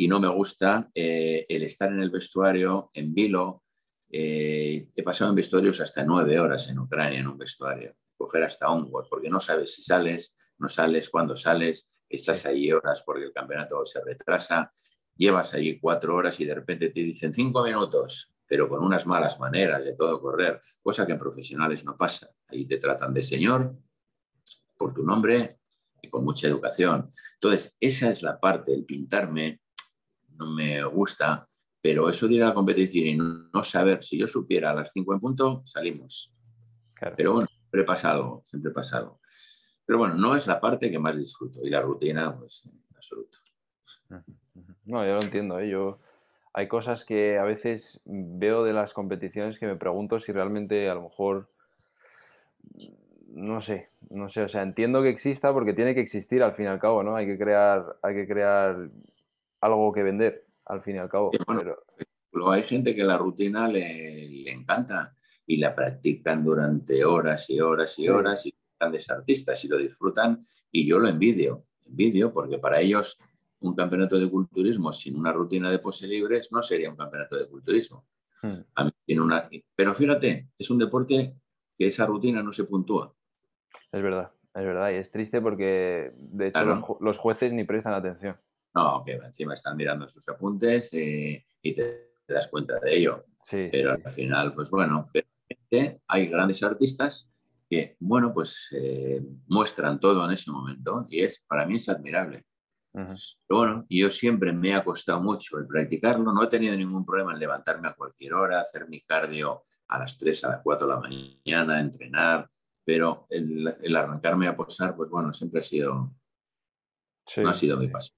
y 0.00 0.08
no 0.08 0.18
me 0.18 0.28
gusta 0.28 0.90
eh, 0.94 1.44
el 1.46 1.62
estar 1.62 1.92
en 1.92 2.00
el 2.00 2.08
vestuario, 2.08 2.88
en 2.94 3.12
vilo. 3.12 3.64
Eh, 4.10 4.88
he 4.96 5.02
pasado 5.02 5.28
en 5.28 5.36
vestuarios 5.36 5.78
hasta 5.82 6.02
nueve 6.04 6.40
horas 6.40 6.70
en 6.70 6.78
Ucrania 6.78 7.20
en 7.20 7.28
un 7.28 7.36
vestuario, 7.36 7.94
coger 8.16 8.44
hasta 8.44 8.70
un 8.70 8.90
porque 8.90 9.28
no 9.28 9.38
sabes 9.38 9.74
si 9.74 9.82
sales, 9.82 10.34
no 10.56 10.68
sales, 10.68 11.10
cuándo 11.10 11.36
sales, 11.36 11.86
estás 12.08 12.46
ahí 12.46 12.72
horas 12.72 13.02
porque 13.04 13.24
el 13.24 13.32
campeonato 13.34 13.84
se 13.84 14.02
retrasa, 14.02 14.72
llevas 15.14 15.52
ahí 15.52 15.78
cuatro 15.78 16.16
horas 16.16 16.40
y 16.40 16.46
de 16.46 16.54
repente 16.54 16.88
te 16.88 17.00
dicen 17.00 17.34
cinco 17.34 17.62
minutos, 17.62 18.32
pero 18.50 18.68
con 18.68 18.82
unas 18.82 19.06
malas 19.06 19.38
maneras 19.38 19.84
de 19.84 19.94
todo 19.94 20.20
correr, 20.20 20.60
cosa 20.82 21.06
que 21.06 21.12
en 21.12 21.20
profesionales 21.20 21.84
no 21.84 21.96
pasa. 21.96 22.28
Ahí 22.48 22.66
te 22.66 22.78
tratan 22.78 23.14
de 23.14 23.22
señor 23.22 23.76
por 24.76 24.92
tu 24.92 25.04
nombre 25.04 25.60
y 26.02 26.08
con 26.08 26.24
mucha 26.24 26.48
educación. 26.48 27.08
Entonces, 27.34 27.76
esa 27.78 28.10
es 28.10 28.22
la 28.22 28.40
parte, 28.40 28.74
el 28.74 28.84
pintarme 28.84 29.60
no 30.30 30.50
me 30.50 30.82
gusta, 30.82 31.48
pero 31.80 32.08
eso 32.08 32.26
de 32.26 32.34
ir 32.34 32.42
a 32.42 32.48
la 32.48 32.54
competición 32.54 33.06
y 33.06 33.16
no 33.16 33.62
saber, 33.62 34.02
si 34.02 34.18
yo 34.18 34.26
supiera 34.26 34.72
a 34.72 34.74
las 34.74 34.90
5 34.92 35.14
en 35.14 35.20
punto, 35.20 35.62
salimos. 35.64 36.34
Pero 37.16 37.34
bueno, 37.34 37.46
siempre 37.46 37.84
pasa 37.84 38.10
algo, 38.10 38.42
siempre 38.46 38.72
pasa 38.72 38.98
algo. 38.98 39.20
Pero 39.86 40.00
bueno, 40.00 40.16
no 40.16 40.34
es 40.34 40.48
la 40.48 40.60
parte 40.60 40.90
que 40.90 40.98
más 40.98 41.16
disfruto 41.16 41.64
y 41.64 41.70
la 41.70 41.82
rutina, 41.82 42.36
pues 42.36 42.64
en 42.64 42.82
absoluto. 42.96 43.38
No, 44.86 45.06
yo 45.06 45.12
lo 45.12 45.22
entiendo. 45.22 45.60
¿eh? 45.60 45.70
Yo, 45.70 46.00
hay 46.52 46.68
cosas 46.68 47.04
que 47.04 47.38
a 47.38 47.44
veces 47.44 48.00
veo 48.04 48.64
de 48.64 48.72
las 48.72 48.92
competiciones 48.92 49.58
que 49.58 49.66
me 49.66 49.76
pregunto 49.76 50.20
si 50.20 50.32
realmente 50.32 50.88
a 50.88 50.94
lo 50.94 51.02
mejor, 51.02 51.48
no 53.28 53.60
sé, 53.60 53.90
no 54.08 54.28
sé, 54.28 54.42
o 54.42 54.48
sea, 54.48 54.62
entiendo 54.62 55.02
que 55.02 55.10
exista 55.10 55.52
porque 55.52 55.74
tiene 55.74 55.94
que 55.94 56.00
existir 56.00 56.42
al 56.42 56.54
fin 56.54 56.66
y 56.66 56.68
al 56.68 56.80
cabo, 56.80 57.02
¿no? 57.02 57.14
Hay 57.14 57.26
que 57.26 57.38
crear, 57.38 57.98
hay 58.02 58.14
que 58.14 58.26
crear 58.26 58.90
algo 59.60 59.92
que 59.92 60.02
vender, 60.02 60.44
al 60.64 60.82
fin 60.82 60.96
y 60.96 60.98
al 60.98 61.08
cabo. 61.08 61.30
pero... 61.46 62.50
hay 62.50 62.64
gente 62.64 62.94
que 62.94 63.04
la 63.04 63.18
rutina 63.18 63.68
le, 63.68 64.50
encanta 64.50 65.14
y 65.46 65.56
la 65.58 65.74
practican 65.74 66.44
durante 66.44 67.04
horas 67.04 67.48
y 67.48 67.60
horas 67.60 67.98
y 67.98 68.08
horas 68.08 68.46
y 68.46 68.54
grandes 68.78 69.10
artistas 69.10 69.64
y 69.64 69.68
lo 69.68 69.76
disfrutan 69.76 70.44
y 70.72 70.86
yo 70.86 70.98
lo 70.98 71.08
envidio, 71.08 71.64
envidio 71.86 72.32
porque 72.32 72.58
para 72.58 72.80
ellos 72.80 73.18
un 73.60 73.74
campeonato 73.74 74.18
de 74.18 74.30
culturismo 74.30 74.92
sin 74.92 75.16
una 75.16 75.32
rutina 75.32 75.70
de 75.70 75.78
pose 75.78 76.06
libres 76.06 76.50
no 76.52 76.62
sería 76.62 76.90
un 76.90 76.96
campeonato 76.96 77.36
de 77.36 77.48
culturismo. 77.48 78.06
Hmm. 78.42 78.88
tiene 79.04 79.20
una... 79.20 79.48
Pero 79.74 79.94
fíjate, 79.94 80.48
es 80.58 80.70
un 80.70 80.78
deporte 80.78 81.34
que 81.76 81.86
esa 81.86 82.06
rutina 82.06 82.42
no 82.42 82.52
se 82.52 82.64
puntúa. 82.64 83.14
Es 83.92 84.02
verdad, 84.02 84.32
es 84.54 84.64
verdad 84.64 84.90
y 84.90 84.94
es 84.94 85.10
triste 85.10 85.40
porque 85.40 86.12
de 86.16 86.48
hecho 86.48 86.98
los 87.00 87.18
jueces 87.18 87.52
ni 87.52 87.64
prestan 87.64 87.94
atención. 87.94 88.36
No, 88.74 89.02
que 89.04 89.12
encima 89.12 89.54
están 89.54 89.76
mirando 89.76 90.06
sus 90.06 90.28
apuntes 90.28 90.92
eh, 90.94 91.44
y 91.60 91.74
te, 91.74 92.12
das 92.28 92.48
cuenta 92.48 92.78
de 92.78 92.96
ello. 92.96 93.24
pero 93.50 93.92
al 93.92 94.10
final, 94.10 94.54
pues 94.54 94.70
bueno, 94.70 95.10
hay 96.06 96.26
grandes 96.26 96.62
artistas 96.62 97.28
que, 97.68 97.96
bueno, 98.00 98.32
pues 98.32 98.68
eh, 98.72 99.22
muestran 99.48 99.98
todo 100.00 100.24
en 100.24 100.32
ese 100.32 100.50
momento 100.50 101.06
y 101.08 101.22
es, 101.22 101.44
para 101.46 101.66
mí 101.66 101.76
es 101.76 101.88
admirable. 101.88 102.44
Pero 102.92 103.14
bueno, 103.48 103.86
yo 103.88 104.10
siempre 104.10 104.52
me 104.52 104.74
ha 104.74 104.82
costado 104.82 105.20
mucho 105.20 105.58
el 105.58 105.66
practicarlo, 105.66 106.32
no 106.32 106.42
he 106.42 106.48
tenido 106.48 106.76
ningún 106.76 107.04
problema 107.04 107.32
en 107.32 107.38
levantarme 107.38 107.88
a 107.88 107.94
cualquier 107.94 108.34
hora, 108.34 108.60
hacer 108.60 108.88
mi 108.88 109.00
cardio 109.02 109.64
a 109.88 109.98
las 109.98 110.18
3, 110.18 110.44
a 110.44 110.48
las 110.50 110.60
4 110.62 110.86
de 110.86 110.94
la 110.94 111.00
mañana, 111.00 111.80
entrenar, 111.80 112.48
pero 112.84 113.26
el, 113.30 113.96
arrancarme 113.96 114.48
a 114.48 114.56
posar, 114.56 114.96
pues 114.96 115.08
bueno, 115.10 115.32
siempre 115.32 115.60
ha 115.60 115.62
sido, 115.62 116.12
no 117.36 117.48
ha 117.48 117.54
sido 117.54 117.76
mi 117.76 117.88
pasión. 117.88 118.16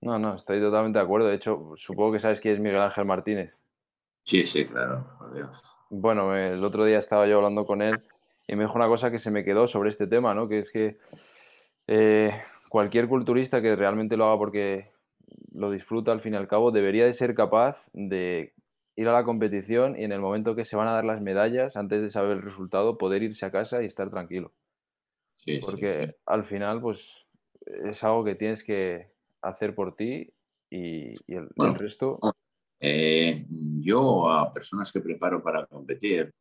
No, 0.00 0.18
no, 0.18 0.34
estoy 0.34 0.60
totalmente 0.60 0.98
de 0.98 1.04
acuerdo. 1.04 1.28
De 1.28 1.36
hecho, 1.36 1.72
supongo 1.76 2.12
que 2.12 2.20
sabes 2.20 2.40
quién 2.40 2.54
es 2.54 2.60
Miguel 2.60 2.80
Ángel 2.80 3.04
Martínez. 3.04 3.54
Sí, 4.24 4.44
sí, 4.44 4.66
claro, 4.66 5.16
por 5.18 5.34
Dios. 5.34 5.62
Bueno, 5.90 6.34
el 6.36 6.64
otro 6.64 6.84
día 6.84 6.98
estaba 6.98 7.26
yo 7.26 7.36
hablando 7.36 7.64
con 7.64 7.82
él 7.82 8.02
y 8.46 8.56
me 8.56 8.64
dijo 8.64 8.74
una 8.74 8.88
cosa 8.88 9.10
que 9.10 9.18
se 9.18 9.30
me 9.30 9.44
quedó 9.44 9.66
sobre 9.66 9.90
este 9.90 10.06
tema, 10.06 10.34
¿no? 10.34 10.48
Que 10.48 10.60
es 10.60 10.70
que 10.70 10.98
eh, 11.86 12.42
cualquier 12.72 13.06
culturista 13.06 13.60
que 13.60 13.76
realmente 13.76 14.16
lo 14.16 14.24
haga 14.24 14.38
porque 14.38 14.92
lo 15.52 15.70
disfruta 15.70 16.10
al 16.10 16.22
fin 16.22 16.32
y 16.32 16.36
al 16.38 16.48
cabo 16.48 16.70
debería 16.70 17.04
de 17.04 17.12
ser 17.12 17.34
capaz 17.34 17.86
de 17.92 18.54
ir 18.96 19.08
a 19.08 19.12
la 19.12 19.24
competición 19.24 19.94
y 19.94 20.04
en 20.04 20.12
el 20.12 20.22
momento 20.22 20.56
que 20.56 20.64
se 20.64 20.74
van 20.74 20.88
a 20.88 20.92
dar 20.92 21.04
las 21.04 21.20
medallas, 21.20 21.76
antes 21.76 22.00
de 22.00 22.10
saber 22.10 22.38
el 22.38 22.42
resultado, 22.42 22.96
poder 22.96 23.22
irse 23.24 23.44
a 23.44 23.50
casa 23.50 23.82
y 23.82 23.86
estar 23.86 24.08
tranquilo. 24.08 24.54
Sí, 25.36 25.58
porque 25.58 26.16
al 26.24 26.44
final, 26.44 26.80
pues 26.80 27.26
es 27.66 28.02
algo 28.04 28.24
que 28.24 28.36
tienes 28.36 28.64
que 28.64 29.12
hacer 29.42 29.74
por 29.74 29.94
ti 29.94 30.32
y, 30.70 31.12
el, 31.26 31.50
resto. 31.78 32.20
Eh, 32.80 33.44
yo 33.80 34.30
a 34.30 34.50
personas 34.50 34.90
que 34.90 35.00
preparo 35.00 35.42
para 35.42 35.66
competir, 35.66 36.32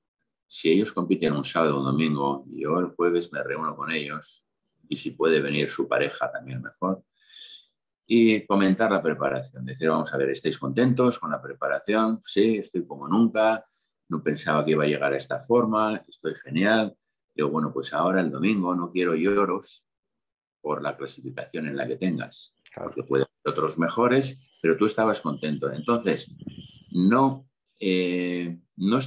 si 0.47 0.71
ellos 0.71 0.93
compiten 0.93 1.33
un 1.33 1.43
sábado 1.43 1.75
o 1.75 1.79
un 1.79 1.87
domingo, 1.87 2.45
yo 2.53 2.79
el 2.79 2.95
jueves 2.95 3.33
me 3.33 3.43
reúno 3.43 3.75
con 3.75 3.91
ellos 3.91 4.45
y 4.91 4.97
si 4.97 5.11
puede 5.11 5.39
venir 5.39 5.69
su 5.69 5.87
pareja 5.87 6.29
también 6.29 6.61
mejor. 6.61 7.01
Y 8.05 8.45
comentar 8.45 8.91
la 8.91 9.01
preparación, 9.01 9.63
decir, 9.63 9.87
vamos 9.87 10.13
a 10.13 10.17
ver, 10.17 10.31
¿estáis 10.31 10.57
contentos 10.57 11.17
con 11.17 11.31
la 11.31 11.41
preparación? 11.41 12.21
Sí, 12.25 12.57
estoy 12.57 12.85
como 12.85 13.07
nunca, 13.07 13.65
no 14.09 14.21
pensaba 14.21 14.65
que 14.65 14.71
iba 14.71 14.83
a 14.83 14.87
llegar 14.87 15.13
a 15.13 15.17
esta 15.17 15.39
forma, 15.39 16.03
estoy 16.09 16.35
genial. 16.35 16.93
Digo, 17.33 17.49
bueno, 17.49 17.71
pues 17.71 17.93
ahora 17.93 18.19
el 18.19 18.29
domingo 18.29 18.75
no 18.75 18.91
quiero 18.91 19.15
lloros 19.15 19.87
por 20.59 20.81
la 20.83 20.97
clasificación 20.97 21.67
en 21.67 21.77
la 21.77 21.87
que 21.87 21.95
tengas, 21.95 22.53
porque 22.75 23.03
puede 23.03 23.23
haber 23.23 23.55
otros 23.57 23.79
mejores, 23.79 24.41
pero 24.61 24.75
tú 24.75 24.87
estabas 24.87 25.21
contento. 25.21 25.71
Entonces, 25.71 26.35
no, 26.91 27.47
eh, 27.79 28.59
no, 28.75 28.99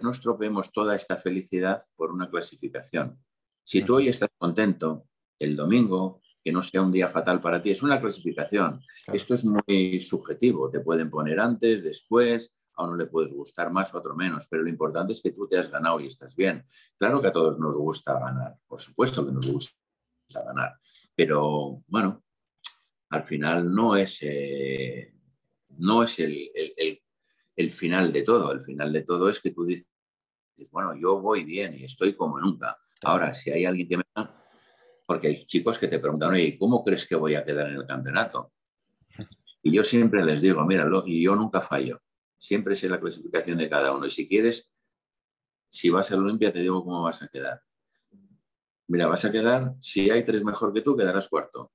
no 0.00 0.10
estropeemos 0.10 0.72
toda 0.72 0.96
esta 0.96 1.18
felicidad 1.18 1.82
por 1.94 2.10
una 2.10 2.30
clasificación. 2.30 3.18
Si 3.62 3.82
tú 3.82 3.96
hoy 3.96 4.08
estás 4.08 4.30
contento, 4.38 5.06
el 5.38 5.56
domingo, 5.56 6.20
que 6.42 6.52
no 6.52 6.62
sea 6.62 6.82
un 6.82 6.92
día 6.92 7.08
fatal 7.08 7.40
para 7.40 7.60
ti. 7.60 7.70
Es 7.70 7.82
una 7.82 8.00
clasificación. 8.00 8.80
Esto 9.12 9.34
es 9.34 9.44
muy 9.44 10.00
subjetivo. 10.00 10.70
Te 10.70 10.80
pueden 10.80 11.10
poner 11.10 11.40
antes, 11.40 11.82
después, 11.82 12.54
a 12.76 12.84
uno 12.84 12.96
le 12.96 13.06
puedes 13.06 13.32
gustar 13.32 13.72
más, 13.72 13.92
a 13.92 13.98
otro 13.98 14.14
menos, 14.14 14.46
pero 14.48 14.62
lo 14.62 14.68
importante 14.68 15.12
es 15.12 15.22
que 15.22 15.32
tú 15.32 15.48
te 15.48 15.58
has 15.58 15.70
ganado 15.70 15.98
y 16.00 16.06
estás 16.06 16.36
bien. 16.36 16.64
Claro 16.96 17.20
que 17.20 17.28
a 17.28 17.32
todos 17.32 17.58
nos 17.58 17.76
gusta 17.76 18.18
ganar, 18.18 18.56
por 18.66 18.80
supuesto 18.80 19.24
que 19.24 19.32
nos 19.32 19.50
gusta 19.50 19.74
ganar, 20.44 20.78
pero 21.14 21.82
bueno, 21.86 22.22
al 23.10 23.22
final 23.22 23.72
no 23.72 23.96
es, 23.96 24.18
eh, 24.20 25.14
no 25.78 26.02
es 26.02 26.18
el, 26.18 26.50
el, 27.56 27.70
final 27.70 28.12
de 28.12 28.22
todo. 28.22 28.52
El 28.52 28.60
final 28.60 28.92
de 28.92 29.02
todo 29.02 29.28
es 29.28 29.40
que 29.40 29.50
tú 29.50 29.64
dices, 29.64 29.88
bueno, 30.70 30.94
yo 30.96 31.20
voy 31.20 31.44
bien 31.44 31.74
y 31.78 31.84
estoy 31.84 32.14
como 32.14 32.38
nunca. 32.38 32.76
Ahora, 33.02 33.32
si 33.32 33.50
hay 33.50 33.64
alguien 33.64 33.88
que 33.88 33.96
me 33.98 34.04
porque 35.06 35.28
hay 35.28 35.44
chicos 35.46 35.78
que 35.78 35.86
te 35.86 36.00
preguntan, 36.00 36.32
oye, 36.32 36.58
¿cómo 36.58 36.82
crees 36.82 37.06
que 37.06 37.14
voy 37.14 37.36
a 37.36 37.44
quedar 37.44 37.68
en 37.68 37.76
el 37.76 37.86
campeonato? 37.86 38.52
Y 39.62 39.72
yo 39.72 39.84
siempre 39.84 40.24
les 40.24 40.42
digo, 40.42 40.64
míralo, 40.64 41.04
y 41.06 41.22
yo 41.22 41.34
nunca 41.34 41.60
fallo. 41.60 42.02
Siempre 42.36 42.74
sé 42.74 42.88
la 42.88 43.00
clasificación 43.00 43.56
de 43.56 43.70
cada 43.70 43.94
uno. 43.94 44.06
Y 44.06 44.10
si 44.10 44.28
quieres, 44.28 44.72
si 45.68 45.90
vas 45.90 46.10
a 46.10 46.16
la 46.16 46.22
Olimpia, 46.22 46.52
te 46.52 46.60
digo 46.60 46.84
cómo 46.84 47.02
vas 47.02 47.22
a 47.22 47.28
quedar. 47.28 47.62
Mira, 48.88 49.06
vas 49.06 49.24
a 49.24 49.32
quedar, 49.32 49.74
si 49.80 50.10
hay 50.10 50.24
tres 50.24 50.44
mejor 50.44 50.72
que 50.72 50.82
tú, 50.82 50.96
quedarás 50.96 51.28
cuarto. 51.28 51.72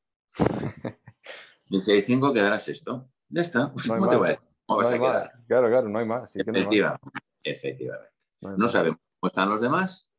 Y 1.70 1.80
si 1.80 1.92
hay 1.94 2.02
cinco, 2.02 2.34
quedarás 2.34 2.66
sexto. 2.66 3.10
Ya 3.30 3.42
está. 3.42 3.74
¿Cómo 3.88 4.10
te 4.10 4.18
va 4.18 4.36
¿Cómo 4.66 4.80
vas 4.80 4.92
a 4.92 5.00
quedar? 5.00 5.32
Claro, 5.48 5.70
claro, 5.70 5.88
no 5.88 6.00
hay 6.00 6.06
más. 6.06 6.36
efectivamente. 6.36 7.10
efectivamente. 7.44 8.12
no 8.42 8.68
sabemos 8.68 9.00
cómo 9.20 9.30
están 9.30 9.50
los 9.50 9.62
demás, 9.62 10.10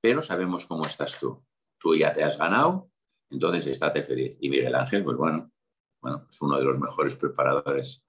pero 0.00 0.22
sabemos 0.22 0.66
cómo 0.66 0.86
estás 0.86 1.18
tú 1.18 1.45
tú 1.78 1.94
ya 1.94 2.12
te 2.12 2.22
has 2.22 2.38
ganado, 2.38 2.90
entonces 3.30 3.66
estate 3.66 4.02
feliz. 4.02 4.36
Y 4.40 4.50
Miguel 4.50 4.74
Ángel, 4.74 5.04
pues 5.04 5.16
bueno, 5.16 5.50
bueno, 6.00 6.26
es 6.30 6.40
uno 6.40 6.58
de 6.58 6.64
los 6.64 6.78
mejores 6.78 7.16
preparadores 7.16 8.06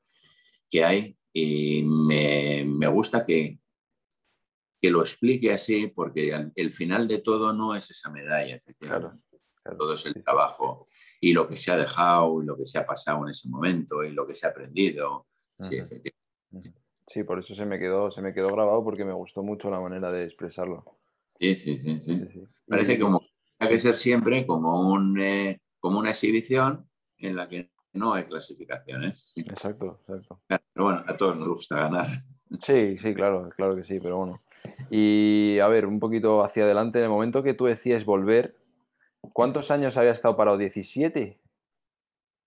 que 0.69 0.83
hay 0.83 1.17
y 1.33 1.83
me, 1.83 2.87
gusta 2.87 3.25
que, 3.25 3.59
que 4.79 4.91
lo 4.91 5.01
explique 5.01 5.53
así 5.53 5.87
porque 5.87 6.51
el 6.55 6.71
final 6.71 7.07
de 7.07 7.19
todo 7.19 7.53
no 7.53 7.75
es 7.75 7.89
esa 7.91 8.09
medalla, 8.09 8.55
efectivamente. 8.55 9.23
Todo 9.77 9.95
es 9.95 10.05
el 10.05 10.23
trabajo 10.23 10.87
y 11.19 11.33
lo 11.33 11.47
que 11.47 11.57
se 11.57 11.71
ha 11.71 11.77
dejado 11.77 12.41
y 12.41 12.45
lo 12.45 12.55
que 12.55 12.63
se 12.63 12.77
ha 12.77 12.85
pasado 12.85 13.23
en 13.23 13.31
ese 13.31 13.49
momento 13.49 14.03
y 14.03 14.11
lo 14.11 14.25
que 14.25 14.33
se 14.33 14.47
ha 14.47 14.51
aprendido. 14.51 15.27
Sí, 15.59 15.75
efectivamente. 15.75 16.81
Sí, 17.07 17.23
por 17.23 17.39
eso 17.39 17.53
se 17.55 17.65
me 17.65 17.79
quedó, 17.79 18.11
se 18.11 18.21
me 18.21 18.33
quedó 18.33 18.47
grabado 18.53 18.83
porque 18.83 19.03
me 19.03 19.13
gustó 19.13 19.43
mucho 19.43 19.69
la 19.69 19.79
manera 19.79 20.11
de 20.11 20.25
expresarlo. 20.25 20.85
Sí, 21.39 21.55
sí, 21.55 21.79
sí. 21.81 22.01
sí. 22.05 22.43
Parece 22.67 22.99
como 22.99 23.21
hay 23.59 23.69
que 23.69 23.79
ser 23.79 23.97
siempre 23.97 24.45
como, 24.45 24.89
un, 24.91 25.19
eh, 25.19 25.61
como 25.79 25.99
una 25.99 26.11
exhibición 26.11 26.87
en 27.17 27.35
la 27.35 27.47
que 27.47 27.71
no 27.93 28.13
hay 28.13 28.25
clasificaciones. 28.25 29.33
Exacto, 29.37 29.99
exacto. 30.01 30.41
Pero 30.47 30.85
bueno, 30.85 31.03
a 31.07 31.17
todos 31.17 31.37
nos 31.37 31.47
gusta 31.47 31.77
ganar. 31.77 32.07
Sí, 32.61 32.97
sí, 32.97 33.13
claro, 33.13 33.49
claro 33.55 33.75
que 33.75 33.83
sí, 33.83 33.99
pero 33.99 34.17
bueno. 34.17 34.33
Y 34.89 35.59
a 35.59 35.67
ver, 35.67 35.85
un 35.85 35.99
poquito 35.99 36.43
hacia 36.43 36.63
adelante, 36.63 36.99
en 36.99 37.05
el 37.05 37.09
momento 37.09 37.43
que 37.43 37.53
tú 37.53 37.65
decías 37.65 38.05
volver, 38.05 38.55
¿cuántos 39.33 39.71
años 39.71 39.97
había 39.97 40.11
estado 40.11 40.37
parado? 40.37 40.57
¿17? 40.57 41.37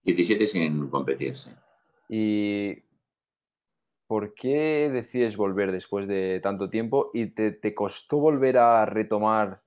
17 0.02 0.46
sin 0.46 0.88
competirse. 0.88 1.54
¿Y 2.08 2.82
por 4.06 4.34
qué 4.34 4.90
decides 4.92 5.36
volver 5.36 5.70
después 5.70 6.08
de 6.08 6.40
tanto 6.42 6.70
tiempo? 6.70 7.10
¿Y 7.12 7.26
te, 7.26 7.52
te 7.52 7.74
costó 7.74 8.18
volver 8.18 8.58
a 8.58 8.86
retomar 8.86 9.62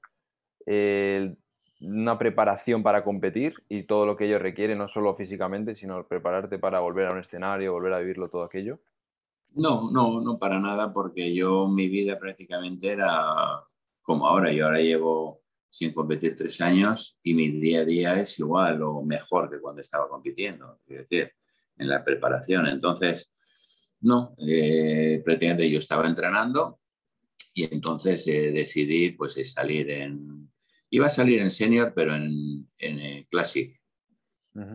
una 0.65 2.17
preparación 2.17 2.83
para 2.83 3.03
competir 3.03 3.55
y 3.67 3.83
todo 3.83 4.05
lo 4.05 4.15
que 4.15 4.25
ello 4.25 4.39
requiere, 4.39 4.75
no 4.75 4.87
solo 4.87 5.15
físicamente, 5.15 5.75
sino 5.75 6.07
prepararte 6.07 6.59
para 6.59 6.79
volver 6.79 7.07
a 7.07 7.13
un 7.13 7.19
escenario, 7.19 7.73
volver 7.73 7.93
a 7.93 7.99
vivirlo 7.99 8.29
todo 8.29 8.43
aquello? 8.43 8.79
No, 9.55 9.91
no, 9.91 10.21
no 10.21 10.39
para 10.39 10.59
nada, 10.59 10.93
porque 10.93 11.33
yo 11.33 11.67
mi 11.67 11.87
vida 11.87 12.17
prácticamente 12.17 12.91
era 12.91 13.23
como 14.01 14.27
ahora. 14.27 14.51
Yo 14.51 14.65
ahora 14.65 14.79
llevo 14.79 15.41
sin 15.69 15.93
competir 15.93 16.35
tres 16.35 16.59
años 16.61 17.17
y 17.23 17.33
mi 17.33 17.49
día 17.49 17.81
a 17.81 17.85
día 17.85 18.19
es 18.19 18.37
igual 18.39 18.81
o 18.83 19.01
mejor 19.03 19.49
que 19.49 19.59
cuando 19.59 19.81
estaba 19.81 20.07
compitiendo, 20.07 20.79
es 20.87 20.97
decir, 20.97 21.31
en 21.77 21.89
la 21.89 22.03
preparación. 22.03 22.67
Entonces, 22.67 23.31
no, 24.01 24.35
eh, 24.47 25.21
prácticamente 25.23 25.69
yo 25.69 25.79
estaba 25.79 26.07
entrenando 26.07 26.79
y 27.53 27.73
entonces 27.73 28.27
eh, 28.27 28.51
decidí 28.51 29.11
pues 29.11 29.35
salir 29.51 29.89
en, 29.89 30.51
Iba 30.93 31.07
a 31.07 31.09
salir 31.09 31.41
en 31.41 31.49
senior, 31.49 31.91
pero 31.95 32.13
en, 32.13 32.69
en 32.77 32.99
eh, 32.99 33.27
classic. 33.27 33.75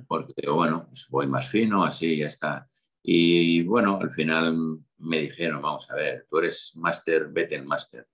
Porque, 0.08 0.50
bueno, 0.50 0.86
pues 0.88 1.06
voy 1.10 1.28
más 1.28 1.48
fino, 1.48 1.84
así 1.84 2.16
ya 2.16 2.26
está. 2.26 2.68
Y 3.00 3.62
bueno, 3.62 4.00
al 4.02 4.10
final 4.10 4.80
me 4.96 5.20
dijeron, 5.20 5.62
vamos 5.62 5.88
a 5.88 5.94
ver, 5.94 6.26
tú 6.28 6.38
eres 6.38 6.72
máster, 6.74 7.28
vete 7.28 7.54
en 7.54 7.68
máster. 7.68 8.08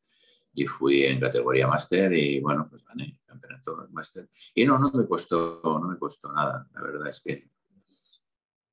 Y 0.52 0.66
fui 0.66 1.04
en 1.04 1.18
categoría 1.18 1.66
máster 1.66 2.12
y 2.12 2.40
bueno, 2.40 2.66
pues 2.68 2.84
gané 2.84 3.04
el 3.04 3.20
campeonato 3.24 3.88
máster. 3.92 4.28
Y 4.54 4.66
no, 4.66 4.78
no 4.78 4.90
me 4.92 5.06
costó, 5.08 5.62
no 5.64 5.88
me 5.88 5.98
costó 5.98 6.30
nada. 6.30 6.68
La 6.74 6.82
verdad 6.82 7.08
es 7.08 7.22
que 7.22 7.48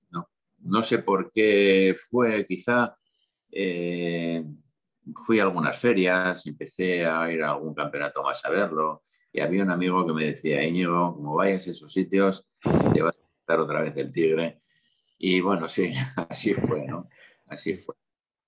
no, 0.10 0.30
no 0.60 0.84
sé 0.84 1.00
por 1.00 1.32
qué 1.32 1.96
fue, 1.98 2.46
quizá 2.46 2.98
eh, 3.50 4.44
fui 5.26 5.40
a 5.40 5.44
algunas 5.44 5.80
ferias, 5.80 6.46
empecé 6.48 7.06
a 7.06 7.32
ir 7.32 7.42
a 7.44 7.52
algún 7.52 7.74
campeonato 7.74 8.22
más 8.24 8.44
a 8.44 8.50
verlo 8.50 9.04
y 9.34 9.40
había 9.40 9.64
un 9.64 9.72
amigo 9.72 10.06
que 10.06 10.14
me 10.14 10.26
decía, 10.26 10.64
Íñigo, 10.64 11.16
como 11.16 11.36
vayas 11.36 11.68
a 11.68 11.72
esos 11.72 11.92
sitios, 11.92 12.48
te 12.94 13.02
va 13.02 13.10
a 13.10 13.14
estar 13.40 13.60
otra 13.60 13.82
vez 13.82 13.96
el 13.96 14.12
tigre. 14.12 14.60
Y 15.18 15.40
bueno, 15.40 15.68
sí, 15.68 15.92
así 16.30 16.54
fue, 16.54 16.86
¿no? 16.86 17.08
Así 17.48 17.78
fue. 17.78 17.96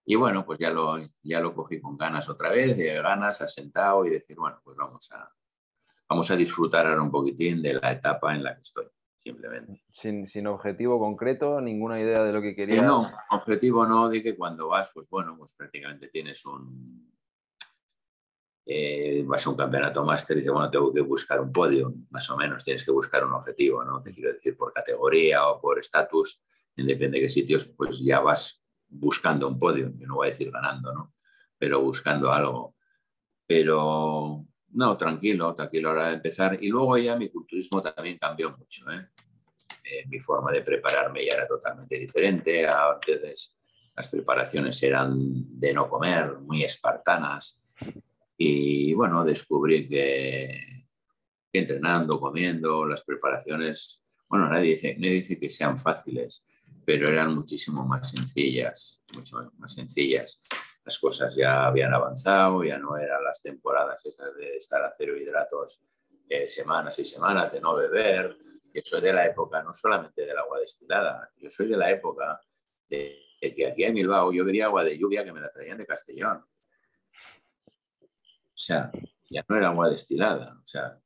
Y 0.06 0.16
bueno, 0.16 0.46
pues 0.46 0.60
ya 0.60 0.70
lo, 0.70 0.98
ya 1.22 1.40
lo 1.40 1.56
cogí 1.56 1.80
con 1.80 1.96
ganas 1.96 2.28
otra 2.28 2.50
vez, 2.50 2.76
de 2.76 3.02
ganas, 3.02 3.42
asentado 3.42 4.06
y 4.06 4.10
decir, 4.10 4.36
bueno, 4.36 4.60
pues 4.62 4.76
vamos 4.76 5.10
a, 5.14 5.32
vamos 6.10 6.30
a 6.30 6.36
disfrutar 6.36 6.86
ahora 6.86 7.02
un 7.02 7.12
poquitín 7.12 7.62
de 7.62 7.76
la 7.76 7.94
etapa 7.94 8.36
en 8.36 8.44
la 8.44 8.54
que 8.54 8.62
estoy, 8.62 8.88
simplemente. 9.24 9.82
Sin, 9.90 10.28
sin 10.28 10.48
objetivo 10.48 11.00
concreto, 11.00 11.62
ninguna 11.62 12.02
idea 12.02 12.22
de 12.22 12.34
lo 12.34 12.42
que 12.42 12.54
querías. 12.54 12.84
No, 12.84 13.08
objetivo 13.32 13.86
no, 13.86 14.10
de 14.10 14.22
que 14.22 14.36
cuando 14.36 14.68
vas, 14.68 14.90
pues 14.94 15.08
bueno, 15.10 15.38
pues 15.38 15.54
prácticamente 15.54 16.10
tienes 16.10 16.46
un, 16.46 17.12
eh, 18.66 19.24
vas 19.26 19.45
a 19.45 19.49
un 19.49 19.57
campeonato 19.57 20.03
máster 20.05 20.38
y 20.38 20.39
dices, 20.39 20.53
bueno, 20.53 20.70
tengo 20.70 20.93
que 20.93 21.01
buscar 21.01 21.41
un 21.41 21.51
podio, 21.51 21.93
más 22.09 22.30
o 22.30 22.38
menos, 22.38 22.64
tienes 22.64 22.84
que 22.86 22.91
buscar 22.91 23.26
un 23.26 23.34
objetivo, 23.34 23.84
¿no? 23.84 24.01
Te 24.01 24.14
quiero 24.14 24.34
decir, 24.34 24.55
por 24.55 24.72
categoría 24.72 25.47
o 25.47 25.59
por 25.59 25.80
estatus, 25.80 26.41
depende 26.76 27.18
de 27.18 27.24
qué 27.24 27.30
sitios, 27.30 27.66
pues 27.66 27.99
ya 27.99 28.20
vas 28.20 28.61
buscando 28.88 29.47
un 29.47 29.59
podio, 29.59 29.91
yo 29.97 30.07
no 30.07 30.16
voy 30.16 30.28
a 30.28 30.32
decir 30.32 30.51
ganando, 30.51 30.93
¿no? 30.93 31.14
Pero 31.57 31.82
buscando 31.82 32.32
algo. 32.32 32.76
Pero 33.45 34.45
No, 34.76 34.97
tranquilo, 34.97 35.53
tranquilo, 35.53 35.89
ahora 35.89 36.07
de 36.07 36.16
empezar. 36.16 36.57
Y 36.59 36.70
luego 36.70 36.97
ya 36.97 37.16
mi 37.16 37.30
culturismo 37.30 37.80
también 37.82 38.18
cambió 38.18 38.57
mucho. 38.57 38.89
¿eh? 38.91 39.05
Eh, 39.84 40.05
mi 40.07 40.20
forma 40.20 40.51
de 40.51 40.61
prepararme 40.61 41.26
ya 41.26 41.36
era 41.36 41.47
totalmente 41.47 41.99
diferente. 41.99 42.68
Antes 42.68 43.55
las 43.95 44.09
preparaciones 44.09 44.82
eran 44.82 45.14
de 45.59 45.74
no 45.74 45.88
comer, 45.88 46.39
muy 46.39 46.64
espartanas. 46.64 47.59
Y 48.38 48.94
bueno, 48.94 49.24
descubrí 49.24 49.88
que, 49.88 50.88
entrenando, 51.52 52.20
comiendo, 52.20 52.86
las 52.86 53.04
preparaciones, 53.04 54.02
bueno, 54.28 54.50
nadie 54.50 54.74
dice, 54.74 54.96
nadie 54.96 55.22
dice 55.22 55.40
que 55.40 55.50
sean 55.50 55.78
fáciles, 55.78 56.44
pero 56.86 57.08
eran 57.08 57.36
muchísimo 57.36 57.86
más 57.86 58.10
sencillas, 58.10 59.04
mucho 59.16 59.52
más 59.58 59.74
sencillas. 59.74 60.42
Las 60.84 61.00
cosas 61.00 61.36
ya 61.36 61.66
habían 61.68 61.94
avanzado, 61.94 62.64
ya 62.64 62.78
no 62.78 62.98
eran 62.98 63.24
las 63.24 63.42
temporadas 63.42 64.06
esas 64.06 64.36
de 64.36 64.58
estar 64.58 64.84
a 64.84 64.94
cero 64.98 65.16
hidratos 65.16 65.82
eh, 66.28 66.46
semanas 66.46 66.98
y 67.00 67.06
semanas, 67.06 67.52
de 67.52 67.62
no 67.62 67.76
beber. 67.76 68.38
Yo 68.74 68.82
soy 68.84 69.02
de 69.02 69.14
la 69.14 69.26
época 69.26 69.62
no 69.62 69.74
solamente 69.74 70.26
del 70.26 70.38
agua 70.38 70.60
destilada, 70.60 71.32
yo 71.38 71.50
soy 71.50 71.68
de 71.68 71.78
la 71.78 71.92
época 71.92 72.42
de, 72.90 73.20
que 73.40 73.68
aquí 73.68 73.84
en 73.84 73.94
Bilbao 73.94 74.32
yo 74.32 74.44
bebía 74.44 74.66
agua 74.66 74.84
de 74.84 74.98
lluvia 74.98 75.24
que 75.24 75.32
me 75.32 75.42
la 75.42 75.52
traían 75.52 75.78
de 75.78 75.86
Castellón. 75.86 76.44
O 78.54 78.58
sea, 78.58 78.91
ya 79.30 79.43
no 79.47 79.58
era 79.58 79.70
agua 79.70 79.89
destilada. 79.89 80.60
O 80.64 80.68
sea, 80.68 80.99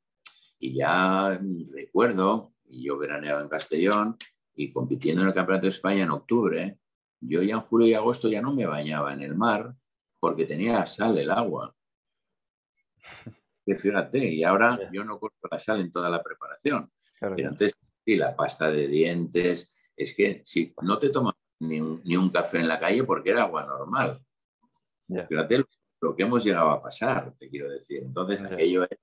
y 0.58 0.74
ya 0.74 1.40
recuerdo, 1.72 2.54
yo 2.64 2.98
veraneaba 2.98 3.40
en 3.40 3.48
Castellón 3.48 4.16
y 4.54 4.72
compitiendo 4.72 5.22
en 5.22 5.28
el 5.28 5.34
Campeonato 5.34 5.66
de 5.66 5.70
España 5.70 6.02
en 6.02 6.10
octubre, 6.10 6.78
yo 7.20 7.42
ya 7.42 7.54
en 7.54 7.60
julio 7.62 7.88
y 7.88 7.94
agosto 7.94 8.28
ya 8.28 8.42
no 8.42 8.52
me 8.52 8.66
bañaba 8.66 9.12
en 9.12 9.22
el 9.22 9.34
mar 9.34 9.74
porque 10.18 10.44
tenía 10.44 10.84
sal 10.86 11.16
el 11.18 11.30
agua. 11.30 11.74
fíjate, 13.64 14.26
y 14.26 14.44
ahora 14.44 14.78
yo 14.92 15.04
no 15.04 15.18
corto 15.18 15.48
la 15.50 15.58
sal 15.58 15.80
en 15.80 15.92
toda 15.92 16.10
la 16.10 16.22
preparación. 16.22 16.90
Pero 17.20 17.48
antes, 17.48 17.76
sí, 18.04 18.16
la 18.16 18.34
pasta 18.34 18.70
de 18.70 18.88
dientes, 18.88 19.72
es 19.96 20.14
que 20.14 20.42
si 20.44 20.74
no 20.82 20.98
te 20.98 21.10
tomas 21.10 21.34
ni 21.60 21.80
un, 21.80 22.30
café 22.30 22.58
en 22.58 22.68
la 22.68 22.78
calle 22.78 23.04
porque 23.04 23.30
era 23.30 23.42
agua 23.42 23.64
normal. 23.64 24.24
Fíjate 25.28 25.58
lo 25.58 25.64
que 25.64 25.77
hemos 26.18 26.44
llegado 26.44 26.70
a 26.70 26.82
pasar, 26.82 27.34
te 27.38 27.48
quiero 27.48 27.70
decir. 27.70 28.02
Entonces, 28.02 28.42
aquello 28.44 28.84
es. 28.84 28.98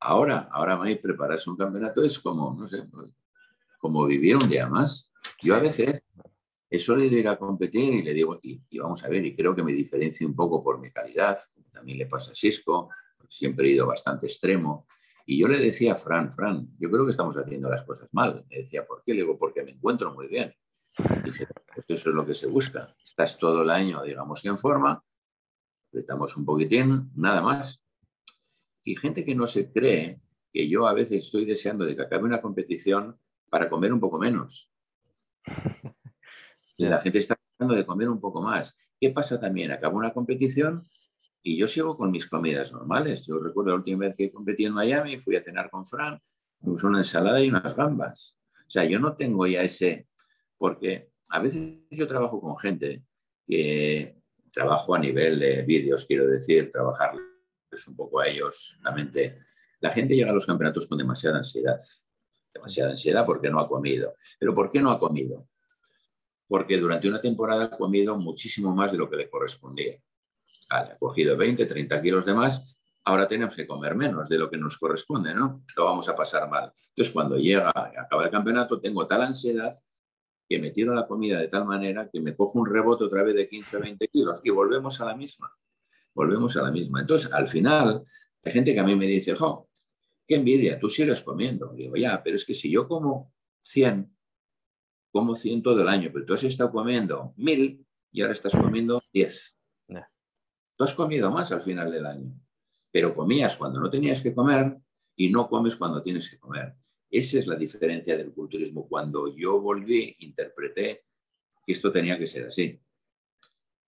Ahora, 0.00 0.48
ahora 0.52 0.76
me 0.76 0.94
prepararse 0.96 1.50
un 1.50 1.56
campeonato 1.56 2.04
es 2.04 2.18
como, 2.20 2.54
no 2.58 2.68
sé, 2.68 2.84
como 3.78 4.06
vivir 4.06 4.36
un 4.36 4.48
día 4.48 4.68
más. 4.68 5.10
Yo 5.42 5.56
a 5.56 5.58
veces 5.58 6.04
he 6.70 6.78
solido 6.78 7.16
ir 7.16 7.28
a 7.28 7.38
competir 7.38 7.94
y 7.94 8.02
le 8.02 8.14
digo, 8.14 8.38
y, 8.42 8.60
vamos 8.78 9.04
a 9.04 9.08
ver, 9.08 9.24
y 9.24 9.34
creo 9.34 9.54
que 9.54 9.62
me 9.62 9.72
diferencio 9.72 10.26
un 10.26 10.36
poco 10.36 10.62
por 10.62 10.78
mi 10.78 10.90
calidad, 10.90 11.38
también 11.72 11.98
le 11.98 12.06
pasa 12.06 12.32
a 12.32 12.34
Cisco, 12.34 12.90
siempre 13.28 13.68
he 13.68 13.72
ido 13.72 13.86
bastante 13.86 14.26
extremo. 14.26 14.86
Y 15.26 15.38
yo 15.38 15.48
le 15.48 15.58
decía 15.58 15.92
a 15.92 15.96
Fran, 15.96 16.32
Fran, 16.32 16.68
yo 16.78 16.90
creo 16.90 17.04
que 17.04 17.10
estamos 17.10 17.36
haciendo 17.36 17.68
las 17.68 17.82
cosas 17.82 18.08
mal. 18.12 18.46
Le 18.48 18.62
decía, 18.62 18.86
¿por 18.86 19.02
qué? 19.04 19.12
Le 19.12 19.22
digo, 19.22 19.38
porque 19.38 19.62
me 19.62 19.72
encuentro 19.72 20.14
muy 20.14 20.26
bien. 20.26 20.54
Dice, 21.22 21.46
pues 21.74 21.84
eso 21.88 22.08
es 22.08 22.14
lo 22.14 22.24
que 22.24 22.34
se 22.34 22.46
busca. 22.46 22.94
Estás 23.04 23.36
todo 23.36 23.62
el 23.62 23.70
año, 23.70 24.02
digamos 24.02 24.40
que 24.40 24.48
en 24.48 24.58
forma, 24.58 25.02
apretamos 25.88 26.36
un 26.36 26.44
poquitín, 26.44 27.10
nada 27.14 27.42
más. 27.42 27.82
Y 28.84 28.96
gente 28.96 29.24
que 29.24 29.34
no 29.34 29.46
se 29.46 29.70
cree 29.70 30.20
que 30.52 30.68
yo 30.68 30.86
a 30.86 30.94
veces 30.94 31.24
estoy 31.24 31.44
deseando 31.44 31.84
de 31.84 31.96
que 31.96 32.02
acabe 32.02 32.24
una 32.24 32.40
competición 32.40 33.18
para 33.50 33.68
comer 33.68 33.92
un 33.92 34.00
poco 34.00 34.18
menos. 34.18 34.70
La 36.78 37.00
gente 37.00 37.18
está 37.18 37.34
tratando 37.34 37.74
de 37.74 37.84
comer 37.84 38.08
un 38.08 38.20
poco 38.20 38.40
más. 38.40 38.74
¿Qué 39.00 39.10
pasa 39.10 39.40
también? 39.40 39.72
Acaba 39.72 39.94
una 39.94 40.12
competición 40.12 40.84
y 41.42 41.56
yo 41.56 41.66
sigo 41.66 41.96
con 41.96 42.10
mis 42.10 42.26
comidas 42.26 42.72
normales. 42.72 43.26
Yo 43.26 43.38
recuerdo 43.38 43.70
la 43.70 43.76
última 43.76 44.06
vez 44.06 44.16
que 44.16 44.30
competí 44.30 44.64
en 44.64 44.74
Miami, 44.74 45.18
fui 45.18 45.36
a 45.36 45.42
cenar 45.42 45.70
con 45.70 45.84
Fran, 45.84 46.20
una 46.60 46.98
ensalada 46.98 47.42
y 47.42 47.48
unas 47.48 47.74
gambas. 47.74 48.38
O 48.66 48.70
sea, 48.70 48.84
yo 48.84 48.98
no 49.00 49.16
tengo 49.16 49.46
ya 49.46 49.62
ese, 49.62 50.06
porque 50.56 51.10
a 51.30 51.40
veces 51.40 51.80
yo 51.90 52.06
trabajo 52.06 52.40
con 52.40 52.56
gente 52.58 53.04
que 53.46 54.17
trabajo 54.50 54.94
a 54.94 54.98
nivel 54.98 55.38
de 55.38 55.62
vídeos, 55.62 56.04
quiero 56.06 56.26
decir, 56.26 56.70
trabajarles 56.70 57.22
un 57.86 57.96
poco 57.96 58.20
a 58.20 58.26
ellos 58.26 58.76
la 58.82 58.92
mente. 58.92 59.38
La 59.80 59.90
gente 59.90 60.14
llega 60.14 60.30
a 60.30 60.34
los 60.34 60.46
campeonatos 60.46 60.86
con 60.86 60.98
demasiada 60.98 61.38
ansiedad, 61.38 61.78
demasiada 62.52 62.90
ansiedad 62.90 63.24
porque 63.24 63.50
no 63.50 63.60
ha 63.60 63.68
comido. 63.68 64.14
¿Pero 64.38 64.54
por 64.54 64.70
qué 64.70 64.80
no 64.80 64.90
ha 64.90 64.98
comido? 64.98 65.48
Porque 66.46 66.78
durante 66.78 67.08
una 67.08 67.20
temporada 67.20 67.64
ha 67.64 67.76
comido 67.76 68.18
muchísimo 68.18 68.74
más 68.74 68.92
de 68.92 68.98
lo 68.98 69.08
que 69.08 69.16
le 69.16 69.30
correspondía. 69.30 70.00
ha 70.70 70.96
cogido 70.98 71.36
20, 71.36 71.66
30 71.66 72.02
kilos 72.02 72.26
de 72.26 72.34
más, 72.34 72.76
ahora 73.04 73.26
tenemos 73.26 73.54
que 73.54 73.66
comer 73.66 73.94
menos 73.94 74.28
de 74.28 74.38
lo 74.38 74.50
que 74.50 74.58
nos 74.58 74.76
corresponde, 74.76 75.34
¿no? 75.34 75.64
Lo 75.76 75.84
vamos 75.84 76.08
a 76.08 76.16
pasar 76.16 76.48
mal. 76.48 76.72
Entonces, 76.90 77.12
cuando 77.12 77.36
llega, 77.36 77.70
acaba 77.70 78.24
el 78.24 78.30
campeonato, 78.30 78.80
tengo 78.80 79.06
tal 79.06 79.22
ansiedad 79.22 79.74
que 80.48 80.58
me 80.58 80.70
tiro 80.70 80.94
la 80.94 81.06
comida 81.06 81.38
de 81.38 81.48
tal 81.48 81.66
manera 81.66 82.08
que 82.10 82.20
me 82.20 82.34
cojo 82.34 82.58
un 82.58 82.66
rebote 82.66 83.04
otra 83.04 83.22
vez 83.22 83.34
de 83.34 83.48
15 83.48 83.76
o 83.76 83.80
20 83.80 84.08
kilos 84.08 84.40
y 84.42 84.50
volvemos 84.50 85.00
a 85.00 85.04
la 85.04 85.14
misma. 85.14 85.52
Volvemos 86.14 86.56
a 86.56 86.62
la 86.62 86.70
misma. 86.70 87.00
Entonces, 87.00 87.30
al 87.32 87.46
final, 87.46 88.02
hay 88.42 88.52
gente 88.52 88.72
que 88.72 88.80
a 88.80 88.84
mí 88.84 88.96
me 88.96 89.06
dice, 89.06 89.34
jo, 89.34 89.68
qué 90.26 90.36
envidia, 90.36 90.78
tú 90.78 90.88
sigues 90.88 91.22
comiendo. 91.22 91.72
digo, 91.74 91.96
ya, 91.96 92.22
pero 92.22 92.36
es 92.36 92.44
que 92.44 92.54
si 92.54 92.70
yo 92.70 92.88
como 92.88 93.32
100, 93.60 94.10
como 95.12 95.34
100 95.34 95.62
todo 95.62 95.82
el 95.82 95.88
año, 95.88 96.10
pero 96.12 96.24
tú 96.24 96.34
has 96.34 96.44
estado 96.44 96.70
comiendo 96.70 97.34
1000 97.36 97.86
y 98.12 98.22
ahora 98.22 98.32
estás 98.32 98.52
comiendo 98.52 99.02
10. 99.12 99.54
Tú 100.76 100.84
has 100.84 100.94
comido 100.94 101.30
más 101.32 101.50
al 101.50 101.60
final 101.60 101.90
del 101.90 102.06
año, 102.06 102.32
pero 102.92 103.12
comías 103.12 103.56
cuando 103.56 103.80
no 103.80 103.90
tenías 103.90 104.22
que 104.22 104.32
comer 104.32 104.78
y 105.16 105.28
no 105.28 105.48
comes 105.48 105.74
cuando 105.74 106.02
tienes 106.02 106.30
que 106.30 106.38
comer. 106.38 106.72
Esa 107.10 107.38
es 107.38 107.46
la 107.46 107.56
diferencia 107.56 108.16
del 108.16 108.32
culturismo. 108.32 108.86
Cuando 108.88 109.34
yo 109.34 109.60
volví, 109.60 110.16
interpreté 110.20 111.04
que 111.64 111.72
esto 111.72 111.90
tenía 111.90 112.18
que 112.18 112.26
ser 112.26 112.46
así. 112.46 112.80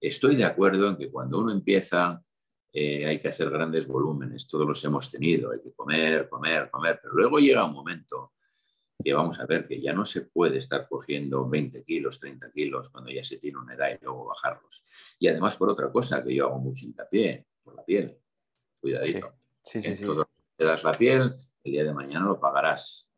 Estoy 0.00 0.36
de 0.36 0.44
acuerdo 0.44 0.88
en 0.88 0.96
que 0.96 1.10
cuando 1.10 1.38
uno 1.38 1.52
empieza 1.52 2.24
eh, 2.72 3.04
hay 3.04 3.18
que 3.18 3.28
hacer 3.28 3.50
grandes 3.50 3.86
volúmenes, 3.86 4.46
todos 4.46 4.66
los 4.66 4.84
hemos 4.84 5.10
tenido, 5.10 5.50
hay 5.50 5.60
que 5.60 5.72
comer, 5.72 6.28
comer, 6.28 6.70
comer, 6.70 7.00
pero 7.02 7.14
luego 7.14 7.38
llega 7.38 7.64
un 7.64 7.72
momento 7.72 8.32
que 9.02 9.12
vamos 9.12 9.40
a 9.40 9.46
ver 9.46 9.64
que 9.64 9.80
ya 9.80 9.92
no 9.92 10.04
se 10.04 10.22
puede 10.22 10.58
estar 10.58 10.86
cogiendo 10.88 11.48
20 11.48 11.82
kilos, 11.82 12.20
30 12.20 12.50
kilos 12.52 12.90
cuando 12.90 13.10
ya 13.10 13.24
se 13.24 13.38
tiene 13.38 13.58
una 13.58 13.74
edad 13.74 13.88
y 13.90 14.04
luego 14.04 14.26
bajarlos. 14.26 14.84
Y 15.18 15.26
además 15.26 15.56
por 15.56 15.68
otra 15.70 15.90
cosa 15.90 16.22
que 16.22 16.34
yo 16.34 16.46
hago 16.46 16.58
mucho 16.58 16.86
hincapié, 16.86 17.46
por 17.62 17.74
la 17.74 17.84
piel, 17.84 18.16
cuidadito. 18.80 19.34
Sí, 19.64 19.82
sí, 19.82 20.04
te 20.56 20.64
das 20.64 20.84
la 20.84 20.92
piel, 20.92 21.34
el 21.64 21.72
día 21.72 21.84
de 21.84 21.92
mañana 21.92 22.26
lo 22.26 22.38
pagarás. 22.38 23.09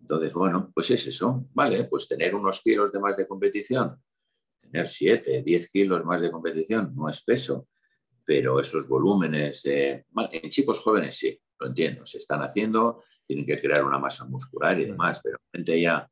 Entonces, 0.00 0.32
bueno, 0.32 0.70
pues 0.74 0.90
es 0.90 1.06
eso, 1.06 1.46
¿vale? 1.52 1.84
Pues 1.84 2.08
tener 2.08 2.34
unos 2.34 2.62
kilos 2.62 2.92
de 2.92 3.00
más 3.00 3.16
de 3.16 3.26
competición, 3.26 4.02
tener 4.60 4.86
7, 4.86 5.42
10 5.42 5.70
kilos 5.70 6.04
más 6.04 6.20
de 6.20 6.30
competición 6.30 6.94
no 6.94 7.08
es 7.08 7.22
peso, 7.22 7.68
pero 8.24 8.60
esos 8.60 8.86
volúmenes, 8.86 9.62
en 9.64 10.04
chicos 10.50 10.80
jóvenes 10.80 11.16
sí, 11.16 11.40
lo 11.58 11.68
entiendo, 11.68 12.06
se 12.06 12.18
están 12.18 12.42
haciendo, 12.42 13.02
tienen 13.26 13.46
que 13.46 13.58
crear 13.58 13.84
una 13.84 13.98
masa 13.98 14.24
muscular 14.24 14.78
y 14.78 14.84
demás, 14.84 15.20
pero 15.22 15.38
gente 15.52 15.80
ya, 15.80 16.10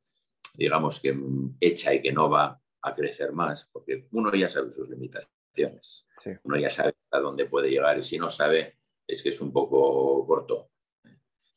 digamos 0.55 1.01
que 1.01 1.17
hecha 1.61 1.95
y 1.95 2.03
que 2.03 2.13
no 2.13 2.29
va 2.29 2.61
a 2.83 2.95
crecer 2.95 3.33
más, 3.33 3.69
porque 3.73 4.09
uno 4.13 4.35
ya 4.35 4.49
sabe 4.49 4.73
sus 4.73 4.89
limitaciones, 4.89 6.07
uno 6.43 6.59
ya 6.59 6.71
sabe 6.71 6.95
a 7.11 7.19
dónde 7.19 7.47
puede 7.47 7.71
llegar 7.71 7.99
y 7.99 8.05
si 8.05 8.19
no 8.19 8.31
sabe 8.31 8.79
es 9.07 9.23
que 9.23 9.29
es 9.29 9.41
un 9.41 9.53
poco 9.53 10.27
corto. 10.27 10.71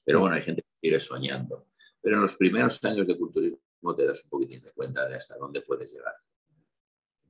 Pero 0.03 0.19
bueno, 0.19 0.35
hay 0.35 0.41
gente 0.41 0.61
que 0.61 0.87
sigue 0.87 0.99
soñando. 0.99 1.68
Pero 2.01 2.15
en 2.15 2.21
los 2.21 2.35
primeros 2.35 2.83
años 2.85 3.05
de 3.07 3.17
culturismo 3.17 3.95
te 3.95 4.05
das 4.05 4.23
un 4.23 4.29
poquitín 4.29 4.61
de 4.61 4.71
cuenta 4.71 5.07
de 5.07 5.15
hasta 5.15 5.37
dónde 5.37 5.61
puedes 5.61 5.91
llegar. 5.91 6.15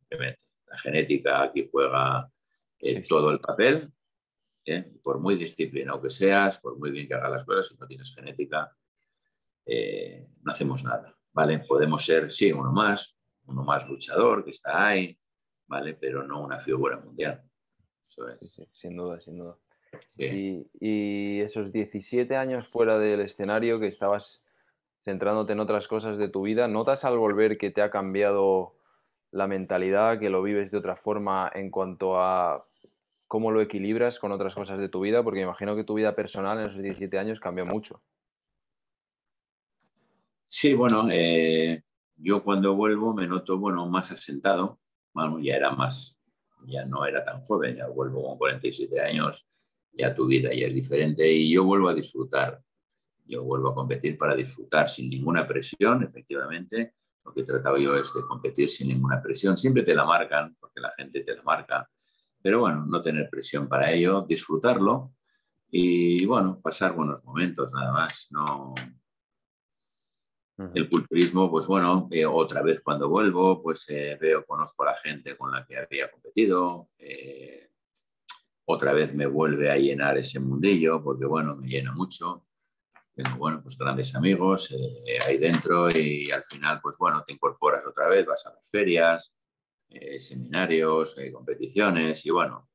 La 0.09 0.77
genética 0.77 1.43
aquí 1.43 1.67
juega 1.71 2.31
eh, 2.79 3.03
todo 3.07 3.31
el 3.31 3.39
papel. 3.39 3.91
¿eh? 4.65 4.91
Por 5.03 5.19
muy 5.19 5.35
disciplinado 5.35 6.01
que 6.01 6.09
seas, 6.09 6.59
por 6.59 6.77
muy 6.77 6.91
bien 6.91 7.07
que 7.07 7.15
hagas 7.15 7.31
las 7.31 7.45
cosas, 7.45 7.67
si 7.67 7.77
no 7.77 7.87
tienes 7.87 8.13
genética, 8.13 8.75
eh, 9.65 10.27
no 10.43 10.51
hacemos 10.51 10.83
nada. 10.83 11.15
¿vale? 11.33 11.59
Podemos 11.59 12.05
ser, 12.05 12.31
sí, 12.31 12.51
uno 12.51 12.71
más, 12.71 13.15
uno 13.45 13.63
más 13.63 13.87
luchador 13.87 14.43
que 14.43 14.51
está 14.51 14.87
ahí, 14.87 15.17
¿vale? 15.67 15.95
pero 15.95 16.23
no 16.23 16.41
una 16.41 16.59
figura 16.59 16.97
mundial. 16.99 17.43
Eso 18.01 18.27
es. 18.27 18.61
sin 18.73 18.95
duda, 18.95 19.19
sin 19.21 19.37
duda. 19.37 19.57
Y, 20.17 20.67
y, 20.79 21.41
esos 21.41 21.71
17 21.71 22.35
años 22.35 22.67
fuera 22.67 22.99
del 22.99 23.21
escenario 23.21 23.79
que 23.79 23.87
estabas 23.87 24.41
centrándote 25.03 25.53
en 25.53 25.59
otras 25.59 25.87
cosas 25.87 26.17
de 26.17 26.29
tu 26.29 26.43
vida, 26.43 26.67
¿notas 26.67 27.03
al 27.05 27.17
volver 27.17 27.57
que 27.57 27.71
te 27.71 27.81
ha 27.81 27.89
cambiado 27.89 28.75
la 29.31 29.47
mentalidad, 29.47 30.19
que 30.19 30.29
lo 30.29 30.41
vives 30.41 30.71
de 30.71 30.77
otra 30.77 30.95
forma 30.95 31.51
en 31.53 31.69
cuanto 31.69 32.21
a 32.21 32.65
cómo 33.27 33.51
lo 33.51 33.61
equilibras 33.61 34.19
con 34.19 34.31
otras 34.31 34.55
cosas 34.55 34.79
de 34.79 34.89
tu 34.89 35.01
vida? 35.01 35.23
Porque 35.23 35.41
imagino 35.41 35.75
que 35.75 35.83
tu 35.83 35.95
vida 35.95 36.15
personal 36.15 36.59
en 36.59 36.65
esos 36.67 36.81
17 36.81 37.17
años 37.17 37.39
cambió 37.39 37.65
mucho. 37.65 38.01
Sí, 40.45 40.73
bueno, 40.73 41.07
eh, 41.11 41.83
yo 42.17 42.43
cuando 42.43 42.75
vuelvo 42.75 43.13
me 43.13 43.27
noto, 43.27 43.57
bueno, 43.57 43.87
más 43.87 44.11
asentado, 44.11 44.79
ya 45.41 45.55
era 45.55 45.71
más, 45.71 46.17
ya 46.65 46.85
no 46.85 47.05
era 47.05 47.23
tan 47.23 47.41
joven, 47.43 47.77
ya 47.77 47.87
vuelvo 47.87 48.23
con 48.23 48.37
47 48.37 48.99
años, 48.99 49.45
ya 49.93 50.13
tu 50.13 50.27
vida 50.27 50.49
ya 50.53 50.67
es 50.67 50.73
diferente 50.73 51.31
y 51.31 51.53
yo 51.53 51.63
vuelvo 51.63 51.89
a 51.89 51.93
disfrutar. 51.93 52.61
Yo 53.29 53.43
vuelvo 53.43 53.69
a 53.69 53.75
competir 53.75 54.17
para 54.17 54.35
disfrutar 54.35 54.89
sin 54.89 55.09
ninguna 55.09 55.47
presión, 55.47 56.03
efectivamente. 56.03 56.95
Lo 57.23 57.33
que 57.33 57.41
he 57.41 57.45
tratado 57.45 57.77
yo 57.77 57.95
es 57.95 58.13
de 58.13 58.21
competir 58.23 58.69
sin 58.69 58.87
ninguna 58.87 59.21
presión. 59.21 59.57
Siempre 59.57 59.83
te 59.83 59.93
la 59.93 60.03
marcan, 60.03 60.55
porque 60.59 60.81
la 60.81 60.91
gente 60.97 61.21
te 61.21 61.35
la 61.35 61.43
marca. 61.43 61.89
Pero 62.41 62.61
bueno, 62.61 62.85
no 62.85 63.01
tener 63.01 63.29
presión 63.29 63.67
para 63.67 63.91
ello, 63.91 64.25
disfrutarlo 64.27 65.13
y 65.71 66.25
bueno, 66.25 66.59
pasar 66.59 66.93
buenos 66.93 67.23
momentos 67.23 67.71
nada 67.71 67.91
más. 67.91 68.27
No, 68.31 68.73
el 70.73 70.89
culturismo, 70.89 71.49
pues 71.49 71.67
bueno, 71.67 72.09
eh, 72.11 72.25
otra 72.25 72.61
vez 72.61 72.81
cuando 72.81 73.07
vuelvo, 73.07 73.61
pues 73.61 73.85
eh, 73.87 74.17
veo, 74.19 74.45
conozco 74.45 74.83
a 74.83 74.87
la 74.87 74.95
gente 74.95 75.37
con 75.37 75.51
la 75.51 75.65
que 75.65 75.77
había 75.77 76.11
competido. 76.11 76.89
Eh, 76.97 77.69
otra 78.65 78.93
vez 78.93 79.13
me 79.13 79.25
vuelve 79.25 79.71
a 79.71 79.77
llenar 79.77 80.17
ese 80.17 80.39
mundillo, 80.39 81.01
porque 81.01 81.25
bueno, 81.25 81.55
me 81.55 81.67
llena 81.67 81.93
mucho. 81.93 82.45
Tengo, 83.15 83.37
bueno, 83.37 83.61
pues 83.61 83.77
grandes 83.77 84.15
amigos 84.15 84.73
ahí 85.27 85.37
dentro 85.37 85.89
y 85.89 86.31
al 86.31 86.43
final, 86.43 86.79
pues 86.81 86.97
bueno, 86.97 87.23
te 87.25 87.33
incorporas 87.33 87.85
otra 87.85 88.07
vez, 88.07 88.25
vas 88.25 88.45
a 88.45 88.53
las 88.53 88.69
ferias, 88.69 89.35
seminarios, 90.17 91.15
competiciones 91.33 92.25
y 92.25 92.29
bueno, 92.29 92.69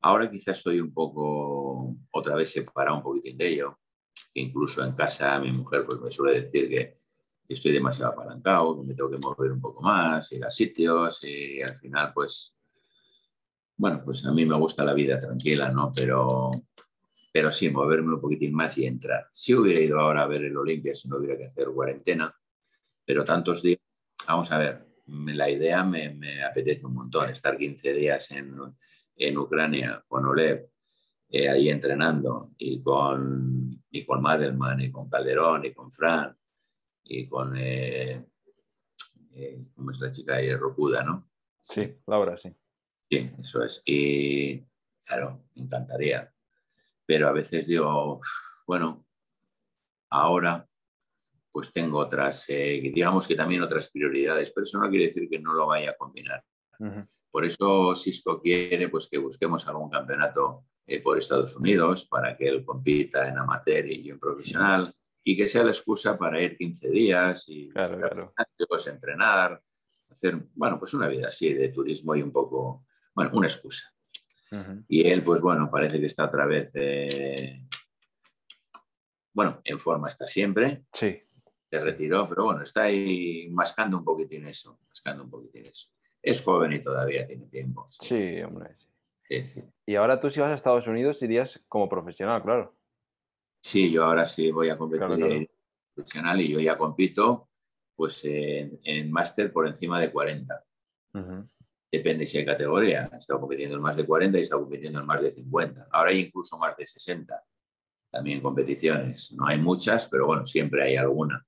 ahora 0.00 0.30
quizás 0.30 0.58
estoy 0.58 0.80
un 0.80 0.92
poco, 0.94 1.96
otra 2.12 2.34
vez 2.36 2.50
separado 2.50 2.96
un 2.96 3.02
poquitín 3.02 3.36
de 3.36 3.48
ello, 3.48 3.78
incluso 4.34 4.84
en 4.84 4.92
casa 4.92 5.38
mi 5.40 5.52
mujer 5.52 5.84
pues 5.84 6.00
me 6.00 6.10
suele 6.10 6.40
decir 6.40 6.68
que 6.68 7.02
estoy 7.48 7.72
demasiado 7.72 8.12
apalancado, 8.12 8.80
que 8.80 8.86
me 8.86 8.94
tengo 8.94 9.10
que 9.10 9.18
mover 9.18 9.52
un 9.52 9.60
poco 9.60 9.82
más, 9.82 10.32
ir 10.32 10.44
a 10.44 10.50
sitios 10.50 11.22
y 11.22 11.60
al 11.60 11.74
final, 11.74 12.12
pues, 12.14 12.56
bueno, 13.76 14.02
pues 14.04 14.24
a 14.24 14.32
mí 14.32 14.46
me 14.46 14.56
gusta 14.56 14.84
la 14.84 14.94
vida 14.94 15.18
tranquila, 15.18 15.70
¿no? 15.70 15.92
Pero, 15.94 16.50
pero 17.32 17.50
sí, 17.50 17.70
moverme 17.70 18.14
un 18.14 18.20
poquitín 18.20 18.54
más 18.54 18.76
y 18.76 18.86
entrar. 18.86 19.26
Si 19.32 19.54
hubiera 19.54 19.80
ido 19.80 19.98
ahora 19.98 20.22
a 20.22 20.26
ver 20.26 20.44
el 20.44 20.56
Olimpia, 20.56 20.94
si 20.94 21.08
no 21.08 21.16
hubiera 21.16 21.36
que 21.36 21.46
hacer 21.46 21.68
cuarentena, 21.68 22.34
pero 23.04 23.24
tantos 23.24 23.62
días, 23.62 23.80
vamos 24.28 24.52
a 24.52 24.58
ver, 24.58 24.86
la 25.06 25.50
idea 25.50 25.82
me, 25.82 26.14
me 26.14 26.42
apetece 26.44 26.86
un 26.86 26.94
montón, 26.94 27.30
estar 27.30 27.56
15 27.56 27.94
días 27.94 28.30
en, 28.32 28.54
en 29.16 29.38
Ucrania 29.38 30.04
con 30.06 30.26
Olev, 30.26 30.68
eh, 31.30 31.48
ahí 31.48 31.70
entrenando, 31.70 32.52
y 32.58 32.82
con, 32.82 33.82
y 33.90 34.04
con 34.04 34.20
Madelman, 34.20 34.80
y 34.82 34.92
con 34.92 35.08
Calderón, 35.08 35.64
y 35.64 35.72
con 35.72 35.90
Fran, 35.90 36.36
y 37.04 37.26
con, 37.26 37.56
eh, 37.56 38.26
eh, 39.34 39.64
¿cómo 39.74 39.90
es 39.90 39.98
la 39.98 40.10
chica 40.10 40.36
ahí? 40.36 40.54
Rocuda, 40.54 41.02
¿no? 41.02 41.30
Sí, 41.60 41.96
Laura, 42.06 42.36
sí. 42.36 42.54
Sí, 43.10 43.30
eso 43.38 43.62
es. 43.62 43.82
Y 43.84 44.62
claro, 45.06 45.44
me 45.54 45.62
encantaría. 45.62 46.32
Pero 47.12 47.28
a 47.28 47.32
veces 47.32 47.66
digo, 47.66 48.22
bueno, 48.66 49.04
ahora 50.08 50.66
pues 51.50 51.70
tengo 51.70 51.98
otras, 51.98 52.46
eh, 52.48 52.80
digamos 52.94 53.28
que 53.28 53.34
también 53.34 53.60
otras 53.60 53.90
prioridades, 53.90 54.50
pero 54.50 54.64
eso 54.64 54.78
no 54.78 54.88
quiere 54.88 55.08
decir 55.08 55.28
que 55.28 55.38
no 55.38 55.52
lo 55.52 55.66
vaya 55.66 55.90
a 55.90 55.96
combinar. 55.98 56.42
Por 57.30 57.44
eso 57.44 57.94
Cisco 57.94 58.40
quiere 58.40 58.88
pues, 58.88 59.08
que 59.10 59.18
busquemos 59.18 59.68
algún 59.68 59.90
campeonato 59.90 60.64
por 61.04 61.18
Estados 61.18 61.54
Unidos 61.54 62.06
para 62.06 62.34
que 62.34 62.48
él 62.48 62.64
compita 62.64 63.28
en 63.28 63.36
amateur 63.36 63.84
y 63.84 64.08
en 64.08 64.18
profesional 64.18 64.94
y 65.22 65.36
que 65.36 65.48
sea 65.48 65.64
la 65.64 65.70
excusa 65.72 66.16
para 66.16 66.40
ir 66.40 66.56
15 66.56 66.88
días 66.88 67.44
y 67.48 67.68
claro, 67.68 68.32
entrenar, 68.86 69.62
hacer, 70.08 70.46
bueno, 70.54 70.78
pues 70.78 70.94
una 70.94 71.08
vida 71.08 71.28
así 71.28 71.52
de 71.52 71.68
turismo 71.68 72.16
y 72.16 72.22
un 72.22 72.32
poco, 72.32 72.86
bueno, 73.14 73.32
una 73.34 73.48
excusa. 73.48 73.91
Y 74.88 75.08
él, 75.08 75.22
pues 75.22 75.40
bueno, 75.40 75.70
parece 75.70 75.98
que 75.98 76.06
está 76.06 76.26
otra 76.26 76.46
vez, 76.46 76.70
eh, 76.74 77.66
bueno, 79.32 79.60
en 79.64 79.78
forma 79.78 80.08
está 80.08 80.26
siempre. 80.26 80.84
Sí. 80.92 81.22
Se 81.70 81.78
retiró, 81.78 82.28
pero 82.28 82.44
bueno, 82.44 82.62
está 82.62 82.82
ahí 82.82 83.48
mascando 83.50 83.96
un 83.96 84.04
poquitín 84.04 84.46
eso, 84.46 84.78
mascando 84.88 85.24
un 85.24 85.30
poquitín 85.30 85.62
eso. 85.62 85.88
Es 86.20 86.42
joven 86.42 86.72
y 86.74 86.80
todavía 86.80 87.26
tiene 87.26 87.46
tiempo. 87.46 87.88
Sí, 87.90 88.40
hombre. 88.42 88.70
Sí, 89.24 89.44
sí. 89.44 89.62
Y 89.86 89.94
ahora 89.94 90.20
tú 90.20 90.30
si 90.30 90.40
vas 90.40 90.50
a 90.50 90.54
Estados 90.54 90.86
Unidos 90.86 91.22
irías 91.22 91.62
como 91.68 91.88
profesional, 91.88 92.42
claro. 92.42 92.76
Sí, 93.62 93.90
yo 93.90 94.04
ahora 94.04 94.26
sí 94.26 94.50
voy 94.50 94.68
a 94.68 94.76
competir 94.76 95.48
profesional 95.94 96.40
y 96.40 96.50
yo 96.50 96.60
ya 96.60 96.76
compito 96.76 97.48
pues 97.94 98.20
en, 98.24 99.12
máster 99.12 99.52
por 99.52 99.66
encima 99.66 100.00
de 100.00 100.10
40. 100.10 100.64
Depende 101.92 102.24
si 102.24 102.38
hay 102.38 102.46
categoría. 102.46 103.10
He 103.12 103.18
estado 103.18 103.40
compitiendo 103.40 103.76
en 103.76 103.82
más 103.82 103.96
de 103.96 104.06
40 104.06 104.38
y 104.38 104.40
he 104.40 104.42
estado 104.42 104.62
compitiendo 104.62 105.00
en 105.00 105.06
más 105.06 105.20
de 105.20 105.32
50. 105.32 105.88
Ahora 105.92 106.10
hay 106.10 106.20
incluso 106.20 106.56
más 106.56 106.74
de 106.76 106.86
60 106.86 107.44
también 108.10 108.40
competiciones. 108.40 109.32
No 109.32 109.46
hay 109.46 109.58
muchas, 109.58 110.08
pero 110.08 110.26
bueno, 110.26 110.46
siempre 110.46 110.82
hay 110.82 110.96
alguna. 110.96 111.46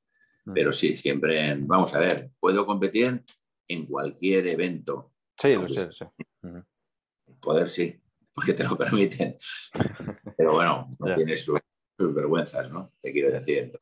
Pero 0.53 0.73
sí, 0.73 0.95
siempre, 0.97 1.57
vamos 1.61 1.95
a 1.95 2.01
ver, 2.01 2.31
puedo 2.39 2.67
competir 2.67 3.23
en 3.67 3.87
cualquier 3.87 4.47
evento. 4.47 5.13
Sí, 5.41 5.55
lo 5.55 5.69
sé, 5.69 5.91
sí. 5.91 6.05
Poder 7.41 7.71
sí, 7.71 7.99
porque 8.35 8.53
te 8.53 8.65
lo 8.65 8.77
permiten. 8.79 9.37
Pero 10.37 10.53
bueno, 10.53 10.89
no 10.99 11.15
tienes 11.15 11.43
su 11.43 11.57
sus 11.97 12.15
vergüenzas, 12.15 12.71
¿no? 12.71 12.93
Te 13.01 13.13
quiero 13.13 13.31
decir. 13.31 13.81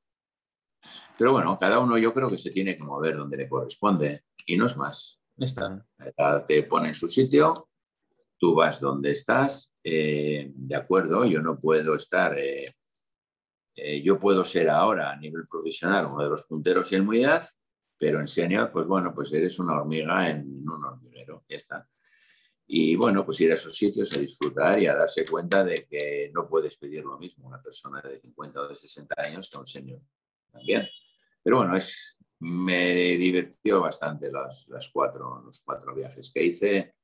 Pero 1.16 1.32
bueno, 1.32 1.56
cada 1.58 1.78
uno 1.78 1.96
yo 1.98 2.12
creo 2.12 2.28
que 2.30 2.38
se 2.38 2.50
tiene 2.50 2.76
que 2.76 2.82
mover 2.82 3.16
donde 3.16 3.36
le 3.36 3.48
corresponde 3.48 4.24
y 4.46 4.56
no 4.56 4.66
es 4.66 4.76
más. 4.76 5.21
Está. 5.36 5.86
Te 6.46 6.62
pone 6.64 6.88
en 6.88 6.94
su 6.94 7.08
sitio, 7.08 7.68
tú 8.38 8.54
vas 8.54 8.80
donde 8.80 9.12
estás, 9.12 9.72
eh, 9.84 10.50
de 10.54 10.76
acuerdo, 10.76 11.24
yo 11.24 11.40
no 11.40 11.58
puedo 11.58 11.94
estar, 11.94 12.38
eh, 12.38 12.74
eh, 13.74 14.02
yo 14.02 14.18
puedo 14.18 14.44
ser 14.44 14.68
ahora 14.68 15.10
a 15.10 15.16
nivel 15.16 15.46
profesional 15.46 16.06
uno 16.06 16.22
de 16.22 16.30
los 16.30 16.44
punteros 16.44 16.92
en 16.92 17.08
unidad, 17.08 17.48
pero 17.98 18.20
en 18.20 18.26
senior, 18.26 18.70
pues 18.72 18.86
bueno, 18.86 19.14
pues 19.14 19.32
eres 19.32 19.58
una 19.58 19.80
hormiga 19.80 20.28
en 20.28 20.68
un 20.68 20.84
hormiguero, 20.84 21.44
ya 21.48 21.56
está. 21.56 21.88
Y 22.66 22.96
bueno, 22.96 23.24
pues 23.24 23.40
ir 23.40 23.50
a 23.52 23.54
esos 23.54 23.76
sitios 23.76 24.12
a 24.16 24.18
disfrutar 24.18 24.80
y 24.80 24.86
a 24.86 24.94
darse 24.94 25.24
cuenta 25.24 25.62
de 25.62 25.86
que 25.88 26.30
no 26.32 26.48
puedes 26.48 26.76
pedir 26.76 27.04
lo 27.04 27.18
mismo 27.18 27.46
una 27.46 27.60
persona 27.60 28.00
de 28.00 28.20
50 28.20 28.60
o 28.60 28.68
de 28.68 28.76
60 28.76 29.14
años 29.18 29.50
que 29.50 29.58
un 29.58 29.66
señor 29.66 30.00
también. 30.50 30.88
Pero 31.42 31.58
bueno, 31.58 31.76
es, 31.76 32.18
me 32.42 33.16
divirtió 33.16 33.80
bastante 33.80 34.30
las, 34.30 34.66
las 34.68 34.88
cuatro, 34.88 35.42
los 35.44 35.60
cuatro 35.60 35.94
viajes 35.94 36.32
que 36.34 36.44
hice, 36.44 36.94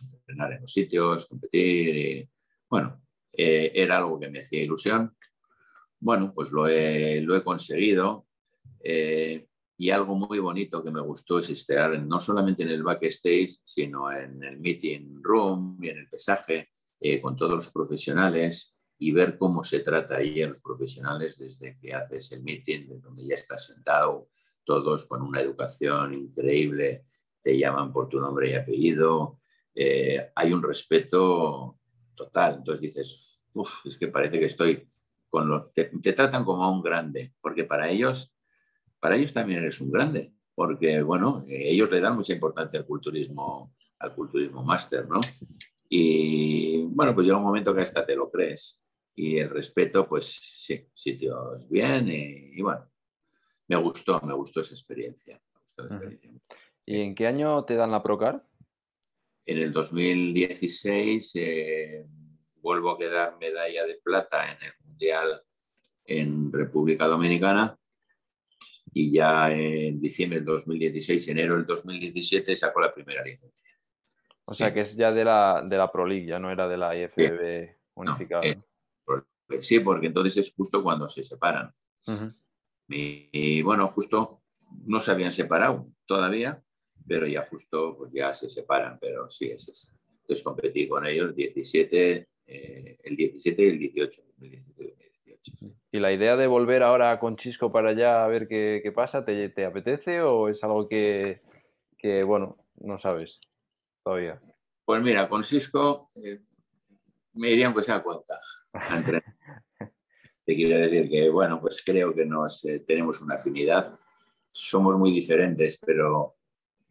entrenar 0.00 0.52
en 0.52 0.60
los 0.60 0.72
sitios, 0.72 1.26
competir. 1.26 1.96
Y, 1.96 2.30
bueno, 2.70 3.02
eh, 3.32 3.72
era 3.74 3.98
algo 3.98 4.20
que 4.20 4.30
me 4.30 4.40
hacía 4.40 4.62
ilusión. 4.62 5.16
Bueno, 5.98 6.32
pues 6.32 6.52
lo 6.52 6.68
he, 6.68 7.20
lo 7.22 7.34
he 7.34 7.42
conseguido. 7.42 8.28
Eh, 8.78 9.48
y 9.76 9.90
algo 9.90 10.14
muy 10.14 10.38
bonito 10.38 10.82
que 10.82 10.92
me 10.92 11.00
gustó 11.00 11.40
es 11.40 11.50
estar 11.50 12.00
no 12.00 12.20
solamente 12.20 12.62
en 12.62 12.68
el 12.68 12.84
backstage, 12.84 13.58
sino 13.64 14.12
en 14.12 14.44
el 14.44 14.60
meeting 14.60 15.20
room 15.22 15.76
y 15.82 15.88
en 15.88 15.98
el 15.98 16.08
pesaje 16.08 16.70
eh, 17.00 17.20
con 17.20 17.34
todos 17.34 17.52
los 17.52 17.72
profesionales 17.72 18.76
y 18.96 19.10
ver 19.10 19.36
cómo 19.36 19.64
se 19.64 19.80
trata 19.80 20.18
ahí 20.18 20.40
a 20.40 20.48
los 20.48 20.60
profesionales 20.60 21.36
desde 21.36 21.76
que 21.80 21.92
haces 21.92 22.30
el 22.30 22.44
meeting, 22.44 22.86
de 22.86 23.00
donde 23.00 23.26
ya 23.26 23.34
estás 23.34 23.66
sentado, 23.66 24.28
todos 24.64 25.06
con 25.06 25.22
una 25.22 25.40
educación 25.40 26.14
increíble, 26.14 27.06
te 27.40 27.58
llaman 27.58 27.92
por 27.92 28.08
tu 28.08 28.20
nombre 28.20 28.50
y 28.50 28.54
apellido, 28.54 29.40
eh, 29.74 30.30
hay 30.34 30.52
un 30.52 30.62
respeto 30.62 31.78
total. 32.14 32.56
Entonces 32.58 32.80
dices, 32.80 33.42
es 33.84 33.98
que 33.98 34.08
parece 34.08 34.38
que 34.38 34.46
estoy 34.46 34.88
con 35.28 35.48
los... 35.48 35.72
Te, 35.72 35.84
te, 35.84 36.12
tratan 36.12 36.44
como 36.44 36.62
a 36.62 36.70
un 36.70 36.82
grande, 36.82 37.34
porque 37.40 37.64
para 37.64 37.90
ellos 37.90 38.32
para 39.02 39.16
ellos 39.16 39.32
también 39.32 39.58
eres 39.58 39.80
un 39.80 39.90
grande, 39.90 40.32
porque, 40.54 41.02
bueno, 41.02 41.44
ellos 41.48 41.90
le 41.90 42.00
dan 42.00 42.14
mucha 42.14 42.32
importancia 42.32 42.78
al 42.78 42.86
culturismo, 42.86 43.74
al 43.98 44.14
culturismo 44.14 44.62
máster, 44.62 45.08
¿no? 45.08 45.18
Y, 45.88 46.84
bueno, 46.84 47.12
pues 47.12 47.26
llega 47.26 47.36
un 47.36 47.42
momento 47.42 47.74
que 47.74 47.80
hasta 47.80 48.06
te 48.06 48.14
lo 48.14 48.30
crees. 48.30 48.80
Y 49.16 49.38
el 49.38 49.50
respeto, 49.50 50.08
pues 50.08 50.26
sí, 50.26 50.86
sitios 50.94 51.68
bien 51.68 52.08
y, 52.08 52.62
bueno, 52.62 52.91
me 53.72 53.82
gustó, 53.82 54.20
me 54.20 54.34
gustó 54.34 54.60
esa 54.60 54.74
experiencia. 54.74 55.40
¿Y 56.84 57.00
en 57.00 57.14
qué 57.14 57.26
año 57.26 57.64
te 57.64 57.74
dan 57.74 57.90
la 57.90 58.02
Procar? 58.02 58.44
En 59.46 59.58
el 59.58 59.72
2016 59.72 61.32
eh, 61.36 62.06
vuelvo 62.56 62.90
a 62.90 62.98
quedar 62.98 63.38
medalla 63.38 63.86
de 63.86 63.98
plata 64.02 64.52
en 64.52 64.62
el 64.62 64.72
Mundial 64.84 65.42
en 66.04 66.52
República 66.52 67.06
Dominicana 67.06 67.76
y 68.92 69.12
ya 69.12 69.50
en 69.50 70.00
diciembre 70.00 70.40
del 70.40 70.46
2016, 70.46 71.28
enero 71.28 71.56
del 71.56 71.66
2017 71.66 72.54
sacó 72.56 72.80
la 72.80 72.92
primera 72.92 73.24
licencia. 73.24 73.70
O 74.44 74.54
sea 74.54 74.74
que 74.74 74.80
es 74.80 74.94
ya 74.94 75.12
de 75.12 75.24
la, 75.24 75.64
de 75.66 75.76
la 75.76 75.90
Pro 75.90 76.04
League, 76.04 76.26
ya 76.26 76.38
no 76.38 76.50
era 76.50 76.68
de 76.68 76.76
la 76.76 76.94
IFBB 76.96 77.74
unificada. 77.94 78.42
sí, 79.60 79.80
porque 79.80 80.08
entonces 80.08 80.36
es 80.36 80.54
justo 80.54 80.82
cuando 80.82 81.08
se 81.08 81.22
separan. 81.22 81.72
Y, 82.88 83.62
bueno, 83.62 83.88
justo 83.88 84.42
no 84.84 85.00
se 85.00 85.10
habían 85.10 85.32
separado 85.32 85.88
todavía, 86.06 86.62
pero 87.06 87.26
ya 87.26 87.46
justo 87.46 87.96
pues 87.96 88.12
ya 88.12 88.32
se 88.34 88.48
separan, 88.48 88.98
pero 89.00 89.28
sí 89.30 89.50
es 89.50 89.68
esa. 89.68 89.92
Entonces 90.22 90.42
competí 90.42 90.88
con 90.88 91.06
ellos 91.06 91.34
17, 91.34 92.28
eh, 92.46 92.98
el 93.02 93.16
17 93.16 93.62
y 93.62 93.68
el 93.68 93.78
18. 93.78 94.22
¿Y 95.90 95.98
la 95.98 96.12
idea 96.12 96.36
de 96.36 96.46
volver 96.46 96.82
ahora 96.82 97.18
con 97.18 97.36
Chisco 97.36 97.70
para 97.70 97.90
allá 97.90 98.24
a 98.24 98.28
ver 98.28 98.48
qué, 98.48 98.92
pasa, 98.94 99.24
¿te, 99.24 99.48
¿te, 99.50 99.64
apetece 99.64 100.22
o 100.22 100.48
es 100.48 100.62
algo 100.64 100.88
que, 100.88 101.40
bueno, 102.26 102.56
no 102.76 102.98
sabes 102.98 103.40
todavía? 104.02 104.40
Pues 104.84 105.02
mira, 105.02 105.28
con 105.28 105.44
Cisco 105.44 106.08
eh, 106.16 106.40
me 107.34 107.50
iría 107.50 107.66
aunque 107.66 107.82
sea 107.82 107.96
a 107.96 108.02
Cuenca. 108.02 108.38
Te 110.44 110.54
quiero 110.56 110.78
decir 110.78 111.08
que, 111.08 111.28
bueno, 111.30 111.60
pues 111.60 111.82
creo 111.84 112.14
que 112.14 112.24
nos 112.24 112.64
eh, 112.64 112.80
tenemos 112.86 113.20
una 113.20 113.36
afinidad. 113.36 113.98
Somos 114.50 114.98
muy 114.98 115.10
diferentes, 115.10 115.78
pero 115.78 116.36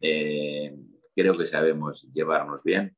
eh, 0.00 0.74
creo 1.14 1.36
que 1.36 1.46
sabemos 1.46 2.08
llevarnos 2.12 2.62
bien. 2.62 2.96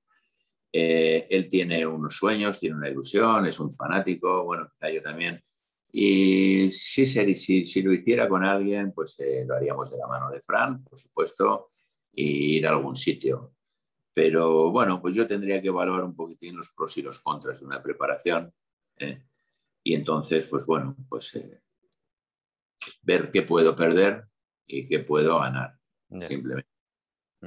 él 0.72 1.48
tiene 1.48 1.86
unos 1.86 2.16
sueños, 2.16 2.58
tiene 2.58 2.76
una 2.76 2.88
ilusión, 2.88 3.46
es 3.46 3.60
un 3.60 3.70
fanático, 3.72 4.44
bueno, 4.44 4.70
yo 4.92 5.02
también. 5.02 5.42
Y 5.90 6.70
si, 6.72 7.06
si, 7.06 7.64
si 7.64 7.82
lo 7.82 7.92
hiciera 7.92 8.28
con 8.28 8.44
alguien, 8.44 8.92
pues 8.92 9.16
lo 9.46 9.54
haríamos 9.54 9.90
de 9.90 9.98
la 9.98 10.08
mano 10.08 10.30
de 10.30 10.40
Fran, 10.40 10.82
por 10.82 10.98
supuesto, 10.98 11.70
y 12.10 12.56
ir 12.56 12.66
a 12.66 12.70
algún 12.70 12.96
sitio. 12.96 13.54
Pero 14.14 14.70
bueno, 14.70 15.02
pues 15.02 15.14
yo 15.14 15.26
tendría 15.26 15.60
que 15.60 15.68
evaluar 15.68 16.04
un 16.04 16.14
poquitín 16.14 16.56
los 16.56 16.72
pros 16.72 16.96
y 16.96 17.02
los 17.02 17.18
contras 17.18 17.58
de 17.58 17.66
una 17.66 17.82
preparación. 17.82 18.52
¿eh? 18.96 19.22
Y 19.84 19.94
entonces, 19.94 20.46
pues 20.46 20.66
bueno, 20.66 20.96
pues 21.08 21.34
eh, 21.36 21.60
ver 23.02 23.28
qué 23.30 23.42
puedo 23.42 23.76
perder 23.76 24.24
y 24.66 24.88
qué 24.88 25.00
puedo 25.00 25.38
ganar, 25.38 25.78
simplemente. 26.26 26.70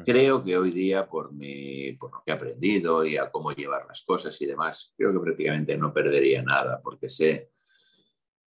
Creo 0.06 0.44
que 0.44 0.56
hoy 0.56 0.70
día, 0.70 1.08
por, 1.08 1.34
mi, 1.34 1.94
por 1.94 2.12
lo 2.12 2.22
que 2.24 2.32
he 2.32 2.36
aprendido 2.36 3.04
y 3.04 3.18
a 3.18 3.32
cómo 3.32 3.52
llevar 3.52 3.88
las 3.88 4.04
cosas 4.04 4.40
y 4.42 4.46
demás, 4.46 4.94
creo 4.96 5.12
que 5.12 5.20
prácticamente 5.20 5.76
no 5.76 5.92
perdería 5.92 6.44
nada, 6.44 6.80
porque 6.84 7.10
sé 7.10 7.50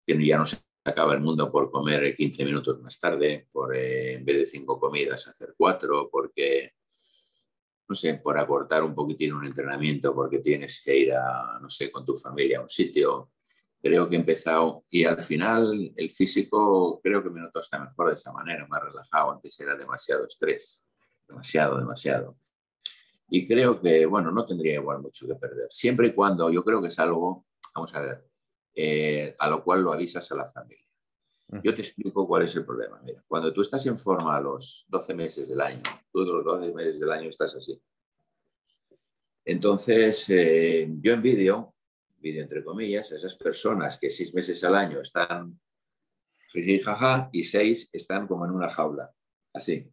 que 0.07 0.25
ya 0.25 0.39
no 0.39 0.47
se 0.47 0.59
acaba 0.85 1.15
el 1.15 1.21
mundo 1.21 1.51
por 1.51 1.71
comer 1.73 2.15
15 2.15 2.45
minutos 2.45 2.81
más 2.81 3.01
tarde, 3.01 3.49
por 3.51 3.75
eh, 3.75 4.15
en 4.15 4.25
vez 4.25 4.37
de 4.37 4.47
cinco 4.47 4.79
comidas 4.79 5.27
hacer 5.27 5.55
cuatro, 5.57 6.09
porque 6.11 6.75
no 7.89 7.97
sé, 7.97 8.15
por 8.15 8.39
acortar 8.39 8.85
un 8.85 8.95
poquitín 8.95 9.33
un 9.33 9.45
entrenamiento 9.45 10.15
porque 10.15 10.39
tienes 10.39 10.81
que 10.81 10.97
ir 10.97 11.13
a, 11.13 11.59
no 11.61 11.69
sé, 11.69 11.91
con 11.91 12.05
tu 12.05 12.15
familia 12.15 12.61
a 12.61 12.63
un 12.63 12.69
sitio. 12.69 13.33
Creo 13.83 14.09
que 14.09 14.17
he 14.17 14.19
empezado 14.19 14.85
y 14.91 15.05
al 15.05 15.23
final 15.23 15.93
el 15.97 16.11
físico 16.11 17.01
creo 17.03 17.23
que 17.23 17.31
me 17.31 17.41
noto 17.41 17.61
hasta 17.61 17.79
mejor 17.79 18.09
de 18.09 18.15
esa 18.15 18.33
manera, 18.33 18.67
más 18.69 18.83
relajado. 18.83 19.33
Antes 19.33 19.59
era 19.61 19.75
demasiado 19.75 20.27
estrés, 20.27 20.85
demasiado, 21.27 21.79
demasiado. 21.79 22.37
Y 23.29 23.47
creo 23.47 23.81
que, 23.81 24.05
bueno, 24.07 24.31
no 24.33 24.45
tendría 24.45 24.75
igual 24.75 25.01
mucho 25.01 25.27
que 25.27 25.35
perder. 25.37 25.69
Siempre 25.71 26.09
y 26.09 26.13
cuando 26.13 26.51
yo 26.51 26.65
creo 26.65 26.83
que 26.83 26.89
es 26.89 26.99
algo, 26.99 27.47
vamos 27.75 27.95
a 27.95 28.01
ver, 28.01 28.25
eh, 28.75 29.35
a 29.39 29.49
lo 29.49 29.63
cual 29.63 29.83
lo 29.83 29.93
avisas 29.93 30.31
a 30.33 30.35
la 30.35 30.47
familia. 30.47 30.85
Yo 31.65 31.75
te 31.75 31.83
explico 31.83 32.27
cuál 32.29 32.43
es 32.43 32.55
el 32.55 32.65
problema. 32.65 33.01
Mira, 33.03 33.25
cuando 33.27 33.53
tú 33.53 33.61
estás 33.61 33.85
en 33.87 33.99
forma 33.99 34.37
a 34.37 34.41
los 34.41 34.85
12 34.89 35.15
meses 35.15 35.49
del 35.49 35.61
año, 35.61 35.83
todos 36.13 36.29
los 36.29 36.45
12 36.45 36.73
meses 36.73 37.01
del 37.01 37.11
año 37.11 37.29
estás 37.29 37.55
así. 37.57 37.81
Entonces, 39.45 40.27
eh, 40.29 40.89
yo 41.01 41.13
envidio, 41.13 41.75
envidio 42.21 42.43
entre 42.43 42.63
comillas, 42.63 43.11
esas 43.13 43.35
personas 43.35 43.99
que 43.99 44.11
seis 44.11 44.35
meses 44.35 44.63
al 44.65 44.75
año 44.75 45.01
están 45.01 45.59
jaja 46.85 47.31
y 47.33 47.45
seis 47.45 47.89
están 47.93 48.27
como 48.27 48.45
en 48.45 48.51
una 48.51 48.69
jaula, 48.69 49.11
así. 49.55 49.91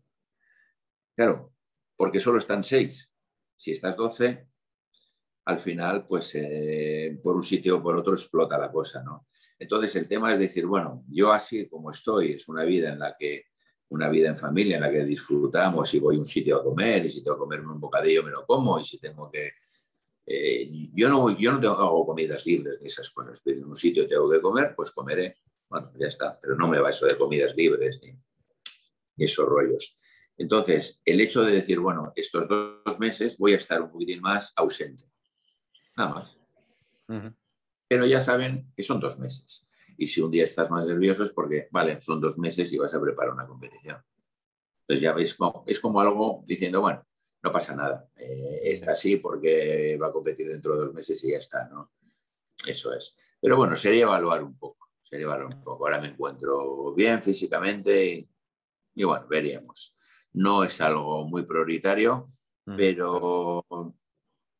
Claro, 1.16 1.54
porque 1.96 2.20
solo 2.20 2.40
están 2.40 2.64
seis. 2.64 3.12
Si 3.56 3.72
estás 3.72 3.96
12, 3.96 4.48
al 5.46 5.60
final, 5.60 6.06
pues 6.06 6.32
eh, 6.36 7.18
por 7.24 7.36
un 7.36 7.44
sitio 7.44 7.78
o 7.78 7.84
por 7.84 7.96
otro 7.96 8.14
explota 8.14 8.58
la 8.58 8.72
cosa, 8.72 9.02
¿no? 9.02 9.28
Entonces 9.58 9.96
el 9.96 10.08
tema 10.08 10.34
es 10.34 10.40
decir, 10.40 10.66
bueno, 10.66 11.04
yo 11.10 11.32
así 11.32 11.68
como 11.68 11.92
estoy, 11.92 12.34
es 12.34 12.48
una 12.50 12.64
vida 12.66 12.90
en 12.90 13.00
la 13.00 13.16
que, 13.18 13.46
una 13.90 14.10
vida 14.10 14.28
en 14.28 14.38
familia 14.38 14.76
en 14.76 14.82
la 14.82 14.92
que 14.92 15.06
disfrutamos 15.06 15.92
y 15.94 16.00
voy 16.00 16.18
a 16.18 16.20
un 16.20 16.26
sitio 16.26 16.58
a 16.58 16.64
comer 16.64 17.06
y 17.06 17.12
si 17.12 17.24
tengo 17.24 17.38
que 17.38 17.42
comerme 17.42 17.72
un 17.72 17.80
bocadillo 17.80 18.24
me 18.24 18.32
lo 18.32 18.46
como 18.46 18.80
y 18.80 18.84
si 18.84 19.00
tengo 19.00 19.32
que... 19.32 19.54
Eh, 20.28 20.70
yo 20.94 21.08
no, 21.08 21.38
yo 21.38 21.54
no 21.54 21.60
tengo, 21.60 21.76
hago 21.76 22.06
comidas 22.06 22.46
libres 22.46 22.80
ni 22.82 22.88
esas 22.88 23.10
cosas, 23.10 23.38
estoy 23.38 23.54
en 23.54 23.66
un 23.66 23.76
sitio 23.76 24.04
y 24.04 24.08
tengo 24.08 24.30
que 24.30 24.42
comer, 24.42 24.74
pues 24.76 24.92
comeré, 24.92 25.38
bueno, 25.70 25.90
ya 25.98 26.08
está, 26.08 26.38
pero 26.40 26.56
no 26.56 26.68
me 26.68 26.80
va 26.80 26.90
eso 26.90 27.06
de 27.06 27.18
comidas 27.18 27.56
libres 27.56 28.00
ni, 28.04 28.12
ni 29.16 29.26
esos 29.26 29.48
rollos. 29.48 29.96
Entonces, 30.38 31.02
el 31.06 31.22
hecho 31.22 31.42
de 31.44 31.54
decir, 31.54 31.80
bueno, 31.80 32.12
estos 32.16 32.48
dos 32.48 33.00
meses 33.00 33.38
voy 33.38 33.54
a 33.54 33.58
estar 33.58 33.82
un 33.82 33.90
poquitín 33.90 34.22
más 34.22 34.52
ausente, 34.56 35.06
nada 35.96 36.10
más 36.10 36.38
pero 37.88 38.06
ya 38.06 38.22
saben 38.22 38.72
que 38.76 38.84
son 38.84 39.00
dos 39.00 39.18
meses. 39.18 39.68
Y 39.98 40.08
si 40.08 40.22
un 40.22 40.30
día 40.30 40.44
estás 40.44 40.70
más 40.70 40.86
nervioso 40.86 41.24
es 41.24 41.32
porque, 41.32 41.68
vale, 41.72 42.00
son 42.02 42.22
dos 42.22 42.38
meses 42.38 42.72
y 42.74 42.78
vas 42.78 42.94
a 42.94 43.02
preparar 43.02 43.34
una 43.34 43.48
competición. 43.48 44.04
Entonces 44.82 45.02
ya 45.02 45.14
veis, 45.14 45.36
es 45.66 45.80
como 45.80 46.00
algo 46.00 46.44
diciendo, 46.46 46.82
bueno, 46.82 47.06
no 47.44 47.52
pasa 47.52 47.76
nada, 47.76 48.10
eh, 48.16 48.60
está 48.64 48.92
así 48.92 49.18
porque 49.18 49.98
va 50.02 50.08
a 50.08 50.12
competir 50.12 50.50
dentro 50.50 50.74
de 50.74 50.86
dos 50.86 50.94
meses 50.94 51.24
y 51.24 51.32
ya 51.32 51.38
está, 51.38 51.68
¿no? 51.68 51.94
Eso 52.66 52.94
es. 52.94 53.18
Pero 53.40 53.56
bueno, 53.56 53.76
sería 53.76 54.04
evaluar 54.04 54.44
un 54.44 54.58
poco, 54.58 54.90
sería 55.04 55.26
evaluar 55.26 55.56
un 55.56 55.64
poco. 55.64 55.86
Ahora 55.86 56.02
me 56.02 56.10
encuentro 56.10 56.94
bien 56.94 57.22
físicamente 57.22 58.06
y, 58.06 58.30
y 58.96 59.04
bueno, 59.04 59.28
veríamos. 59.28 59.96
No 60.34 60.64
es 60.64 60.82
algo 60.82 61.28
muy 61.28 61.44
prioritario, 61.44 62.30
pero 62.66 63.66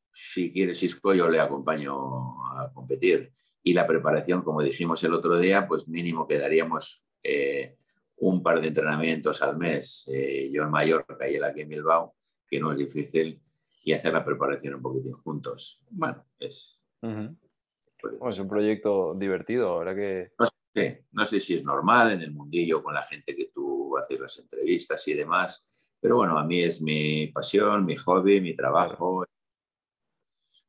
si 0.10 0.52
quiere 0.52 0.74
Cisco, 0.74 1.14
yo 1.14 1.30
le 1.30 1.40
acompaño 1.40 2.44
a 2.56 2.72
competir. 2.74 3.34
Y 3.62 3.74
la 3.74 3.86
preparación, 3.86 4.44
como 4.44 4.62
dijimos 4.62 5.04
el 5.04 5.14
otro 5.14 5.38
día, 5.38 5.68
pues 5.68 5.88
mínimo 5.88 6.28
quedaríamos 6.28 7.04
eh, 7.22 7.76
un 8.18 8.42
par 8.42 8.62
de 8.62 8.70
entrenamientos 8.70 9.42
al 9.42 9.58
mes. 9.58 10.06
Eh, 10.08 10.50
yo 10.52 10.64
en 10.64 10.72
Mallorca 10.72 11.30
y 11.30 11.36
él 11.36 11.44
aquí 11.44 11.62
en 11.62 11.70
Bilbao, 11.70 12.16
que 12.50 12.60
no 12.60 12.72
es 12.72 12.78
difícil, 12.78 13.42
y 13.84 13.94
hacer 13.94 14.14
la 14.14 14.26
preparación 14.26 14.76
un 14.76 14.82
poquitín 14.82 15.14
juntos. 15.14 15.82
Bueno, 15.90 16.26
es... 16.40 16.82
es 17.02 18.40
un 18.40 18.48
proyecto 18.48 19.16
divertido, 19.16 19.70
ahora 19.70 19.96
que... 19.96 20.32
No 20.38 20.48
sé, 20.74 21.06
no 21.12 21.26
sé 21.26 21.40
si 21.40 21.54
es 21.56 21.64
normal 21.64 22.12
en 22.12 22.22
el 22.22 22.32
mundillo 22.32 22.84
con 22.84 22.94
la 22.94 23.04
gente 23.04 23.36
que 23.36 23.50
tú 23.54 23.98
haces 23.98 24.20
las 24.20 24.38
entrevistas 24.40 25.08
y 25.08 25.14
demás, 25.14 25.66
pero 26.00 26.18
bueno, 26.18 26.38
a 26.38 26.44
mí 26.44 26.62
es 26.62 26.82
mi 26.82 27.28
pasión, 27.28 27.86
mi 27.86 27.96
hobby, 27.96 28.42
mi 28.42 28.56
trabajo. 28.56 29.26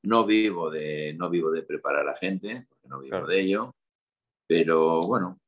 No 0.02 0.24
vivo 0.24 0.70
de, 0.70 1.14
no 1.14 1.28
vivo 1.28 1.50
de 1.50 1.62
preparar 1.62 2.02
a 2.02 2.12
la 2.12 2.16
gente, 2.16 2.66
porque 2.68 2.88
no 2.88 3.00
vivo 3.00 3.26
de 3.26 3.40
ello, 3.40 3.74
pero 4.46 5.02
bueno, 5.02 5.40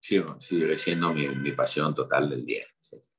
sigue 0.00 0.76
siendo 0.76 1.12
mi, 1.12 1.52
pasión 1.52 1.94
total 1.94 2.30
del 2.30 2.46
día. 2.46 2.64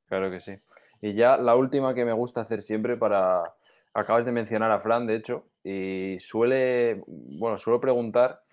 Claro 0.06 0.32
que 0.32 0.40
sí. 0.40 0.54
Y 1.02 1.14
ya 1.14 1.38
la 1.38 1.56
última 1.56 1.94
que 1.94 2.06
me 2.06 2.14
gusta 2.14 2.42
hacer 2.42 2.64
siempre 2.64 2.98
para... 2.98 3.54
Acabas 3.94 4.24
de 4.24 4.32
mencionar 4.32 4.72
a 4.72 4.82
Fran, 4.82 5.08
de 5.08 5.16
hecho, 5.16 5.46
y 5.64 6.18
suele, 6.20 7.02
bueno, 7.08 7.58
suelo 7.58 7.82
preguntar 7.82 8.44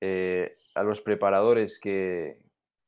eh, 0.00 0.58
a 0.74 0.82
los 0.82 1.00
preparadores 1.00 1.80
que, 1.80 2.38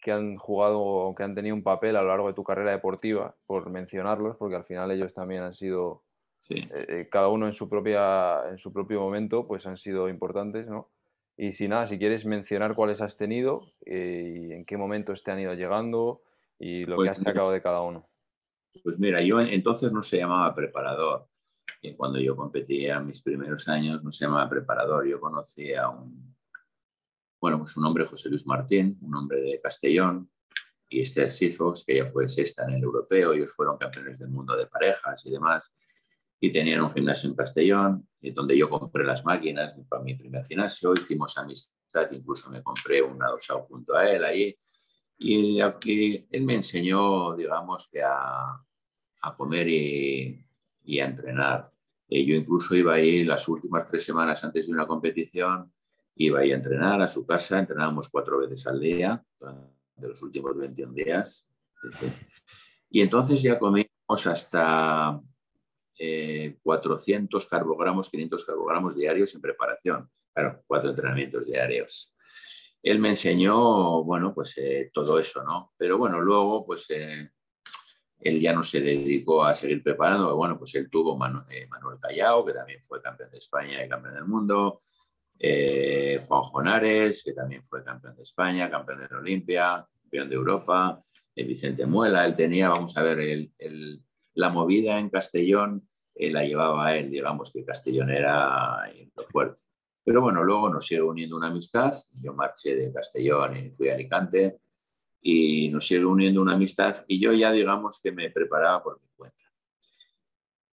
que 0.01 0.13
han 0.13 0.37
jugado 0.37 0.81
o 0.81 1.15
que 1.15 1.23
han 1.23 1.35
tenido 1.35 1.55
un 1.55 1.63
papel 1.63 1.97
a 1.97 2.03
lo 2.03 2.09
largo 2.09 2.29
de 2.29 2.35
tu 2.35 2.45
carrera 2.45 2.73
deportiva, 2.73 3.35
por 3.47 3.71
mencionarlos, 3.71 4.37
porque 4.37 4.57
al 4.57 4.65
final 4.65 4.91
ellos 4.91 5.15
también 5.15 5.43
han 5.43 5.55
sido 5.55 6.03
eh, 6.49 6.69
eh, 6.71 7.09
cada 7.11 7.29
uno 7.29 7.47
en 7.47 7.53
su, 7.53 7.69
propia, 7.69 8.49
en 8.51 8.59
su 8.59 8.73
propio 8.73 9.01
momento, 9.01 9.47
pues 9.47 9.67
han 9.67 9.77
sido 9.77 10.09
importantes, 10.09 10.67
¿no? 10.67 10.89
Y 11.37 11.53
si 11.53 11.69
nada, 11.69 11.87
si 11.87 11.99
quieres 11.99 12.25
mencionar 12.27 12.75
cuáles 12.75 13.01
has 13.01 13.17
tenido 13.17 13.73
eh, 13.87 14.49
y 14.49 14.53
en 14.53 14.65
qué 14.65 14.77
momentos 14.77 15.23
te 15.23 15.31
han 15.31 15.41
ido 15.41 15.55
llegando 15.55 16.23
y 16.59 16.85
lo 16.85 16.97
que 16.97 17.07
pues 17.07 17.11
has 17.13 17.23
sacado 17.23 17.51
de 17.51 17.63
cada 17.63 17.83
uno. 17.83 18.07
Pues 18.83 18.99
mira, 18.99 19.21
yo 19.23 19.41
entonces 19.41 19.93
no 19.93 20.03
se 20.03 20.19
llamaba 20.19 20.55
preparador. 20.55 21.29
Cuando 21.97 22.19
yo 22.19 22.37
competía 22.37 23.01
mis 23.01 23.23
primeros 23.23 23.67
años 23.69 24.03
no 24.03 24.13
se 24.13 24.25
llamaba 24.25 24.49
preparador. 24.49 25.07
Yo 25.07 25.19
conocí 25.19 25.73
a 25.75 25.89
un, 25.89 26.37
bueno, 27.41 27.59
pues 27.59 27.77
un 27.77 27.85
hombre, 27.85 28.05
José 28.05 28.29
Luis 28.29 28.47
Martín, 28.47 28.99
un 29.01 29.15
hombre 29.15 29.41
de 29.41 29.61
Castellón, 29.61 30.31
y 30.89 31.03
Esther 31.03 31.31
Sifox, 31.31 31.85
que 31.85 31.97
ya 31.97 32.11
fue 32.11 32.29
sexta 32.29 32.65
en 32.65 32.75
el 32.75 32.83
europeo, 32.83 33.33
ellos 33.33 33.51
fueron 33.55 33.79
campeones 33.79 34.19
del 34.19 34.29
mundo 34.29 34.57
de 34.57 34.67
parejas 34.67 35.25
y 35.25 35.31
demás 35.31 35.73
y 36.41 36.51
tenían 36.51 36.81
un 36.81 36.93
gimnasio 36.93 37.29
en 37.29 37.37
Castellón, 37.37 38.09
donde 38.35 38.57
yo 38.57 38.69
compré 38.71 39.05
las 39.05 39.25
máquinas 39.25 39.75
para 39.89 40.03
mi 40.03 40.15
primer 40.15 40.47
gimnasio, 40.47 40.95
hicimos 40.95 41.37
amistad, 41.37 42.11
incluso 42.11 42.51
me 42.51 42.63
compré 42.63 43.03
un 43.03 43.23
adosado 43.23 43.67
junto 43.69 43.95
a 43.95 44.11
él 44.11 44.25
ahí, 44.25 44.57
y 45.23 45.61
aquí 45.61 46.27
él 46.31 46.45
me 46.45 46.55
enseñó, 46.55 47.37
digamos, 47.37 47.89
que 47.89 48.03
a, 48.03 48.65
a 49.23 49.37
comer 49.37 49.69
y, 49.69 50.43
y, 50.83 50.99
a 50.99 51.05
entrenar. 51.05 51.71
Y 52.09 52.25
yo 52.25 52.35
incluso 52.35 52.75
iba 52.75 52.95
ahí 52.95 53.23
las 53.23 53.47
últimas 53.47 53.87
tres 53.87 54.03
semanas 54.03 54.43
antes 54.43 54.67
de 54.67 54.73
una 54.73 54.87
competición, 54.87 55.71
iba 56.17 56.41
ahí 56.41 56.53
a 56.53 56.57
entrenar 56.57 57.03
a 57.03 57.07
su 57.07 57.27
casa, 57.27 57.59
entrenábamos 57.59 58.09
cuatro 58.09 58.39
veces 58.39 58.67
al 58.67 58.81
día, 58.81 59.23
durante 59.39 60.09
los 60.09 60.23
últimos 60.23 60.57
21 60.57 60.95
días. 60.95 61.51
Y 62.89 63.03
entonces 63.03 63.43
ya 63.43 63.59
comimos 63.59 64.27
hasta 64.27 65.21
400 66.63 67.47
carbogramos, 67.47 68.09
500 68.09 68.45
carbogramos 68.47 68.97
diarios 68.97 69.35
en 69.35 69.43
preparación. 69.43 70.11
Claro, 70.33 70.63
cuatro 70.67 70.89
entrenamientos 70.89 71.45
diarios. 71.45 72.15
Él 72.83 72.99
me 72.99 73.11
enseñó, 73.11 74.03
bueno, 74.05 74.35
pues 74.35 74.55
todo 74.93 75.19
eso, 75.19 75.43
¿no? 75.43 75.73
Pero 75.77 75.99
bueno, 75.99 76.21
luego, 76.21 76.65
pues 76.65 76.89
él 78.21 78.41
ya 78.41 78.53
no 78.53 78.63
se 78.63 78.81
dedicó 78.81 79.45
a 79.45 79.55
seguir 79.55 79.83
preparando. 79.83 80.37
Bueno, 80.37 80.59
pues 80.59 80.75
él 80.75 80.91
tuvo 80.91 81.15
eh, 81.49 81.67
Manuel 81.69 81.99
Callao, 82.01 82.45
que 82.45 82.53
también 82.53 82.83
fue 82.83 83.01
campeón 83.01 83.31
de 83.31 83.39
España 83.39 83.85
y 83.85 83.89
campeón 83.89 84.15
del 84.15 84.27
mundo. 84.27 84.83
Eh, 85.39 86.23
Juan 86.29 86.43
Jonares, 86.43 87.23
que 87.25 87.33
también 87.33 87.65
fue 87.65 87.83
campeón 87.83 88.15
de 88.17 88.23
España, 88.23 88.71
campeón 88.71 89.01
de 89.01 89.09
la 89.11 89.19
Olimpia, 89.19 89.89
campeón 90.03 90.29
de 90.29 90.35
Europa. 90.35 91.03
Eh, 91.35 91.45
Vicente 91.45 91.87
Muela, 91.87 92.27
él 92.27 92.37
tenía, 92.37 92.69
vamos 92.69 92.97
a 92.97 93.03
ver, 93.03 93.49
la 94.35 94.51
movida 94.51 94.99
en 94.99 95.09
Castellón 95.09 95.87
la 96.15 96.45
llevaba 96.45 96.95
él, 96.95 97.11
digamos 97.11 97.51
que 97.51 97.65
Castellón 97.65 98.11
era 98.11 98.93
lo 99.17 99.25
fuerte. 99.25 99.63
Pero 100.05 100.23
bueno, 100.23 100.43
luego 100.43 100.69
nos 100.69 100.87
sigue 100.87 101.03
uniendo 101.03 101.37
una 101.37 101.47
amistad. 101.49 101.95
Yo 102.23 102.35
marché 102.35 102.75
de 102.77 102.93
Castellón 102.93 103.57
y 103.57 103.71
fui 103.71 103.89
a 103.89 103.95
Alicante 103.95 104.61
y 105.21 105.69
nos 105.69 105.87
sigue 105.87 106.05
uniendo 106.05 106.41
una 106.41 106.55
amistad 106.55 107.05
y 107.07 107.21
yo 107.21 107.33
ya 107.33 107.53
digamos 107.53 108.01
que 108.03 108.11
me 108.11 108.31
preparaba 108.31 108.83
por 108.83 109.01
mi 109.01 109.09
cuenta. 109.15 109.45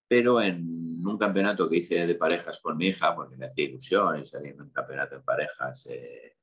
Pero 0.07 0.41
en 0.41 1.05
un 1.05 1.17
campeonato 1.17 1.69
que 1.69 1.78
hice 1.78 2.07
de 2.07 2.15
parejas 2.15 2.59
con 2.61 2.78
mi 2.78 2.88
hija, 2.88 3.13
porque 3.13 3.36
me 3.36 3.47
hacía 3.47 3.65
ilusión 3.65 4.19
y 4.19 4.25
salí 4.25 4.49
en 4.49 4.61
un 4.61 4.69
campeonato 4.69 5.15
en 5.15 5.23
parejas 5.23 5.86
eh, 5.88 6.38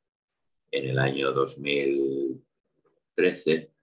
en 0.71 0.91
el 0.91 0.99
año 0.99 1.33
2013 1.33 3.75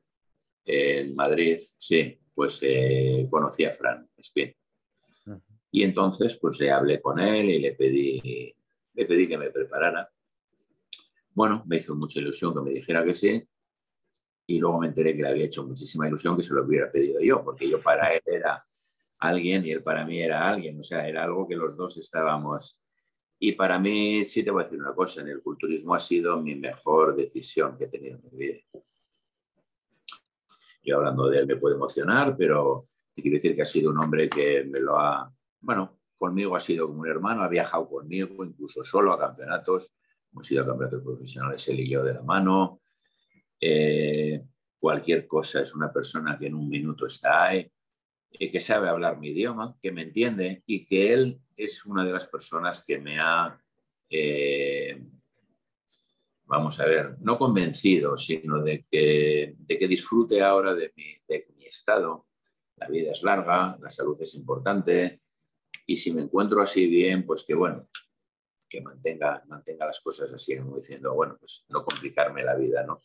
en 0.66 1.16
Madrid, 1.16 1.60
sí, 1.78 2.20
pues 2.34 2.60
eh, 2.62 3.28
conocí 3.30 3.66
a 3.66 3.74
Fran 3.74 4.10
Spin. 4.18 4.56
Y 5.72 5.84
entonces 5.84 6.38
pues 6.38 6.60
le 6.60 6.72
hablé 6.72 7.02
con 7.02 7.20
él 7.20 7.50
y 7.50 7.60
le 7.60 7.74
pedí, 7.74 8.54
le 8.94 9.06
pedí 9.06 9.28
que 9.28 9.38
me 9.38 9.50
preparara. 9.50 10.10
Bueno, 11.34 11.64
me 11.66 11.78
hizo 11.78 11.96
mucha 11.96 12.20
ilusión 12.20 12.54
que 12.54 12.62
me 12.62 12.72
dijera 12.72 13.04
que 13.04 13.14
sí 13.14 13.48
y 14.48 14.60
luego 14.60 14.80
me 14.80 14.88
enteré 14.88 15.16
que 15.16 15.22
le 15.22 15.30
había 15.30 15.46
hecho 15.46 15.64
muchísima 15.64 16.08
ilusión 16.08 16.36
que 16.36 16.44
se 16.44 16.54
lo 16.54 16.64
hubiera 16.64 16.92
pedido 16.92 17.22
yo, 17.22 17.44
porque 17.44 17.70
yo 17.70 17.82
para 17.82 18.14
él 18.14 18.22
era 18.26 18.66
alguien 19.20 19.66
y 19.66 19.72
él 19.72 19.82
para 19.82 20.06
mí 20.06 20.22
era 20.22 20.50
alguien, 20.50 20.80
o 20.80 20.84
sea, 20.84 21.08
era 21.08 21.24
algo 21.24 21.48
que 21.48 21.56
los 21.56 21.78
dos 21.78 21.98
estábamos. 21.98 22.82
Y 23.40 23.54
para 23.54 23.80
mí, 23.80 24.26
sí 24.26 24.44
te 24.44 24.52
voy 24.52 24.62
a 24.62 24.66
decir 24.66 24.80
una 24.80 24.94
cosa, 24.94 25.22
en 25.22 25.30
el 25.30 25.42
culturismo 25.42 25.96
ha 25.96 26.00
sido 26.00 26.42
mi 26.42 26.56
mejor 26.56 27.16
decisión 27.16 27.78
que 27.78 27.86
he 27.86 27.90
tenido 27.90 28.18
en 28.18 28.24
mi 28.32 28.38
vida. 28.38 28.60
Yo 30.84 30.98
hablando 30.98 31.30
de 31.30 31.40
él 31.40 31.48
me 31.48 31.56
puedo 31.56 31.76
emocionar, 31.76 32.36
pero 32.38 32.88
te 33.14 33.22
quiero 33.22 33.36
decir 33.36 33.56
que 33.56 33.62
ha 33.62 33.66
sido 33.66 33.92
un 33.92 34.00
hombre 34.00 34.28
que 34.28 34.64
me 34.64 34.80
lo 34.80 35.00
ha, 35.00 35.32
bueno, 35.60 36.01
conmigo 36.22 36.56
ha 36.56 36.60
sido 36.60 36.86
como 36.86 37.02
un 37.02 37.08
hermano, 37.08 37.42
ha 37.42 37.48
viajado 37.48 37.90
conmigo, 37.90 38.46
incluso 38.46 38.84
solo 38.84 39.12
a 39.12 39.20
campeonatos, 39.20 39.92
hemos 40.32 40.52
ido 40.52 40.62
a 40.62 40.68
campeonatos 40.68 41.02
profesionales 41.02 41.68
él 41.68 41.80
y 41.80 41.90
yo 41.90 42.04
de 42.04 42.14
la 42.14 42.22
mano, 42.22 42.80
eh, 43.60 44.44
cualquier 44.78 45.26
cosa, 45.26 45.62
es 45.62 45.74
una 45.74 45.92
persona 45.92 46.38
que 46.38 46.46
en 46.46 46.54
un 46.54 46.70
minuto 46.70 47.08
está 47.08 47.48
ahí, 47.48 47.72
eh, 48.34 48.52
que 48.52 48.60
sabe 48.60 48.88
hablar 48.88 49.18
mi 49.18 49.30
idioma, 49.30 49.76
que 49.82 49.92
me 49.92 50.04
entiende 50.04 50.62
y 50.68 50.86
que 50.86 51.12
él 51.12 51.42
es 51.56 51.84
una 51.86 52.06
de 52.06 52.12
las 52.12 52.28
personas 52.28 52.84
que 52.86 53.00
me 53.00 53.18
ha, 53.20 53.60
eh, 54.08 55.04
vamos 56.44 56.80
a 56.80 56.86
ver, 56.86 57.16
no 57.22 57.40
convencido, 57.40 58.16
sino 58.16 58.62
de 58.62 58.80
que, 58.92 59.56
de 59.58 59.76
que 59.76 59.88
disfrute 59.88 60.44
ahora 60.44 60.76
de 60.76 60.94
mi, 60.96 61.16
de 61.28 61.48
mi 61.58 61.66
estado. 61.66 62.28
La 62.76 62.88
vida 62.88 63.10
es 63.10 63.24
larga, 63.24 63.76
la 63.82 63.90
salud 63.90 64.18
es 64.22 64.36
importante 64.36 65.22
y 65.92 65.98
si 65.98 66.14
me 66.14 66.22
encuentro 66.22 66.62
así 66.62 66.88
bien, 66.88 67.26
pues 67.26 67.44
que 67.44 67.54
bueno, 67.54 67.90
que 68.70 68.80
mantenga, 68.80 69.44
mantenga 69.48 69.86
las 69.86 70.00
cosas 70.00 70.32
así, 70.32 70.58
como 70.58 70.78
diciendo, 70.78 71.14
bueno, 71.14 71.36
pues 71.38 71.66
no 71.68 71.84
complicarme 71.84 72.46
la 72.46 72.56
vida, 72.56 72.86
¿no? 72.86 73.02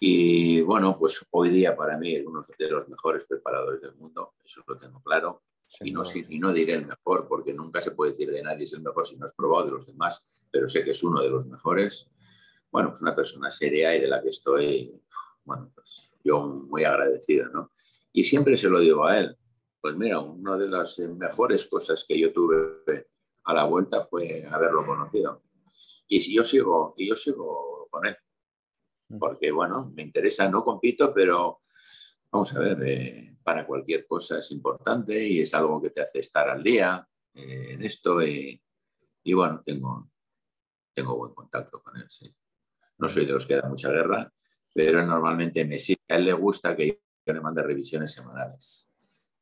Y 0.00 0.62
bueno, 0.62 0.98
pues 0.98 1.26
hoy 1.32 1.50
día 1.50 1.76
para 1.76 1.98
mí 1.98 2.14
es 2.14 2.24
uno 2.24 2.40
de 2.58 2.70
los 2.70 2.88
mejores 2.88 3.26
preparadores 3.26 3.82
del 3.82 3.94
mundo, 3.96 4.32
eso 4.42 4.62
lo 4.66 4.78
tengo 4.78 5.02
claro. 5.02 5.42
y 5.80 5.90
no, 5.92 6.02
y 6.14 6.38
no 6.38 6.50
diré 6.50 6.74
el 6.76 6.86
mejor, 6.86 7.28
porque 7.28 7.52
nunca 7.52 7.78
se 7.82 7.90
puede 7.90 8.12
decir 8.12 8.30
de 8.30 8.42
nadie 8.42 8.64
es 8.64 8.72
el 8.72 8.80
mejor 8.80 9.06
si 9.06 9.16
no 9.18 9.26
es 9.26 9.32
probado 9.34 9.66
de 9.66 9.72
los 9.72 9.86
demás, 9.86 10.24
pero 10.50 10.66
sé 10.66 10.82
que 10.84 10.92
es 10.92 11.02
uno 11.02 11.20
de 11.20 11.28
los 11.28 11.46
mejores. 11.46 12.08
Bueno, 12.72 12.88
pues 12.88 13.02
una 13.02 13.14
persona 13.14 13.50
seria 13.50 13.94
y 13.94 14.00
de 14.00 14.08
la 14.08 14.22
que 14.22 14.30
estoy, 14.30 14.98
bueno, 15.44 15.70
pues 15.74 16.10
yo 16.24 16.46
muy 16.46 16.84
agradecido, 16.84 17.50
¿no? 17.50 17.72
Y 18.14 18.24
siempre 18.24 18.56
se 18.56 18.70
lo 18.70 18.80
digo 18.80 19.06
a 19.06 19.18
él. 19.18 19.36
Pues 19.80 19.96
mira, 19.96 20.20
una 20.20 20.56
de 20.56 20.68
las 20.68 20.98
mejores 20.98 21.66
cosas 21.66 22.04
que 22.06 22.18
yo 22.18 22.32
tuve 22.32 23.08
a 23.44 23.54
la 23.54 23.64
vuelta 23.64 24.06
fue 24.06 24.44
haberlo 24.46 24.84
conocido. 24.84 25.42
Y 26.08 26.20
si 26.20 26.34
yo 26.34 26.42
sigo, 26.42 26.94
y 26.96 27.08
yo 27.08 27.14
sigo 27.14 27.86
con 27.90 28.06
él, 28.06 28.16
porque 29.18 29.50
bueno, 29.50 29.90
me 29.94 30.02
interesa, 30.02 30.48
no 30.48 30.64
compito, 30.64 31.12
pero 31.14 31.62
vamos 32.30 32.54
a 32.54 32.60
ver, 32.60 32.82
eh, 32.82 33.36
para 33.42 33.66
cualquier 33.66 34.06
cosa 34.06 34.38
es 34.38 34.50
importante 34.50 35.22
y 35.26 35.40
es 35.40 35.54
algo 35.54 35.80
que 35.80 35.90
te 35.90 36.02
hace 36.02 36.18
estar 36.18 36.48
al 36.48 36.62
día 36.62 37.06
eh, 37.34 37.72
en 37.72 37.82
esto 37.82 38.22
y, 38.22 38.60
bueno, 39.32 39.62
tengo, 39.64 40.10
tengo 40.92 41.16
buen 41.16 41.34
contacto 41.34 41.82
con 41.82 41.96
él, 41.96 42.06
sí. 42.08 42.34
No 42.98 43.08
soy 43.08 43.26
de 43.26 43.32
los 43.32 43.46
que 43.46 43.56
da 43.56 43.68
mucha 43.68 43.90
guerra, 43.90 44.30
pero 44.74 45.06
normalmente 45.06 45.64
me 45.64 45.78
sigue. 45.78 46.00
A 46.08 46.16
él 46.16 46.24
le 46.24 46.32
gusta 46.32 46.74
que 46.74 47.00
yo 47.24 47.32
le 47.32 47.40
mande 47.40 47.62
revisiones 47.62 48.12
semanales. 48.12 48.90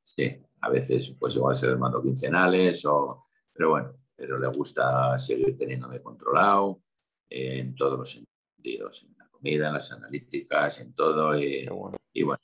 Sí, 0.06 0.40
a 0.60 0.70
veces 0.70 1.16
pues 1.18 1.34
igual 1.34 1.56
se 1.56 1.66
le 1.66 1.74
mando 1.74 2.00
quincenales, 2.00 2.86
o, 2.86 3.26
pero 3.52 3.70
bueno, 3.70 3.92
pero 4.14 4.38
le 4.38 4.46
gusta 4.46 5.18
seguir 5.18 5.58
teniéndome 5.58 6.00
controlado 6.00 6.80
eh, 7.28 7.58
en 7.58 7.74
todos 7.74 7.98
los 7.98 8.12
sentidos, 8.12 9.02
en 9.02 9.16
la 9.18 9.26
comida, 9.28 9.66
en 9.66 9.74
las 9.74 9.90
analíticas, 9.90 10.80
en 10.80 10.94
todo. 10.94 11.36
Y 11.36 11.66
bueno, 11.66 11.96
y 12.12 12.22
bueno 12.22 12.40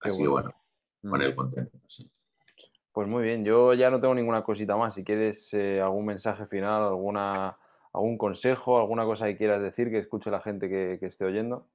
así 0.00 0.26
bueno, 0.26 0.52
con 1.00 1.22
el 1.22 1.36
contento. 1.36 1.78
Pues 2.90 3.06
muy 3.06 3.22
bien, 3.22 3.44
yo 3.44 3.72
ya 3.74 3.88
no 3.88 4.00
tengo 4.00 4.14
ninguna 4.16 4.42
cosita 4.42 4.76
más. 4.76 4.94
Si 4.94 5.04
quieres 5.04 5.54
eh, 5.54 5.80
algún 5.80 6.06
mensaje 6.06 6.48
final, 6.48 6.82
alguna, 6.82 7.56
algún 7.92 8.18
consejo, 8.18 8.80
alguna 8.80 9.04
cosa 9.04 9.26
que 9.26 9.36
quieras 9.36 9.62
decir 9.62 9.90
que 9.90 9.98
escuche 9.98 10.28
la 10.32 10.40
gente 10.40 10.68
que, 10.68 10.96
que 10.98 11.06
esté 11.06 11.24
oyendo. 11.24 11.68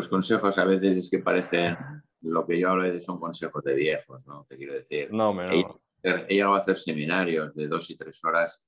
Pues 0.00 0.08
consejos 0.08 0.56
a 0.56 0.64
veces 0.64 0.96
es 0.96 1.10
que 1.10 1.18
parecen, 1.18 1.76
lo 2.22 2.46
que 2.46 2.58
yo 2.58 2.70
hablo 2.70 2.90
de 2.90 3.02
son 3.02 3.20
consejos 3.20 3.62
de 3.62 3.74
viejos, 3.74 4.26
¿no? 4.26 4.46
Te 4.48 4.56
quiero 4.56 4.72
decir. 4.72 5.12
No, 5.12 5.34
me 5.34 5.46
no 5.48 5.76
he 6.02 6.26
llegado 6.26 6.54
a 6.54 6.60
hacer 6.60 6.78
seminarios 6.78 7.54
de 7.54 7.68
dos 7.68 7.90
y 7.90 7.96
tres 7.96 8.24
horas 8.24 8.64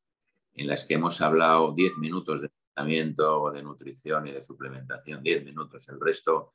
en 0.52 0.66
las 0.66 0.84
que 0.84 0.92
hemos 0.92 1.22
hablado 1.22 1.72
diez 1.72 1.96
minutos 1.96 2.42
de 2.42 2.50
entrenamiento, 2.68 3.50
de 3.50 3.62
nutrición 3.62 4.26
y 4.26 4.32
de 4.32 4.42
suplementación, 4.42 5.22
diez 5.22 5.42
minutos. 5.42 5.88
El 5.88 5.98
resto, 5.98 6.52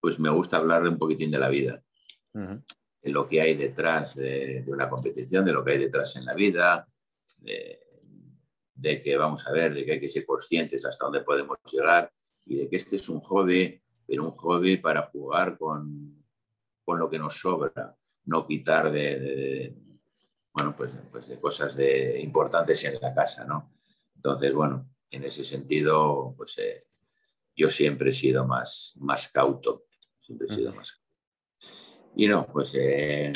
pues 0.00 0.18
me 0.18 0.30
gusta 0.30 0.56
hablar 0.56 0.82
un 0.88 0.98
poquitín 0.98 1.30
de 1.30 1.38
la 1.38 1.48
vida, 1.48 1.80
de 2.32 3.10
lo 3.10 3.28
que 3.28 3.40
hay 3.40 3.54
detrás 3.54 4.16
de, 4.16 4.64
una 4.66 4.90
competición, 4.90 5.44
de 5.44 5.52
lo 5.52 5.64
que 5.64 5.70
hay 5.70 5.78
detrás 5.78 6.16
en 6.16 6.24
la 6.24 6.34
vida, 6.34 6.88
de, 7.36 7.78
de, 8.74 9.00
que 9.00 9.16
vamos 9.16 9.46
a 9.46 9.52
ver, 9.52 9.74
de 9.74 9.84
que 9.84 9.92
hay 9.92 10.00
que 10.00 10.08
ser 10.08 10.26
conscientes 10.26 10.84
hasta 10.84 11.04
dónde 11.04 11.20
podemos 11.20 11.58
llegar 11.70 12.10
y 12.46 12.56
de 12.56 12.68
que 12.68 12.74
este 12.74 12.96
es 12.96 13.08
un 13.08 13.20
hobby, 13.20 13.80
pero 14.08 14.24
un 14.24 14.30
hobby 14.30 14.78
para 14.78 15.02
jugar 15.02 15.58
con, 15.58 16.24
con 16.82 16.98
lo 16.98 17.10
que 17.10 17.18
nos 17.18 17.38
sobra, 17.38 17.94
no 18.24 18.46
quitar 18.46 18.90
de, 18.90 19.76
bueno, 20.54 20.74
pues, 20.74 20.96
pues, 21.12 21.28
de 21.28 21.38
cosas 21.38 21.76
de, 21.76 22.18
importantes 22.20 22.82
en 22.84 22.98
la 23.00 23.14
casa, 23.14 23.44
¿no? 23.44 23.74
Entonces, 24.16 24.54
bueno, 24.54 24.88
en 25.10 25.24
ese 25.24 25.44
sentido, 25.44 26.34
pues 26.36 26.56
eh, 26.58 26.86
yo 27.54 27.68
siempre 27.68 28.10
he 28.10 28.14
sido 28.14 28.46
más, 28.46 28.94
más 28.96 29.28
cauto, 29.28 29.84
siempre 30.18 30.46
he 30.48 30.54
sido 30.54 30.74
más 30.74 31.00
Y 32.16 32.26
no, 32.26 32.46
pues 32.46 32.74
eh, 32.74 33.32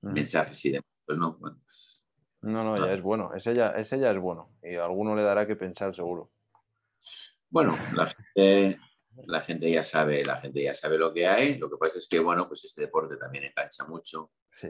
mensajes 0.00 0.64
y 0.64 0.70
demás, 0.72 0.90
pues 1.04 1.18
no, 1.18 1.36
bueno, 1.38 1.60
pues, 1.62 2.04
no, 2.42 2.64
no, 2.64 2.84
ya 2.84 2.92
es 2.92 3.02
bueno, 3.02 3.32
ese 3.34 3.54
ya, 3.54 3.68
ese 3.70 3.98
ya 3.98 4.10
es 4.10 4.18
bueno 4.18 4.56
y 4.62 4.74
a 4.74 4.84
alguno 4.84 5.14
le 5.14 5.22
dará 5.22 5.46
que 5.46 5.56
pensar 5.56 5.94
seguro. 5.94 6.32
Bueno, 7.48 7.78
la 7.94 8.06
gente, 8.06 8.78
la 9.26 9.40
gente 9.40 9.70
ya 9.70 9.82
sabe, 9.82 10.24
la 10.24 10.36
gente 10.36 10.62
ya 10.62 10.74
sabe 10.74 10.98
lo 10.98 11.12
que 11.12 11.26
hay. 11.26 11.58
Lo 11.58 11.70
que 11.70 11.76
pasa 11.76 11.98
es 11.98 12.08
que, 12.08 12.18
bueno, 12.18 12.46
pues 12.46 12.64
este 12.64 12.82
deporte 12.82 13.16
también 13.16 13.44
engancha 13.44 13.84
mucho. 13.86 14.32
Sí. 14.50 14.68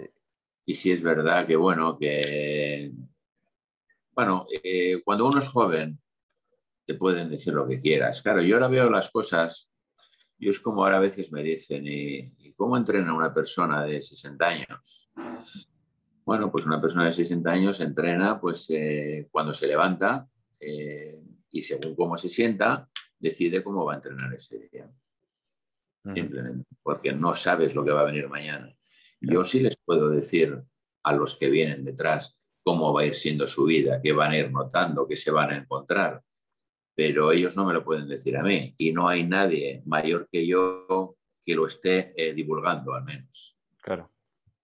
Y 0.65 0.75
sí 0.75 0.91
es 0.91 1.03
verdad 1.03 1.47
que, 1.47 1.57
bueno, 1.57 1.97
que, 1.99 2.93
bueno, 4.13 4.47
eh, 4.63 5.03
cuando 5.05 5.27
uno 5.27 5.39
es 5.39 5.49
joven, 5.49 6.01
te 6.85 6.95
pueden 6.95 7.29
decir 7.29 7.53
lo 7.53 7.67
que 7.67 7.79
quieras. 7.79 8.23
Claro, 8.23 8.43
yo 8.43 8.57
ahora 8.57 8.69
veo 8.69 8.89
las 8.89 9.11
cosas, 9.11 9.71
y 10.39 10.49
es 10.49 10.61
como 10.61 10.85
ahora 10.85 10.99
a 10.99 11.01
veces 11.01 11.31
me 11.33 11.43
dicen, 11.43 11.85
¿y, 11.87 12.53
cómo 12.55 12.77
entrena 12.77 13.15
una 13.15 13.35
persona 13.35 13.85
de 13.85 14.01
60 14.01 14.47
años? 14.47 15.11
Bueno, 16.25 16.51
pues 16.51 16.65
una 16.65 16.81
persona 16.81 17.05
de 17.05 17.13
60 17.13 17.51
años 17.51 17.81
entrena 17.81 18.41
pues 18.41 18.67
eh, 18.71 19.29
cuando 19.31 19.53
se 19.53 19.67
levanta 19.67 20.27
eh, 20.59 21.21
y 21.51 21.61
según 21.61 21.95
cómo 21.95 22.17
se 22.17 22.31
sienta, 22.31 22.89
decide 23.19 23.63
cómo 23.63 23.85
va 23.85 23.95
a 23.95 23.97
entrenar 23.97 24.33
ese 24.35 24.59
día. 24.71 24.91
Simplemente, 26.09 26.69
porque 26.83 27.13
no 27.13 27.35
sabes 27.35 27.75
lo 27.75 27.85
que 27.85 27.91
va 27.91 28.03
a 28.03 28.07
venir 28.07 28.29
mañana. 28.29 28.73
Yo 29.21 29.43
sí 29.43 29.59
les 29.61 29.77
puedo 29.77 30.09
decir 30.11 30.63
a 31.03 31.13
los 31.13 31.37
que 31.37 31.51
vienen 31.51 31.85
detrás 31.85 32.39
cómo 32.63 32.93
va 32.93 33.03
a 33.03 33.07
ir 33.07 33.15
siendo 33.15 33.47
su 33.47 33.65
vida, 33.65 34.01
qué 34.03 34.13
van 34.13 34.33
a 34.33 34.39
ir 34.39 34.53
notando, 34.53 35.07
qué 35.09 35.17
se 35.17 35.31
van 35.33 35.51
a 35.51 35.57
encontrar, 35.57 36.23
pero 36.95 37.31
ellos 37.31 37.57
no 37.57 37.65
me 37.65 37.75
lo 37.75 37.85
pueden 37.85 38.09
decir 38.09 38.37
a 38.37 38.43
mí 38.43 38.75
y 38.79 38.93
no 38.93 39.09
hay 39.09 39.25
nadie 39.25 39.83
mayor 39.85 40.29
que 40.31 40.47
yo 40.47 41.17
que 41.45 41.55
lo 41.55 41.67
esté 41.67 42.13
eh, 42.17 42.35
divulgando 42.35 42.93
al 42.95 43.05
menos. 43.05 43.57
Claro. 43.81 44.11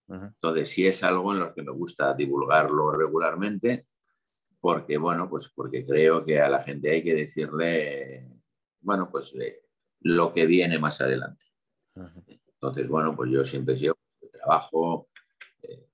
Entonces, 0.08 0.68
sí 0.68 0.86
es 0.86 1.02
algo 1.04 1.32
en 1.32 1.38
lo 1.38 1.54
que 1.54 1.62
me 1.62 1.70
gusta 1.70 2.12
divulgarlo 2.12 2.90
regularmente, 2.90 3.86
porque, 4.60 4.98
bueno, 4.98 5.30
pues 5.30 5.48
porque 5.54 5.86
creo 5.86 6.24
que 6.24 6.40
a 6.40 6.48
la 6.48 6.60
gente 6.60 6.90
hay 6.90 7.02
que 7.02 7.14
decirle, 7.14 8.28
bueno, 8.82 9.08
pues 9.10 9.34
eh, 9.40 9.62
lo 10.00 10.32
que 10.32 10.46
viene 10.46 10.78
más 10.78 11.00
adelante. 11.00 11.46
Entonces, 12.46 12.88
bueno, 12.88 13.14
pues 13.16 13.30
yo 13.30 13.44
siempre 13.44 13.76
llevo 13.76 13.96
el 14.20 14.30
trabajo 14.30 15.08
eh, 15.62 15.88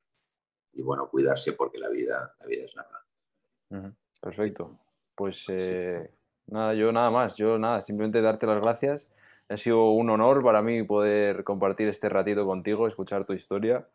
y, 0.72 0.82
bueno, 0.82 1.09
cuidarse 1.09 1.53
porque 1.53 1.78
la 1.78 1.89
vida, 1.89 2.34
la 2.41 2.47
vida 2.47 2.64
es 2.64 2.74
nada. 2.74 3.95
Perfecto. 4.20 4.78
Pues 5.14 5.45
eh, 5.49 6.11
nada, 6.47 6.74
yo 6.74 6.93
nada 6.93 7.11
más, 7.11 7.36
yo 7.36 7.59
nada, 7.59 7.82
simplemente 7.82 8.20
darte 8.20 8.47
las 8.47 8.62
gracias. 8.62 9.09
Ha 9.49 9.57
sido 9.57 9.91
un 9.91 10.11
honor 10.11 10.43
para 10.43 10.62
mí 10.62 10.82
poder 10.82 11.43
compartir 11.45 11.89
este 11.89 12.09
ratito 12.09 12.45
contigo, 12.47 12.86
escuchar 12.86 13.24
tu 13.24 13.32
historia 13.32 13.89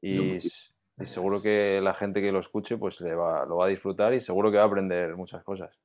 y, 0.00 0.38
seguro 1.04 1.40
que 1.40 1.80
la 1.80 1.94
gente 1.94 2.20
que 2.20 2.32
lo 2.32 2.40
escuche 2.40 2.76
pues 2.76 3.00
le 3.00 3.14
va, 3.14 3.46
lo 3.46 3.58
va 3.58 3.66
a 3.66 3.68
disfrutar 3.68 4.12
y 4.14 4.20
seguro 4.20 4.50
que 4.50 4.56
va 4.56 4.64
a 4.64 4.66
aprender 4.66 5.14
muchas 5.16 5.44
cosas. 5.44 5.78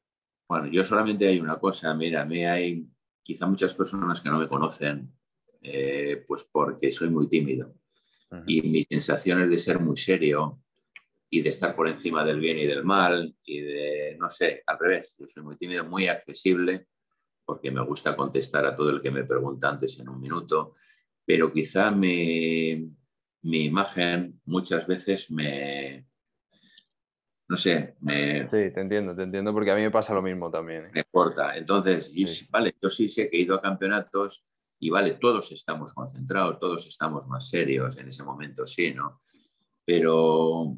Bueno, 0.48 0.68
yo 0.68 0.84
solamente 0.84 1.28
hay 1.28 1.40
una 1.40 1.58
cosa, 1.58 1.94
mira, 1.94 2.22
a 2.22 2.26
mí 2.26 2.44
hay 2.44 2.86
quizá 3.22 3.46
muchas 3.48 3.74
personas 3.74 4.22
que 4.22 4.30
no 4.30 4.40
me 4.40 4.48
conocen, 4.48 5.12
eh, 5.62 6.24
pues 6.28 6.44
porque 6.52 6.92
soy 6.92 7.10
muy 7.10 7.28
tímido. 7.28 7.76
Y 8.48 8.64
mi 8.64 8.84
sensación 8.84 9.44
es 9.44 9.50
de 9.50 9.58
ser 9.60 9.80
muy 9.80 9.96
serio 9.96 10.60
y 11.30 11.42
de 11.42 11.50
estar 11.50 11.76
por 11.76 11.88
encima 11.88 12.26
del 12.26 12.40
bien 12.40 12.58
y 12.58 12.66
del 12.66 12.84
mal 12.84 13.36
y 13.46 13.62
de, 13.62 14.18
no 14.20 14.28
sé, 14.28 14.64
al 14.66 14.80
revés, 14.80 15.16
yo 15.20 15.28
soy 15.28 15.44
muy 15.44 15.56
tímido, 15.56 15.86
muy 15.86 16.08
accesible, 16.08 16.88
porque 17.46 17.70
me 17.70 17.84
gusta 17.86 18.16
contestar 18.16 18.66
a 18.66 18.76
todo 18.76 18.90
el 18.90 19.02
que 19.02 19.12
me 19.12 19.24
pregunta 19.24 19.70
antes 19.70 20.00
en 20.00 20.10
un 20.10 20.20
minuto, 20.20 20.76
pero 21.24 21.54
quizá 21.54 21.92
mi 21.92 22.90
imagen 23.42 24.42
muchas 24.46 24.88
veces 24.88 25.30
me, 25.30 26.08
no 27.54 27.58
sé, 27.58 27.94
me... 28.00 28.48
Sí, 28.48 28.72
te 28.74 28.82
entiendo, 28.82 29.16
te 29.16 29.22
entiendo, 29.22 29.54
porque 29.54 29.70
a 29.70 29.76
mí 29.76 29.84
me 29.84 29.92
pasa 29.92 30.12
lo 30.12 30.24
mismo 30.24 30.50
también. 30.50 30.86
¿eh? 30.86 30.92
Me 30.92 31.04
corta. 31.04 31.56
Entonces, 31.56 32.12
vale, 32.50 32.76
yo 32.82 32.90
sí 32.90 33.08
sé 33.08 33.30
que 33.30 33.38
he 33.38 33.42
ido 33.42 33.54
a 33.54 33.62
campeonatos 33.62 34.44
y 34.80 34.90
vale, 34.90 35.20
todos 35.22 35.52
estamos 35.52 35.94
concentrados, 35.94 36.58
todos 36.58 36.88
estamos 36.88 37.28
más 37.28 37.48
serios 37.48 37.96
en 38.00 38.08
ese 38.08 38.24
momento, 38.24 38.66
sí, 38.66 38.92
¿no? 38.92 39.22
Pero 39.86 40.76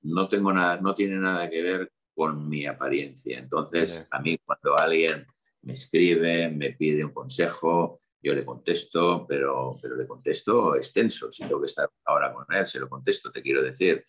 no 0.00 0.26
tengo 0.26 0.54
nada, 0.54 0.80
no 0.80 0.94
tiene 0.94 1.18
nada 1.18 1.50
que 1.50 1.60
ver 1.60 1.92
con 2.14 2.48
mi 2.48 2.64
apariencia. 2.64 3.38
Entonces, 3.38 4.08
a 4.10 4.20
mí 4.20 4.38
cuando 4.38 4.78
alguien 4.78 5.26
me 5.60 5.74
escribe, 5.74 6.48
me 6.48 6.70
pide 6.70 7.04
un 7.04 7.12
consejo, 7.12 8.00
yo 8.22 8.32
le 8.32 8.46
contesto, 8.46 9.26
pero, 9.28 9.76
pero 9.82 9.96
le 9.96 10.06
contesto 10.06 10.76
extenso. 10.76 11.30
Si 11.30 11.42
tengo 11.42 11.60
que 11.60 11.66
estar 11.66 11.90
ahora 12.06 12.32
con 12.32 12.46
él, 12.56 12.64
se 12.64 12.80
lo 12.80 12.88
contesto, 12.88 13.30
te 13.30 13.42
quiero 13.42 13.62
decir 13.62 14.02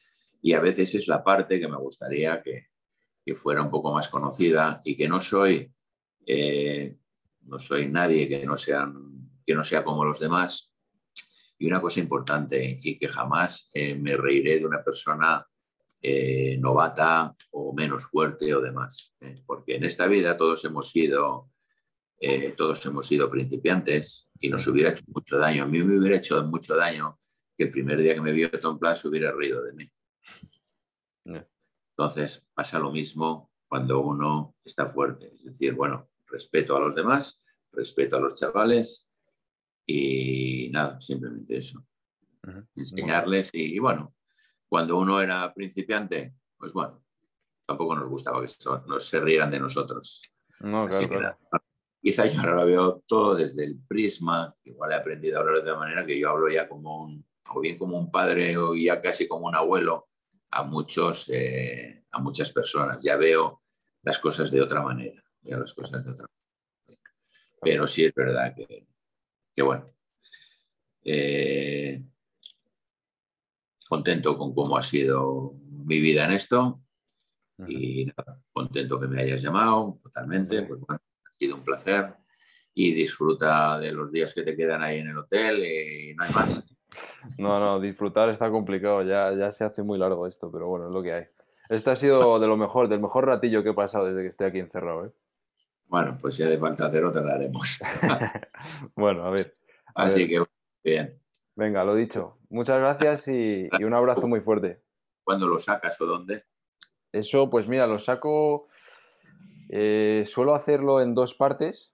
y 0.45 0.53
a 0.53 0.59
veces 0.59 0.93
es 0.93 1.07
la 1.07 1.23
parte 1.23 1.59
que 1.59 1.67
me 1.67 1.75
gustaría 1.77 2.43
que, 2.43 2.67
fuera 3.35 3.63
un 3.63 3.71
poco 3.71 3.91
más 3.91 4.07
conocida 4.09 4.79
y 4.83 4.95
que 4.95 5.07
no 5.07 5.19
soy, 5.19 5.73
eh, 6.23 6.95
no 7.45 7.57
soy 7.57 7.87
nadie 7.87 8.29
que 8.29 8.45
no, 8.45 8.55
sean, 8.55 8.93
que 9.43 9.55
no 9.55 9.63
sea 9.63 9.83
como 9.83 10.05
los 10.05 10.19
demás. 10.19 10.71
Y 11.57 11.65
una 11.65 11.81
cosa 11.81 11.99
importante, 11.99 12.77
y 12.79 12.95
que 12.95 13.07
jamás 13.07 13.71
eh, 13.73 13.95
me 13.95 14.15
reiré 14.15 14.59
de 14.59 14.67
una 14.67 14.83
persona 14.83 15.43
eh, 15.99 16.59
novata 16.59 17.35
o 17.49 17.73
menos 17.73 18.05
fuerte 18.05 18.53
o 18.53 18.61
demás, 18.61 19.15
porque 19.47 19.77
en 19.77 19.85
esta 19.85 20.05
vida 20.05 20.37
todos 20.37 20.63
hemos 20.65 20.91
sido... 20.91 21.49
todos 22.55 22.85
hemos 22.85 23.07
sido 23.07 23.31
principiantes 23.31 24.29
y 24.39 24.49
nos 24.49 24.67
hubiera 24.67 24.91
hecho 24.91 25.05
mucho 25.07 25.39
daño. 25.39 25.63
A 25.63 25.67
mí 25.67 25.81
me 25.81 25.97
hubiera 25.97 26.17
hecho 26.17 26.43
mucho 26.43 26.75
daño 26.75 27.19
que 27.57 27.63
el 27.63 27.71
primer 27.71 27.99
día 27.99 28.13
que 28.13 28.21
me 28.21 28.31
vio 28.31 28.51
Tom 28.51 28.77
Plus 28.77 29.05
hubiera 29.05 29.31
reído 29.31 29.63
de 29.63 29.73
mí. 29.73 29.91
Entonces 31.97 32.45
pasa 32.53 32.77
lo 32.77 32.91
mismo 32.91 33.51
cuando 33.67 34.01
uno 34.01 34.55
está 34.63 34.85
fuerte. 34.85 35.33
Es 35.33 35.45
decir, 35.45 35.73
bueno, 35.73 36.09
respeto 36.27 36.75
a 36.75 36.79
los 36.79 36.93
demás, 36.93 37.41
respeto 37.71 38.17
a 38.17 38.19
los 38.19 38.37
chavales 38.37 39.07
y 39.85 40.69
nada, 40.71 40.99
simplemente 40.99 41.57
eso. 41.57 41.85
Enseñarles 42.75 43.49
y, 43.53 43.79
bueno, 43.79 44.13
cuando 44.67 44.97
uno 44.97 45.21
era 45.21 45.53
principiante, 45.53 46.35
pues 46.57 46.73
bueno, 46.73 47.03
tampoco 47.65 47.95
nos 47.95 48.09
gustaba 48.09 48.45
que 48.45 48.51
nos 48.87 49.07
se 49.07 49.19
rieran 49.19 49.51
de 49.51 49.59
nosotros. 49.59 50.21
No, 50.59 50.87
claro, 50.87 51.37
quizá 52.01 52.25
yo 52.27 52.39
ahora 52.39 52.55
lo 52.55 52.65
veo 52.65 53.03
todo 53.07 53.35
desde 53.35 53.63
el 53.63 53.79
prisma, 53.87 54.53
igual 54.63 54.91
he 54.91 54.95
aprendido 54.95 55.37
a 55.37 55.39
hablar 55.41 55.55
de 55.55 55.61
otra 55.61 55.77
manera, 55.77 56.05
que 56.05 56.19
yo 56.19 56.29
hablo 56.29 56.49
ya 56.49 56.67
como 56.67 57.03
un, 57.03 57.25
o 57.53 57.59
bien 57.59 57.77
como 57.77 57.97
un 57.97 58.11
padre 58.11 58.57
o 58.57 58.75
ya 58.75 59.01
casi 59.01 59.27
como 59.27 59.47
un 59.47 59.55
abuelo, 59.55 60.09
a, 60.55 60.63
muchos, 60.63 61.25
eh, 61.29 62.05
a 62.11 62.19
muchas 62.19 62.49
personas. 62.51 63.03
Ya 63.03 63.17
veo 63.17 63.61
las 64.03 64.17
cosas 64.19 64.49
de 64.49 64.61
otra 64.61 64.81
manera. 64.81 65.21
Veo 65.41 65.59
las 65.59 65.73
cosas 65.73 66.03
de 66.03 66.11
otra 66.11 66.25
Pero 67.61 67.85
sí 67.87 68.05
es 68.05 68.13
verdad 68.13 68.55
que, 68.55 69.61
bueno, 69.61 69.93
eh, 71.03 72.03
contento 73.87 74.37
con 74.37 74.55
cómo 74.55 74.77
ha 74.77 74.81
sido 74.81 75.53
mi 75.69 75.99
vida 75.99 76.25
en 76.25 76.31
esto 76.31 76.81
y 77.67 78.11
contento 78.51 78.99
que 78.99 79.07
me 79.07 79.21
hayas 79.21 79.41
llamado 79.41 79.99
totalmente. 80.01 80.63
Pues 80.63 80.79
bueno, 80.79 81.01
ha 81.25 81.37
sido 81.37 81.55
un 81.55 81.63
placer 81.63 82.15
y 82.73 82.93
disfruta 82.93 83.77
de 83.77 83.91
los 83.91 84.11
días 84.11 84.33
que 84.33 84.43
te 84.43 84.55
quedan 84.55 84.81
ahí 84.81 84.99
en 84.99 85.09
el 85.09 85.17
hotel 85.17 85.63
y 85.63 86.15
no 86.15 86.23
hay 86.23 86.33
más. 86.33 86.74
No, 87.37 87.59
no, 87.59 87.79
disfrutar 87.79 88.29
está 88.29 88.49
complicado, 88.49 89.03
ya, 89.03 89.33
ya 89.33 89.51
se 89.51 89.63
hace 89.63 89.83
muy 89.83 89.97
largo 89.97 90.27
esto, 90.27 90.51
pero 90.51 90.67
bueno, 90.67 90.87
es 90.87 90.91
lo 90.91 91.01
que 91.03 91.13
hay. 91.13 91.25
Esto 91.69 91.91
ha 91.91 91.95
sido 91.95 92.39
de 92.39 92.47
lo 92.47 92.57
mejor, 92.57 92.87
del 92.87 92.99
mejor 92.99 93.25
ratillo 93.25 93.63
que 93.63 93.69
he 93.69 93.73
pasado 93.73 94.05
desde 94.05 94.21
que 94.21 94.27
estoy 94.27 94.47
aquí 94.47 94.59
encerrado. 94.59 95.07
¿eh? 95.07 95.11
Bueno, 95.87 96.17
pues 96.19 96.35
si 96.35 96.43
hace 96.43 96.57
falta 96.57 96.85
hacer 96.85 97.03
otra, 97.03 97.21
la 97.21 97.35
haremos. 97.35 97.79
bueno, 98.95 99.25
a 99.25 99.31
ver. 99.31 99.53
Así 99.95 100.27
que 100.27 100.43
bien. 100.83 101.19
Venga, 101.55 101.83
lo 101.83 101.95
dicho. 101.95 102.37
Muchas 102.49 102.79
gracias 102.79 103.27
y, 103.27 103.69
un 103.83 103.93
abrazo 103.93 104.27
muy 104.27 104.41
fuerte. 104.41 104.81
¿Cuándo 105.23 105.47
lo 105.47 105.57
sacas 105.57 105.99
o 106.01 106.05
dónde? 106.05 106.43
Eso, 107.11 107.49
pues 107.49 107.67
mira, 107.67 107.87
lo 107.87 107.97
saco. 107.97 108.67
Eh, 109.69 110.25
suelo 110.27 110.53
hacerlo 110.53 111.01
en 111.01 111.15
dos 111.15 111.33
partes. 111.33 111.93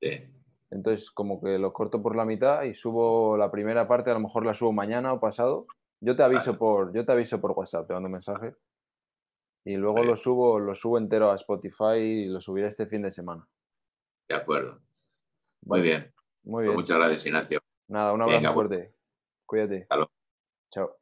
Sí. 0.00 0.24
Entonces, 0.72 1.10
como 1.10 1.40
que 1.40 1.58
lo 1.58 1.72
corto 1.72 2.02
por 2.02 2.16
la 2.16 2.24
mitad 2.24 2.62
y 2.62 2.74
subo 2.74 3.36
la 3.36 3.50
primera 3.50 3.86
parte, 3.86 4.10
a 4.10 4.14
lo 4.14 4.20
mejor 4.20 4.46
la 4.46 4.54
subo 4.54 4.72
mañana 4.72 5.12
o 5.12 5.20
pasado. 5.20 5.66
Yo 6.00 6.16
te 6.16 6.22
aviso 6.22 6.56
por, 6.58 6.92
yo 6.94 7.04
te 7.04 7.12
aviso 7.12 7.40
por 7.40 7.52
WhatsApp, 7.52 7.86
te 7.86 7.92
mando 7.92 8.06
un 8.06 8.12
mensaje. 8.12 8.54
Y 9.64 9.76
luego 9.76 10.02
lo 10.02 10.16
subo, 10.16 10.58
lo 10.58 10.74
subo 10.74 10.98
entero 10.98 11.30
a 11.30 11.36
Spotify 11.36 11.98
y 11.98 12.24
lo 12.26 12.40
subiré 12.40 12.68
este 12.68 12.86
fin 12.86 13.02
de 13.02 13.12
semana. 13.12 13.46
De 14.28 14.34
acuerdo. 14.34 14.80
Muy 15.60 15.82
bien. 15.82 16.12
Muy 16.42 16.64
pues 16.64 16.64
bien. 16.64 16.76
muchas 16.76 16.96
gracias, 16.96 17.26
Ignacio. 17.26 17.60
Nada, 17.88 18.12
un 18.14 18.22
abrazo 18.22 18.54
fuerte. 18.54 18.94
Cuídate. 19.46 19.86
Hasta 19.90 20.10
Chao. 20.70 21.01